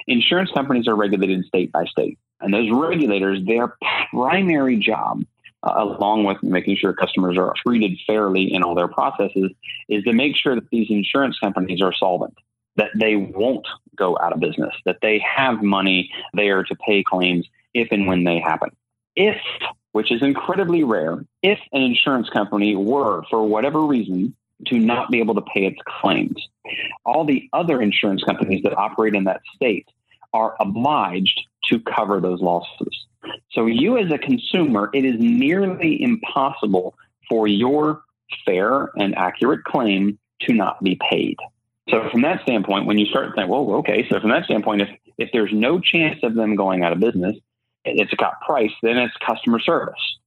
Insurance 0.06 0.50
companies 0.52 0.88
are 0.88 0.94
regulated 0.94 1.44
state 1.44 1.70
by 1.70 1.84
state, 1.84 2.18
and 2.40 2.52
those 2.52 2.70
regulators, 2.70 3.44
their 3.46 3.76
primary 4.10 4.76
job, 4.76 5.24
uh, 5.62 5.74
along 5.76 6.24
with 6.24 6.42
making 6.42 6.76
sure 6.76 6.94
customers 6.94 7.36
are 7.36 7.52
treated 7.66 7.98
fairly 8.06 8.52
in 8.52 8.62
all 8.62 8.74
their 8.74 8.88
processes, 8.88 9.50
is 9.88 10.02
to 10.04 10.12
make 10.14 10.34
sure 10.34 10.54
that 10.54 10.70
these 10.70 10.86
insurance 10.88 11.38
companies 11.38 11.82
are 11.82 11.92
solvent, 11.92 12.34
that 12.76 12.90
they 12.98 13.16
won't 13.16 13.66
go 13.96 14.16
out 14.18 14.32
of 14.32 14.40
business, 14.40 14.74
that 14.86 14.98
they 15.02 15.18
have 15.18 15.62
money 15.62 16.10
there 16.32 16.62
to 16.62 16.74
pay 16.76 17.02
claims 17.02 17.46
if 17.74 17.88
and 17.90 18.06
when 18.06 18.24
they 18.24 18.40
happen. 18.40 18.70
If, 19.16 19.36
which 19.92 20.12
is 20.12 20.22
incredibly 20.22 20.84
rare, 20.84 21.24
if 21.42 21.58
an 21.72 21.82
insurance 21.82 22.28
company 22.30 22.76
were, 22.76 23.22
for 23.30 23.46
whatever 23.46 23.84
reason, 23.84 24.34
to 24.66 24.78
not 24.78 25.10
be 25.10 25.20
able 25.20 25.34
to 25.34 25.42
pay 25.42 25.66
its 25.66 25.78
claims. 26.00 26.48
All 27.04 27.24
the 27.24 27.48
other 27.52 27.80
insurance 27.80 28.22
companies 28.24 28.62
that 28.64 28.76
operate 28.76 29.14
in 29.14 29.24
that 29.24 29.40
state 29.54 29.86
are 30.32 30.56
obliged 30.60 31.40
to 31.66 31.80
cover 31.80 32.20
those 32.20 32.40
losses. 32.40 33.06
So, 33.52 33.66
you 33.66 33.98
as 33.98 34.10
a 34.10 34.18
consumer, 34.18 34.90
it 34.94 35.04
is 35.04 35.16
nearly 35.18 36.02
impossible 36.02 36.94
for 37.28 37.46
your 37.46 38.02
fair 38.44 38.90
and 38.96 39.16
accurate 39.16 39.64
claim 39.64 40.18
to 40.42 40.54
not 40.54 40.82
be 40.82 40.98
paid. 41.10 41.36
So, 41.90 42.08
from 42.10 42.22
that 42.22 42.42
standpoint, 42.42 42.86
when 42.86 42.98
you 42.98 43.06
start 43.06 43.34
thinking, 43.34 43.50
well, 43.50 43.78
okay, 43.78 44.06
so 44.08 44.20
from 44.20 44.30
that 44.30 44.44
standpoint, 44.44 44.82
if, 44.82 44.88
if 45.18 45.30
there's 45.32 45.52
no 45.52 45.80
chance 45.80 46.20
of 46.22 46.34
them 46.34 46.54
going 46.54 46.84
out 46.84 46.92
of 46.92 47.00
business, 47.00 47.36
it's 47.84 48.14
got 48.14 48.40
price, 48.40 48.72
then 48.82 48.98
it's 48.98 49.14
customer 49.16 49.60
service. 49.60 50.18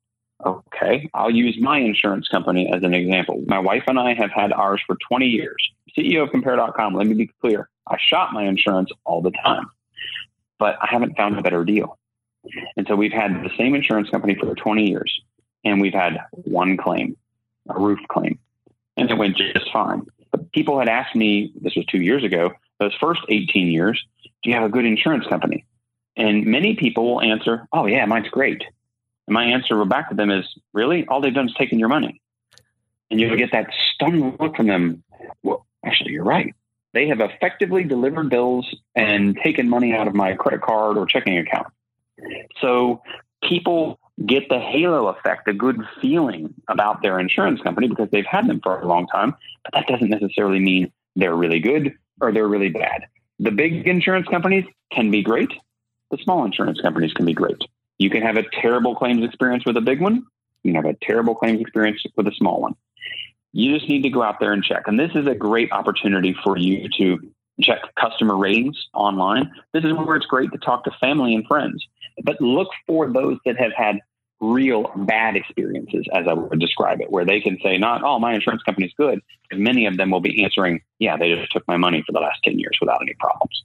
Okay, 0.45 1.09
I'll 1.13 1.29
use 1.29 1.57
my 1.59 1.77
insurance 1.77 2.27
company 2.27 2.71
as 2.73 2.83
an 2.83 2.93
example. 2.93 3.43
My 3.45 3.59
wife 3.59 3.83
and 3.87 3.99
I 3.99 4.15
have 4.15 4.31
had 4.31 4.51
ours 4.51 4.81
for 4.87 4.97
20 5.07 5.27
years. 5.27 5.71
CEO 5.95 6.23
of 6.23 6.31
Compare.com, 6.31 6.95
let 6.95 7.05
me 7.05 7.13
be 7.13 7.29
clear. 7.41 7.69
I 7.87 7.97
shop 7.99 8.31
my 8.33 8.43
insurance 8.43 8.89
all 9.05 9.21
the 9.21 9.31
time, 9.31 9.65
but 10.57 10.77
I 10.81 10.87
haven't 10.89 11.15
found 11.15 11.37
a 11.37 11.43
better 11.43 11.63
deal. 11.63 11.99
And 12.75 12.87
so 12.87 12.95
we've 12.95 13.11
had 13.11 13.31
the 13.43 13.51
same 13.57 13.75
insurance 13.75 14.09
company 14.09 14.35
for 14.35 14.55
20 14.55 14.89
years, 14.89 15.21
and 15.63 15.79
we've 15.79 15.93
had 15.93 16.17
one 16.31 16.75
claim, 16.77 17.17
a 17.69 17.79
roof 17.79 17.99
claim, 18.09 18.39
and 18.97 19.11
it 19.11 19.17
went 19.17 19.37
just 19.37 19.71
fine. 19.71 20.07
But 20.31 20.51
people 20.51 20.79
had 20.79 20.87
asked 20.87 21.15
me, 21.15 21.53
this 21.61 21.75
was 21.75 21.85
two 21.85 22.01
years 22.01 22.23
ago, 22.23 22.51
those 22.79 22.95
first 22.99 23.21
18 23.29 23.67
years, 23.67 24.03
do 24.41 24.49
you 24.49 24.55
have 24.55 24.63
a 24.63 24.69
good 24.69 24.85
insurance 24.85 25.27
company? 25.27 25.65
And 26.21 26.45
many 26.45 26.75
people 26.75 27.15
will 27.15 27.21
answer, 27.21 27.67
oh, 27.73 27.87
yeah, 27.87 28.05
mine's 28.05 28.29
great. 28.29 28.63
And 29.25 29.33
my 29.33 29.45
answer 29.45 29.83
back 29.85 30.09
to 30.09 30.15
them 30.15 30.29
is, 30.29 30.45
really? 30.71 31.07
All 31.07 31.19
they've 31.19 31.33
done 31.33 31.47
is 31.47 31.55
taken 31.55 31.79
your 31.79 31.89
money. 31.89 32.21
And 33.09 33.19
you'll 33.19 33.37
get 33.37 33.53
that 33.53 33.73
stunned 33.95 34.39
look 34.39 34.55
from 34.55 34.67
them. 34.67 35.03
Well, 35.41 35.65
actually, 35.83 36.11
you're 36.11 36.23
right. 36.23 36.53
They 36.93 37.07
have 37.07 37.21
effectively 37.21 37.85
delivered 37.85 38.29
bills 38.29 38.71
and 38.93 39.35
taken 39.43 39.67
money 39.67 39.95
out 39.95 40.07
of 40.07 40.13
my 40.13 40.33
credit 40.33 40.61
card 40.61 40.95
or 40.95 41.07
checking 41.07 41.39
account. 41.39 41.67
So 42.61 43.01
people 43.43 43.99
get 44.23 44.47
the 44.47 44.59
halo 44.59 45.07
effect, 45.07 45.47
a 45.47 45.53
good 45.53 45.81
feeling 46.01 46.53
about 46.67 47.01
their 47.01 47.19
insurance 47.19 47.61
company 47.61 47.87
because 47.87 48.09
they've 48.11 48.27
had 48.29 48.45
them 48.45 48.59
for 48.61 48.79
a 48.79 48.87
long 48.87 49.07
time. 49.07 49.33
But 49.63 49.73
that 49.73 49.87
doesn't 49.87 50.09
necessarily 50.09 50.59
mean 50.59 50.91
they're 51.15 51.35
really 51.35 51.59
good 51.59 51.95
or 52.21 52.31
they're 52.31 52.47
really 52.47 52.69
bad. 52.69 53.05
The 53.39 53.49
big 53.49 53.87
insurance 53.87 54.27
companies 54.27 54.65
can 54.93 55.09
be 55.09 55.23
great. 55.23 55.51
The 56.11 56.17
small 56.23 56.45
insurance 56.45 56.79
companies 56.81 57.13
can 57.13 57.25
be 57.25 57.33
great. 57.33 57.61
You 57.97 58.09
can 58.09 58.21
have 58.21 58.37
a 58.37 58.43
terrible 58.61 58.95
claims 58.95 59.23
experience 59.23 59.65
with 59.65 59.77
a 59.77 59.81
big 59.81 60.01
one. 60.01 60.25
You 60.63 60.73
can 60.73 60.83
have 60.83 60.93
a 60.93 60.97
terrible 61.01 61.35
claims 61.35 61.61
experience 61.61 62.03
with 62.15 62.27
a 62.27 62.33
small 62.35 62.61
one. 62.61 62.75
You 63.53 63.77
just 63.77 63.89
need 63.89 64.03
to 64.03 64.09
go 64.09 64.21
out 64.21 64.39
there 64.39 64.53
and 64.53 64.63
check. 64.63 64.83
And 64.87 64.99
this 64.99 65.11
is 65.15 65.27
a 65.27 65.35
great 65.35 65.71
opportunity 65.71 66.35
for 66.43 66.57
you 66.57 66.87
to 66.97 67.31
check 67.61 67.79
customer 67.99 68.37
ratings 68.37 68.77
online. 68.93 69.51
This 69.73 69.83
is 69.83 69.93
where 69.93 70.15
it's 70.15 70.25
great 70.25 70.51
to 70.51 70.57
talk 70.57 70.83
to 70.85 70.91
family 70.99 71.35
and 71.35 71.45
friends. 71.47 71.85
But 72.23 72.41
look 72.41 72.69
for 72.87 73.11
those 73.11 73.37
that 73.45 73.57
have 73.57 73.71
had 73.75 73.99
real 74.39 74.91
bad 74.95 75.35
experiences, 75.35 76.05
as 76.13 76.25
I 76.27 76.33
would 76.33 76.59
describe 76.59 76.99
it, 77.01 77.11
where 77.11 77.25
they 77.25 77.39
can 77.39 77.59
say, 77.63 77.77
not, 77.77 78.03
oh, 78.03 78.19
my 78.19 78.33
insurance 78.33 78.63
company's 78.63 78.93
good. 78.97 79.19
And 79.51 79.61
many 79.61 79.85
of 79.85 79.97
them 79.97 80.09
will 80.09 80.21
be 80.21 80.43
answering, 80.43 80.81
yeah, 80.99 81.15
they 81.15 81.35
just 81.35 81.51
took 81.51 81.67
my 81.67 81.77
money 81.77 82.03
for 82.05 82.11
the 82.11 82.19
last 82.19 82.41
10 82.43 82.57
years 82.57 82.77
without 82.81 83.01
any 83.01 83.13
problems. 83.19 83.63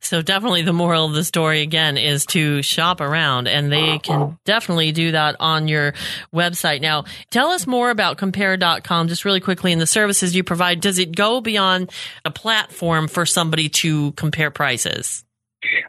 So 0.00 0.22
definitely 0.22 0.62
the 0.62 0.72
moral 0.72 1.06
of 1.06 1.12
the 1.12 1.24
story 1.24 1.62
again 1.62 1.96
is 1.96 2.26
to 2.26 2.62
shop 2.62 3.00
around 3.00 3.48
and 3.48 3.72
they 3.72 3.98
can 3.98 4.38
definitely 4.44 4.92
do 4.92 5.12
that 5.12 5.36
on 5.40 5.68
your 5.68 5.94
website. 6.32 6.80
Now, 6.80 7.04
tell 7.30 7.48
us 7.48 7.66
more 7.66 7.90
about 7.90 8.18
compare.com 8.18 9.08
just 9.08 9.24
really 9.24 9.40
quickly 9.40 9.72
and 9.72 9.80
the 9.80 9.86
services 9.86 10.36
you 10.36 10.44
provide. 10.44 10.80
Does 10.80 10.98
it 10.98 11.14
go 11.16 11.40
beyond 11.40 11.90
a 12.24 12.30
platform 12.30 13.08
for 13.08 13.26
somebody 13.26 13.68
to 13.70 14.12
compare 14.12 14.50
prices? 14.50 15.24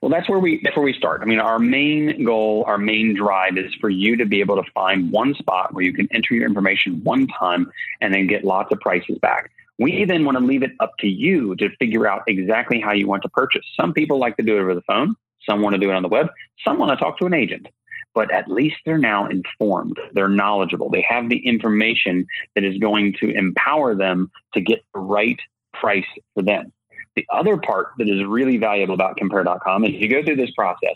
Well, 0.01 0.10
that's 0.10 0.30
where 0.30 0.39
we 0.39 0.60
that's 0.63 0.75
where 0.75 0.86
we 0.86 0.93
start. 0.93 1.21
I 1.21 1.25
mean, 1.25 1.39
our 1.39 1.60
main 1.60 2.23
goal, 2.23 2.63
our 2.67 2.77
main 2.77 3.15
drive 3.15 3.58
is 3.58 3.73
for 3.75 3.89
you 3.89 4.17
to 4.17 4.25
be 4.25 4.39
able 4.39 4.56
to 4.56 4.71
find 4.71 5.12
one 5.12 5.36
spot 5.36 5.73
where 5.73 5.84
you 5.84 5.93
can 5.93 6.08
enter 6.12 6.34
your 6.34 6.45
information 6.45 7.03
one 7.03 7.27
time 7.27 7.71
and 8.01 8.13
then 8.13 8.27
get 8.27 8.43
lots 8.43 8.71
of 8.71 8.80
prices 8.80 9.17
back. 9.19 9.51
We 9.79 10.05
then 10.05 10.25
want 10.25 10.37
to 10.37 10.43
leave 10.43 10.63
it 10.63 10.71
up 10.79 10.93
to 10.99 11.07
you 11.07 11.55
to 11.57 11.69
figure 11.77 12.07
out 12.07 12.23
exactly 12.27 12.79
how 12.79 12.93
you 12.93 13.07
want 13.07 13.23
to 13.23 13.29
purchase. 13.29 13.63
Some 13.79 13.93
people 13.93 14.19
like 14.19 14.37
to 14.37 14.43
do 14.43 14.57
it 14.57 14.61
over 14.61 14.73
the 14.73 14.81
phone. 14.81 15.15
Some 15.47 15.61
want 15.61 15.75
to 15.75 15.79
do 15.79 15.89
it 15.89 15.93
on 15.93 16.01
the 16.01 16.09
web. 16.09 16.27
Some 16.63 16.79
want 16.79 16.97
to 16.97 17.03
talk 17.03 17.19
to 17.19 17.25
an 17.25 17.33
agent. 17.33 17.67
But 18.15 18.31
at 18.31 18.47
least 18.47 18.77
they're 18.85 18.97
now 18.97 19.27
informed. 19.27 19.97
They're 20.13 20.29
knowledgeable. 20.29 20.89
They 20.89 21.05
have 21.07 21.29
the 21.29 21.37
information 21.45 22.25
that 22.55 22.63
is 22.63 22.77
going 22.79 23.13
to 23.19 23.29
empower 23.29 23.93
them 23.93 24.31
to 24.55 24.61
get 24.61 24.83
the 24.93 24.99
right 24.99 25.39
price 25.73 26.05
for 26.33 26.41
them. 26.41 26.73
The 27.15 27.25
other 27.31 27.57
part 27.57 27.89
that 27.99 28.09
is 28.09 28.25
really 28.25 28.57
valuable 28.57 28.95
about 28.95 29.17
compare.com 29.17 29.85
is 29.85 29.91
you 29.93 30.07
go 30.07 30.23
through 30.23 30.35
this 30.37 30.51
process 30.51 30.95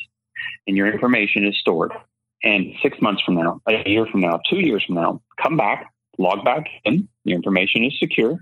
and 0.67 0.75
your 0.75 0.91
information 0.91 1.45
is 1.45 1.57
stored. 1.59 1.91
And 2.43 2.73
six 2.81 2.99
months 3.01 3.21
from 3.21 3.35
now, 3.35 3.61
a 3.67 3.87
year 3.87 4.07
from 4.07 4.21
now, 4.21 4.39
two 4.49 4.59
years 4.59 4.83
from 4.83 4.95
now, 4.95 5.21
come 5.41 5.57
back, 5.57 5.93
log 6.21 6.45
back 6.45 6.67
in, 6.85 7.07
your 7.23 7.35
information 7.35 7.83
is 7.83 7.93
secure, 7.99 8.37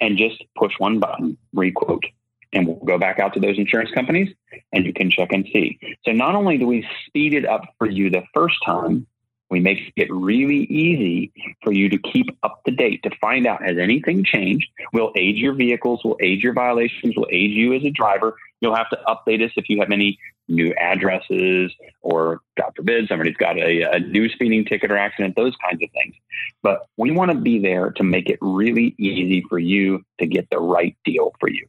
and 0.00 0.16
just 0.16 0.42
push 0.56 0.72
one 0.78 0.98
button, 0.98 1.36
requote. 1.52 2.04
And 2.52 2.66
we'll 2.66 2.76
go 2.76 2.98
back 2.98 3.20
out 3.20 3.34
to 3.34 3.40
those 3.40 3.58
insurance 3.58 3.90
companies 3.92 4.34
and 4.72 4.84
you 4.84 4.92
can 4.92 5.08
check 5.08 5.28
and 5.30 5.46
see. 5.52 5.78
So 6.04 6.10
not 6.10 6.34
only 6.34 6.58
do 6.58 6.66
we 6.66 6.84
speed 7.06 7.32
it 7.32 7.46
up 7.46 7.62
for 7.78 7.88
you 7.88 8.10
the 8.10 8.24
first 8.34 8.56
time, 8.66 9.06
We 9.50 9.60
make 9.60 9.92
it 9.96 10.08
really 10.12 10.64
easy 10.64 11.32
for 11.62 11.72
you 11.72 11.88
to 11.88 11.98
keep 11.98 12.26
up 12.44 12.62
to 12.64 12.70
date, 12.70 13.02
to 13.02 13.10
find 13.20 13.46
out 13.46 13.62
has 13.62 13.78
anything 13.78 14.24
changed. 14.24 14.68
We'll 14.92 15.12
age 15.16 15.36
your 15.36 15.54
vehicles, 15.54 16.00
we'll 16.04 16.18
age 16.20 16.44
your 16.44 16.52
violations, 16.52 17.14
we'll 17.16 17.26
age 17.30 17.50
you 17.50 17.74
as 17.74 17.84
a 17.84 17.90
driver. 17.90 18.36
You'll 18.60 18.76
have 18.76 18.90
to 18.90 18.98
update 19.08 19.44
us 19.44 19.50
if 19.56 19.68
you 19.68 19.80
have 19.80 19.90
any 19.90 20.18
new 20.48 20.72
addresses 20.74 21.72
or, 22.02 22.40
God 22.56 22.72
forbid, 22.76 23.08
somebody's 23.08 23.36
got 23.36 23.58
a, 23.58 23.82
a 23.82 24.00
new 24.00 24.28
speeding 24.28 24.64
ticket 24.64 24.92
or 24.92 24.98
accident, 24.98 25.34
those 25.36 25.54
kinds 25.64 25.82
of 25.82 25.90
things. 25.90 26.14
But 26.62 26.86
we 26.96 27.10
want 27.10 27.30
to 27.30 27.36
be 27.36 27.58
there 27.58 27.90
to 27.92 28.02
make 28.04 28.28
it 28.28 28.38
really 28.40 28.94
easy 28.98 29.44
for 29.48 29.58
you 29.58 30.04
to 30.18 30.26
get 30.26 30.48
the 30.50 30.58
right 30.58 30.96
deal 31.04 31.32
for 31.40 31.48
you. 31.48 31.66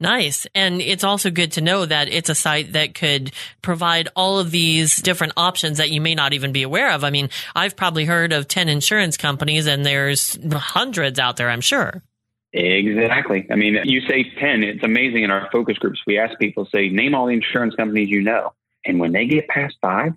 Nice. 0.00 0.46
And 0.54 0.80
it's 0.80 1.04
also 1.04 1.30
good 1.30 1.52
to 1.52 1.60
know 1.60 1.84
that 1.84 2.08
it's 2.08 2.28
a 2.28 2.34
site 2.34 2.72
that 2.72 2.94
could 2.94 3.32
provide 3.62 4.08
all 4.14 4.38
of 4.38 4.50
these 4.50 4.96
different 4.96 5.34
options 5.36 5.78
that 5.78 5.90
you 5.90 6.00
may 6.00 6.14
not 6.14 6.32
even 6.32 6.52
be 6.52 6.62
aware 6.62 6.92
of. 6.92 7.04
I 7.04 7.10
mean, 7.10 7.30
I've 7.54 7.76
probably 7.76 8.04
heard 8.04 8.32
of 8.32 8.48
10 8.48 8.68
insurance 8.68 9.16
companies 9.16 9.66
and 9.66 9.84
there's 9.84 10.38
hundreds 10.52 11.18
out 11.18 11.36
there, 11.36 11.50
I'm 11.50 11.60
sure. 11.60 12.02
Exactly. 12.52 13.46
I 13.50 13.56
mean, 13.56 13.78
you 13.84 14.00
say 14.02 14.24
10, 14.38 14.62
it's 14.62 14.82
amazing 14.82 15.22
in 15.22 15.30
our 15.30 15.48
focus 15.52 15.76
groups. 15.78 16.00
We 16.06 16.18
ask 16.18 16.38
people, 16.38 16.66
say, 16.72 16.88
name 16.88 17.14
all 17.14 17.26
the 17.26 17.34
insurance 17.34 17.74
companies 17.74 18.08
you 18.08 18.22
know. 18.22 18.52
And 18.84 18.98
when 18.98 19.12
they 19.12 19.26
get 19.26 19.48
past 19.48 19.76
five, 19.82 20.14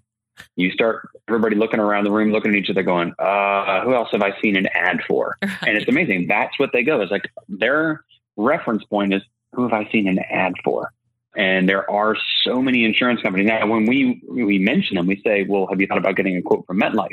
you 0.56 0.72
start 0.72 1.10
everybody 1.28 1.56
looking 1.56 1.80
around 1.80 2.06
the 2.06 2.12
room, 2.12 2.32
looking 2.32 2.52
at 2.52 2.58
each 2.58 2.70
other, 2.70 2.84
going, 2.84 3.14
uh, 3.20 3.84
who 3.84 3.94
else 3.94 4.10
have 4.12 4.22
I 4.22 4.40
seen 4.42 4.56
an 4.56 4.68
ad 4.68 5.02
for? 5.08 5.38
Right. 5.62 5.70
And 5.70 5.78
it's 5.78 5.88
amazing. 5.90 6.28
That's 6.28 6.58
what 6.58 6.72
they 6.72 6.84
go. 6.84 7.02
It's 7.02 7.12
like 7.12 7.30
their 7.50 8.04
reference 8.42 8.84
point 8.86 9.14
is 9.14 9.22
who 9.54 9.64
have 9.64 9.74
I 9.74 9.90
seen 9.92 10.08
an 10.08 10.20
ad 10.20 10.54
for? 10.64 10.92
And 11.36 11.68
there 11.68 11.90
are 11.90 12.18
so 12.44 12.62
many 12.62 12.84
insurance 12.84 13.22
companies. 13.22 13.48
Now, 13.48 13.66
when 13.68 13.86
we, 13.86 14.22
we 14.30 14.60
mention 14.60 14.96
them, 14.98 15.08
we 15.08 15.22
say, 15.26 15.44
well, 15.44 15.68
have 15.68 15.80
you 15.80 15.88
thought 15.88 15.98
about 15.98 16.18
getting 16.18 16.36
a 16.36 16.42
quote 16.42 16.66
from 16.68 16.80
MetLife? 16.80 17.08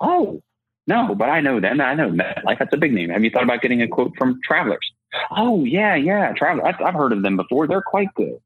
Oh, 0.00 0.42
no, 0.86 1.14
but 1.14 1.30
I 1.30 1.40
know 1.40 1.58
them. 1.60 1.80
I 1.80 1.94
know 1.94 2.10
MetLife. 2.10 2.58
That's 2.58 2.74
a 2.74 2.76
big 2.76 2.92
name. 2.92 3.08
Have 3.10 3.24
you 3.24 3.30
thought 3.30 3.44
about 3.44 3.62
getting 3.62 3.80
a 3.80 3.88
quote 3.88 4.12
from 4.18 4.40
Travelers? 4.44 4.92
Oh, 5.30 5.64
yeah, 5.64 5.94
yeah, 5.94 6.32
Travelers. 6.32 6.66
I've, 6.66 6.86
I've 6.86 6.94
heard 6.94 7.12
of 7.12 7.22
them 7.22 7.36
before. 7.36 7.66
They're 7.66 7.82
quite 7.82 8.12
good. 8.14 8.38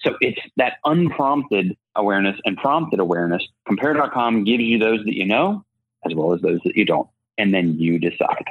So 0.00 0.16
it's 0.20 0.40
that 0.56 0.78
unprompted 0.84 1.76
awareness 1.94 2.40
and 2.44 2.56
prompted 2.56 2.98
awareness. 2.98 3.46
Compare.com 3.66 4.44
gives 4.44 4.62
you 4.62 4.78
those 4.78 5.04
that 5.04 5.14
you 5.14 5.26
know 5.26 5.64
as 6.04 6.14
well 6.14 6.32
as 6.32 6.40
those 6.40 6.60
that 6.64 6.76
you 6.76 6.84
don't. 6.84 7.08
And 7.38 7.54
then 7.54 7.78
you 7.78 7.98
decide. 7.98 8.46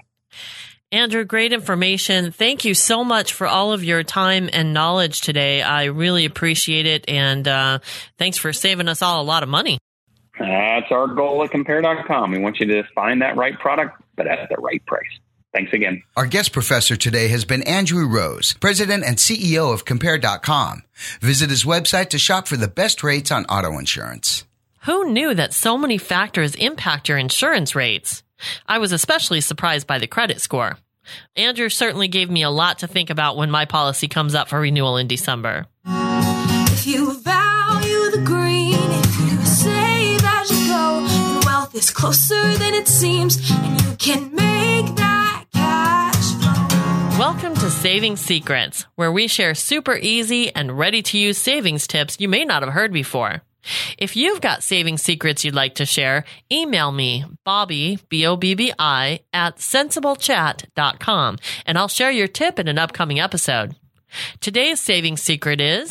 Andrew, 0.93 1.23
great 1.23 1.53
information. 1.53 2.33
Thank 2.33 2.65
you 2.65 2.73
so 2.73 3.05
much 3.05 3.33
for 3.33 3.47
all 3.47 3.71
of 3.71 3.81
your 3.81 4.03
time 4.03 4.49
and 4.51 4.73
knowledge 4.73 5.21
today. 5.21 5.61
I 5.61 5.85
really 5.85 6.25
appreciate 6.25 6.85
it. 6.85 7.05
And 7.07 7.47
uh, 7.47 7.79
thanks 8.17 8.37
for 8.37 8.51
saving 8.51 8.89
us 8.89 9.01
all 9.01 9.21
a 9.21 9.23
lot 9.23 9.41
of 9.41 9.47
money. 9.47 9.77
That's 10.37 10.91
our 10.91 11.07
goal 11.07 11.43
at 11.45 11.51
compare.com. 11.51 12.31
We 12.31 12.39
want 12.39 12.59
you 12.59 12.65
to 12.67 12.83
find 12.93 13.21
that 13.21 13.37
right 13.37 13.57
product, 13.57 14.01
but 14.17 14.27
at 14.27 14.49
the 14.49 14.57
right 14.57 14.85
price. 14.85 15.19
Thanks 15.53 15.71
again. 15.71 16.03
Our 16.17 16.25
guest 16.25 16.51
professor 16.51 16.97
today 16.97 17.29
has 17.29 17.45
been 17.45 17.63
Andrew 17.63 18.07
Rose, 18.07 18.53
president 18.59 19.05
and 19.05 19.17
CEO 19.17 19.73
of 19.73 19.85
compare.com. 19.85 20.83
Visit 21.21 21.49
his 21.49 21.63
website 21.63 22.09
to 22.09 22.17
shop 22.17 22.47
for 22.47 22.57
the 22.57 22.67
best 22.67 23.03
rates 23.03 23.31
on 23.31 23.45
auto 23.45 23.77
insurance. 23.77 24.45
Who 24.85 25.11
knew 25.11 25.33
that 25.35 25.53
so 25.53 25.77
many 25.77 25.97
factors 25.97 26.55
impact 26.55 27.07
your 27.07 27.17
insurance 27.17 27.75
rates? 27.75 28.23
I 28.67 28.77
was 28.77 28.91
especially 28.91 29.41
surprised 29.41 29.87
by 29.87 29.99
the 29.99 30.07
credit 30.07 30.41
score. 30.41 30.77
Andrew 31.35 31.69
certainly 31.69 32.07
gave 32.07 32.29
me 32.29 32.43
a 32.43 32.49
lot 32.49 32.79
to 32.79 32.87
think 32.87 33.09
about 33.09 33.37
when 33.37 33.49
my 33.51 33.65
policy 33.65 34.07
comes 34.07 34.35
up 34.35 34.49
for 34.49 34.59
renewal 34.59 34.97
in 34.97 35.07
December. 35.07 35.65
If 35.85 36.87
you 36.87 37.19
value 37.19 38.11
the 38.11 38.21
green, 38.23 38.73
if 38.73 39.19
you 39.19 39.45
save 39.45 40.21
as 40.23 40.51
you 40.51 40.67
go, 40.69 41.05
then 41.07 41.41
wealth 41.45 41.75
is 41.75 41.89
closer 41.89 42.53
than 42.57 42.73
it 42.73 42.87
seems, 42.87 43.37
and 43.51 43.81
you 43.81 43.95
can 43.97 44.33
make 44.35 44.95
that 44.95 45.45
cash 45.53 46.15
flow. 46.35 47.19
Welcome 47.19 47.55
to 47.55 47.69
Saving 47.69 48.15
Secrets, 48.15 48.85
where 48.95 49.11
we 49.11 49.27
share 49.27 49.55
super 49.55 49.95
easy 49.95 50.53
and 50.55 50.77
ready 50.77 51.01
to 51.03 51.17
use 51.17 51.37
savings 51.37 51.87
tips 51.87 52.17
you 52.19 52.27
may 52.27 52.45
not 52.45 52.63
have 52.63 52.73
heard 52.73 52.93
before. 52.93 53.41
If 53.97 54.15
you've 54.15 54.41
got 54.41 54.63
saving 54.63 54.97
secrets 54.97 55.43
you'd 55.45 55.55
like 55.55 55.75
to 55.75 55.85
share, 55.85 56.25
email 56.51 56.91
me, 56.91 57.25
Bobby, 57.43 57.99
B-O-B-B-I, 58.09 59.19
at 59.33 59.57
sensiblechat.com, 59.57 61.37
and 61.65 61.77
I'll 61.77 61.87
share 61.87 62.11
your 62.11 62.27
tip 62.27 62.59
in 62.59 62.67
an 62.67 62.79
upcoming 62.79 63.19
episode. 63.19 63.75
Today's 64.39 64.79
saving 64.79 65.17
secret 65.17 65.61
is 65.61 65.87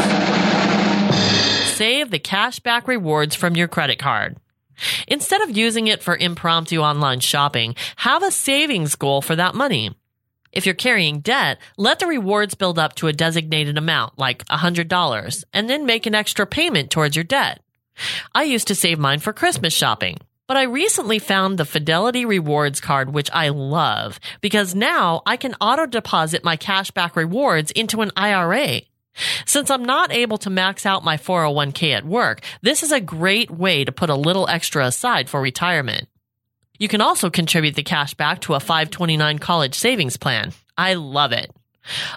save 1.76 2.10
the 2.10 2.18
cashback 2.18 2.86
rewards 2.86 3.34
from 3.34 3.56
your 3.56 3.68
credit 3.68 3.98
card. 3.98 4.36
Instead 5.08 5.42
of 5.42 5.56
using 5.56 5.86
it 5.86 6.02
for 6.02 6.16
impromptu 6.16 6.80
online 6.80 7.20
shopping, 7.20 7.74
have 7.96 8.22
a 8.22 8.30
savings 8.30 8.94
goal 8.96 9.22
for 9.22 9.36
that 9.36 9.54
money. 9.54 9.94
If 10.52 10.66
you're 10.66 10.74
carrying 10.74 11.20
debt, 11.20 11.58
let 11.76 11.98
the 11.98 12.06
rewards 12.06 12.54
build 12.54 12.78
up 12.78 12.94
to 12.96 13.06
a 13.06 13.12
designated 13.12 13.78
amount, 13.78 14.18
like 14.18 14.44
$100, 14.46 15.44
and 15.52 15.70
then 15.70 15.86
make 15.86 16.06
an 16.06 16.14
extra 16.14 16.46
payment 16.46 16.90
towards 16.90 17.16
your 17.16 17.24
debt. 17.24 17.62
I 18.34 18.44
used 18.44 18.66
to 18.68 18.74
save 18.74 18.98
mine 18.98 19.20
for 19.20 19.32
Christmas 19.32 19.72
shopping, 19.72 20.18
but 20.48 20.56
I 20.56 20.62
recently 20.62 21.18
found 21.18 21.58
the 21.58 21.64
Fidelity 21.64 22.24
Rewards 22.24 22.80
card, 22.80 23.12
which 23.12 23.30
I 23.32 23.50
love, 23.50 24.18
because 24.40 24.74
now 24.74 25.22
I 25.24 25.36
can 25.36 25.54
auto 25.60 25.86
deposit 25.86 26.42
my 26.42 26.56
cashback 26.56 27.14
rewards 27.14 27.70
into 27.70 28.00
an 28.00 28.10
IRA. 28.16 28.80
Since 29.44 29.70
I'm 29.70 29.84
not 29.84 30.12
able 30.12 30.38
to 30.38 30.50
max 30.50 30.86
out 30.86 31.04
my 31.04 31.16
401k 31.16 31.94
at 31.94 32.06
work, 32.06 32.40
this 32.62 32.82
is 32.82 32.90
a 32.90 33.00
great 33.00 33.50
way 33.50 33.84
to 33.84 33.92
put 33.92 34.10
a 34.10 34.14
little 34.14 34.48
extra 34.48 34.86
aside 34.86 35.28
for 35.28 35.40
retirement. 35.40 36.08
You 36.80 36.88
can 36.88 37.02
also 37.02 37.28
contribute 37.28 37.76
the 37.76 37.82
cash 37.82 38.14
back 38.14 38.40
to 38.40 38.54
a 38.54 38.60
529 38.60 39.38
college 39.38 39.74
savings 39.74 40.16
plan. 40.16 40.54
I 40.78 40.94
love 40.94 41.30
it. 41.30 41.52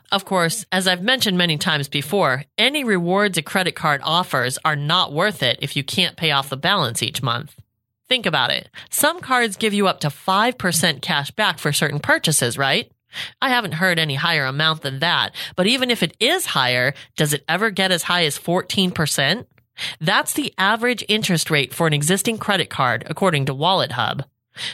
Of 0.09 0.23
course, 0.23 0.65
as 0.71 0.87
I've 0.87 1.03
mentioned 1.03 1.37
many 1.37 1.57
times 1.57 1.89
before, 1.89 2.45
any 2.57 2.85
rewards 2.85 3.37
a 3.37 3.41
credit 3.41 3.75
card 3.75 3.99
offers 4.05 4.57
are 4.63 4.77
not 4.77 5.11
worth 5.11 5.43
it 5.43 5.59
if 5.61 5.75
you 5.75 5.83
can't 5.83 6.15
pay 6.15 6.31
off 6.31 6.49
the 6.49 6.55
balance 6.55 7.03
each 7.03 7.21
month. 7.21 7.53
Think 8.07 8.25
about 8.25 8.51
it. 8.51 8.69
Some 8.89 9.19
cards 9.19 9.57
give 9.57 9.73
you 9.73 9.87
up 9.87 9.99
to 9.99 10.07
5% 10.07 11.01
cash 11.01 11.31
back 11.31 11.59
for 11.59 11.73
certain 11.73 11.99
purchases, 11.99 12.57
right? 12.57 12.89
I 13.41 13.49
haven't 13.49 13.73
heard 13.73 13.99
any 13.99 14.15
higher 14.15 14.45
amount 14.45 14.81
than 14.81 14.99
that, 14.99 15.35
but 15.57 15.67
even 15.67 15.91
if 15.91 16.01
it 16.01 16.15
is 16.21 16.45
higher, 16.45 16.93
does 17.17 17.33
it 17.33 17.43
ever 17.49 17.69
get 17.69 17.91
as 17.91 18.03
high 18.03 18.23
as 18.23 18.39
14%? 18.39 19.45
That's 19.99 20.33
the 20.33 20.53
average 20.57 21.03
interest 21.09 21.51
rate 21.51 21.73
for 21.73 21.85
an 21.85 21.93
existing 21.93 22.37
credit 22.37 22.69
card, 22.69 23.03
according 23.09 23.45
to 23.47 23.53
WalletHub. 23.53 24.23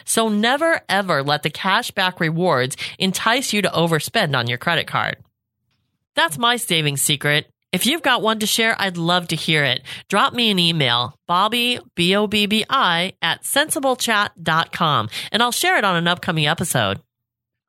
So 0.05 0.29
never 0.29 0.81
ever 0.89 1.23
let 1.23 1.43
the 1.43 1.49
cashback 1.49 2.19
rewards 2.19 2.75
entice 2.97 3.53
you 3.53 3.61
to 3.61 3.69
overspend 3.69 4.35
on 4.37 4.47
your 4.47 4.57
credit 4.57 4.87
card. 4.87 5.17
That's 6.15 6.37
my 6.37 6.57
savings 6.57 7.01
secret. 7.01 7.49
If 7.71 7.85
you've 7.85 8.01
got 8.01 8.23
one 8.23 8.39
to 8.39 8.47
share, 8.47 8.75
I'd 8.79 8.97
love 8.97 9.27
to 9.27 9.35
hear 9.35 9.63
it. 9.63 9.83
Drop 10.07 10.33
me 10.33 10.49
an 10.49 10.57
email, 10.57 11.15
Bobby, 11.27 11.79
B-O-B-B-I, 11.93 13.13
at 13.21 13.43
sensiblechat.com, 13.43 15.09
and 15.31 15.43
I'll 15.43 15.51
share 15.51 15.77
it 15.77 15.83
on 15.83 15.95
an 15.95 16.07
upcoming 16.07 16.47
episode. 16.47 16.99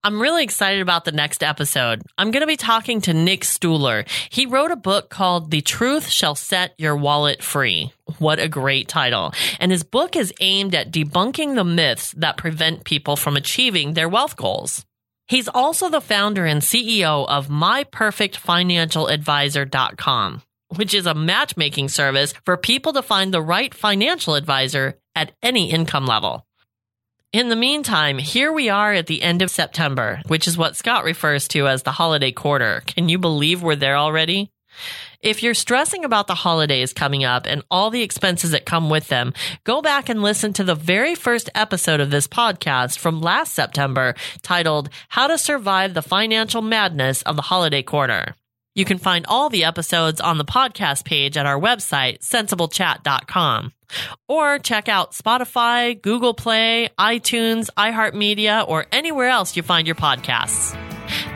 I'm 0.02 0.22
really 0.22 0.44
excited 0.44 0.80
about 0.80 1.04
the 1.04 1.12
next 1.12 1.42
episode. 1.42 2.00
I'm 2.16 2.30
going 2.30 2.40
to 2.40 2.46
be 2.46 2.56
talking 2.56 3.02
to 3.02 3.12
Nick 3.12 3.42
Stuhler. 3.42 4.08
He 4.30 4.46
wrote 4.46 4.70
a 4.70 4.76
book 4.76 5.10
called 5.10 5.50
The 5.50 5.60
Truth 5.60 6.08
Shall 6.08 6.34
Set 6.34 6.72
Your 6.78 6.96
Wallet 6.96 7.42
Free. 7.42 7.92
What 8.18 8.38
a 8.38 8.48
great 8.48 8.88
title. 8.88 9.34
And 9.58 9.70
his 9.70 9.82
book 9.82 10.16
is 10.16 10.32
aimed 10.40 10.74
at 10.74 10.90
debunking 10.90 11.54
the 11.54 11.64
myths 11.64 12.12
that 12.12 12.38
prevent 12.38 12.84
people 12.84 13.16
from 13.16 13.36
achieving 13.36 13.92
their 13.92 14.08
wealth 14.08 14.36
goals. 14.36 14.86
He's 15.28 15.48
also 15.48 15.90
the 15.90 16.00
founder 16.00 16.46
and 16.46 16.62
CEO 16.62 17.28
of 17.28 17.48
MyPerfectFinancialAdvisor.com, 17.48 20.42
which 20.76 20.94
is 20.94 21.04
a 21.04 21.12
matchmaking 21.12 21.90
service 21.90 22.32
for 22.46 22.56
people 22.56 22.94
to 22.94 23.02
find 23.02 23.34
the 23.34 23.42
right 23.42 23.74
financial 23.74 24.34
advisor 24.34 24.98
at 25.14 25.32
any 25.42 25.70
income 25.70 26.06
level. 26.06 26.46
In 27.32 27.48
the 27.48 27.54
meantime, 27.54 28.18
here 28.18 28.50
we 28.50 28.70
are 28.70 28.92
at 28.92 29.06
the 29.06 29.22
end 29.22 29.40
of 29.40 29.52
September, 29.52 30.20
which 30.26 30.48
is 30.48 30.58
what 30.58 30.74
Scott 30.74 31.04
refers 31.04 31.46
to 31.48 31.68
as 31.68 31.84
the 31.84 31.92
holiday 31.92 32.32
quarter. 32.32 32.82
Can 32.86 33.08
you 33.08 33.18
believe 33.18 33.62
we're 33.62 33.76
there 33.76 33.96
already? 33.96 34.50
If 35.20 35.40
you're 35.40 35.54
stressing 35.54 36.04
about 36.04 36.26
the 36.26 36.34
holidays 36.34 36.92
coming 36.92 37.22
up 37.22 37.46
and 37.46 37.62
all 37.70 37.90
the 37.90 38.02
expenses 38.02 38.50
that 38.50 38.66
come 38.66 38.90
with 38.90 39.06
them, 39.06 39.32
go 39.62 39.80
back 39.80 40.08
and 40.08 40.24
listen 40.24 40.52
to 40.54 40.64
the 40.64 40.74
very 40.74 41.14
first 41.14 41.48
episode 41.54 42.00
of 42.00 42.10
this 42.10 42.26
podcast 42.26 42.98
from 42.98 43.20
last 43.20 43.54
September 43.54 44.16
titled 44.42 44.88
How 45.08 45.28
to 45.28 45.38
Survive 45.38 45.94
the 45.94 46.02
Financial 46.02 46.62
Madness 46.62 47.22
of 47.22 47.36
the 47.36 47.42
Holiday 47.42 47.84
Quarter. 47.84 48.34
You 48.74 48.84
can 48.84 48.98
find 48.98 49.24
all 49.28 49.48
the 49.48 49.62
episodes 49.62 50.20
on 50.20 50.38
the 50.38 50.44
podcast 50.44 51.04
page 51.04 51.36
at 51.36 51.46
our 51.46 51.60
website, 51.60 52.26
sensiblechat.com. 52.26 53.72
Or 54.28 54.58
check 54.58 54.88
out 54.88 55.12
Spotify, 55.12 56.00
Google 56.00 56.34
Play, 56.34 56.88
iTunes, 56.98 57.68
iHeartMedia, 57.76 58.68
or 58.68 58.86
anywhere 58.92 59.28
else 59.28 59.56
you 59.56 59.62
find 59.62 59.86
your 59.86 59.96
podcasts. 59.96 60.76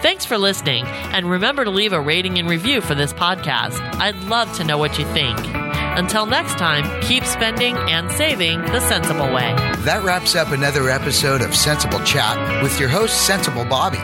Thanks 0.03 0.25
for 0.25 0.39
listening, 0.39 0.85
and 0.87 1.29
remember 1.31 1.65
to 1.65 1.71
leave 1.71 1.93
a 1.93 2.01
rating 2.01 2.39
and 2.39 2.49
review 2.49 2.81
for 2.81 2.95
this 2.95 3.13
podcast. 3.13 3.81
I'd 3.97 4.17
love 4.25 4.55
to 4.57 4.65
know 4.65 4.79
what 4.79 4.99
you 4.99 5.05
think. 5.07 5.64
Until 5.97 6.27
next 6.27 6.59
time, 6.59 7.01
keep 7.03 7.25
spending 7.25 7.77
and 7.77 8.11
saving 8.13 8.61
the 8.63 8.81
sensible 8.81 9.33
way. 9.33 9.55
That 9.85 10.03
wraps 10.03 10.35
up 10.35 10.51
another 10.51 10.91
episode 10.91 11.41
of 11.41 11.55
Sensible 11.55 12.01
Chat 12.01 12.63
with 12.63 12.81
your 12.81 12.89
host, 12.89 13.27
Sensible 13.27 13.65
Bobby. 13.65 13.99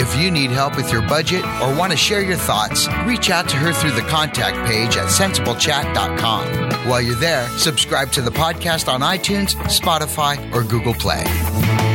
If 0.00 0.16
you 0.18 0.30
need 0.30 0.50
help 0.50 0.76
with 0.76 0.90
your 0.92 1.02
budget 1.02 1.44
or 1.62 1.74
want 1.76 1.92
to 1.92 1.96
share 1.96 2.22
your 2.22 2.36
thoughts, 2.36 2.88
reach 3.04 3.30
out 3.30 3.48
to 3.50 3.56
her 3.56 3.72
through 3.72 3.92
the 3.92 4.08
contact 4.08 4.56
page 4.68 4.96
at 4.96 5.08
sensiblechat.com. 5.08 6.88
While 6.88 7.00
you're 7.00 7.14
there, 7.14 7.48
subscribe 7.58 8.12
to 8.12 8.22
the 8.22 8.30
podcast 8.30 8.92
on 8.92 9.00
iTunes, 9.00 9.54
Spotify, 9.66 10.52
or 10.52 10.62
Google 10.64 10.94
Play. 10.94 11.85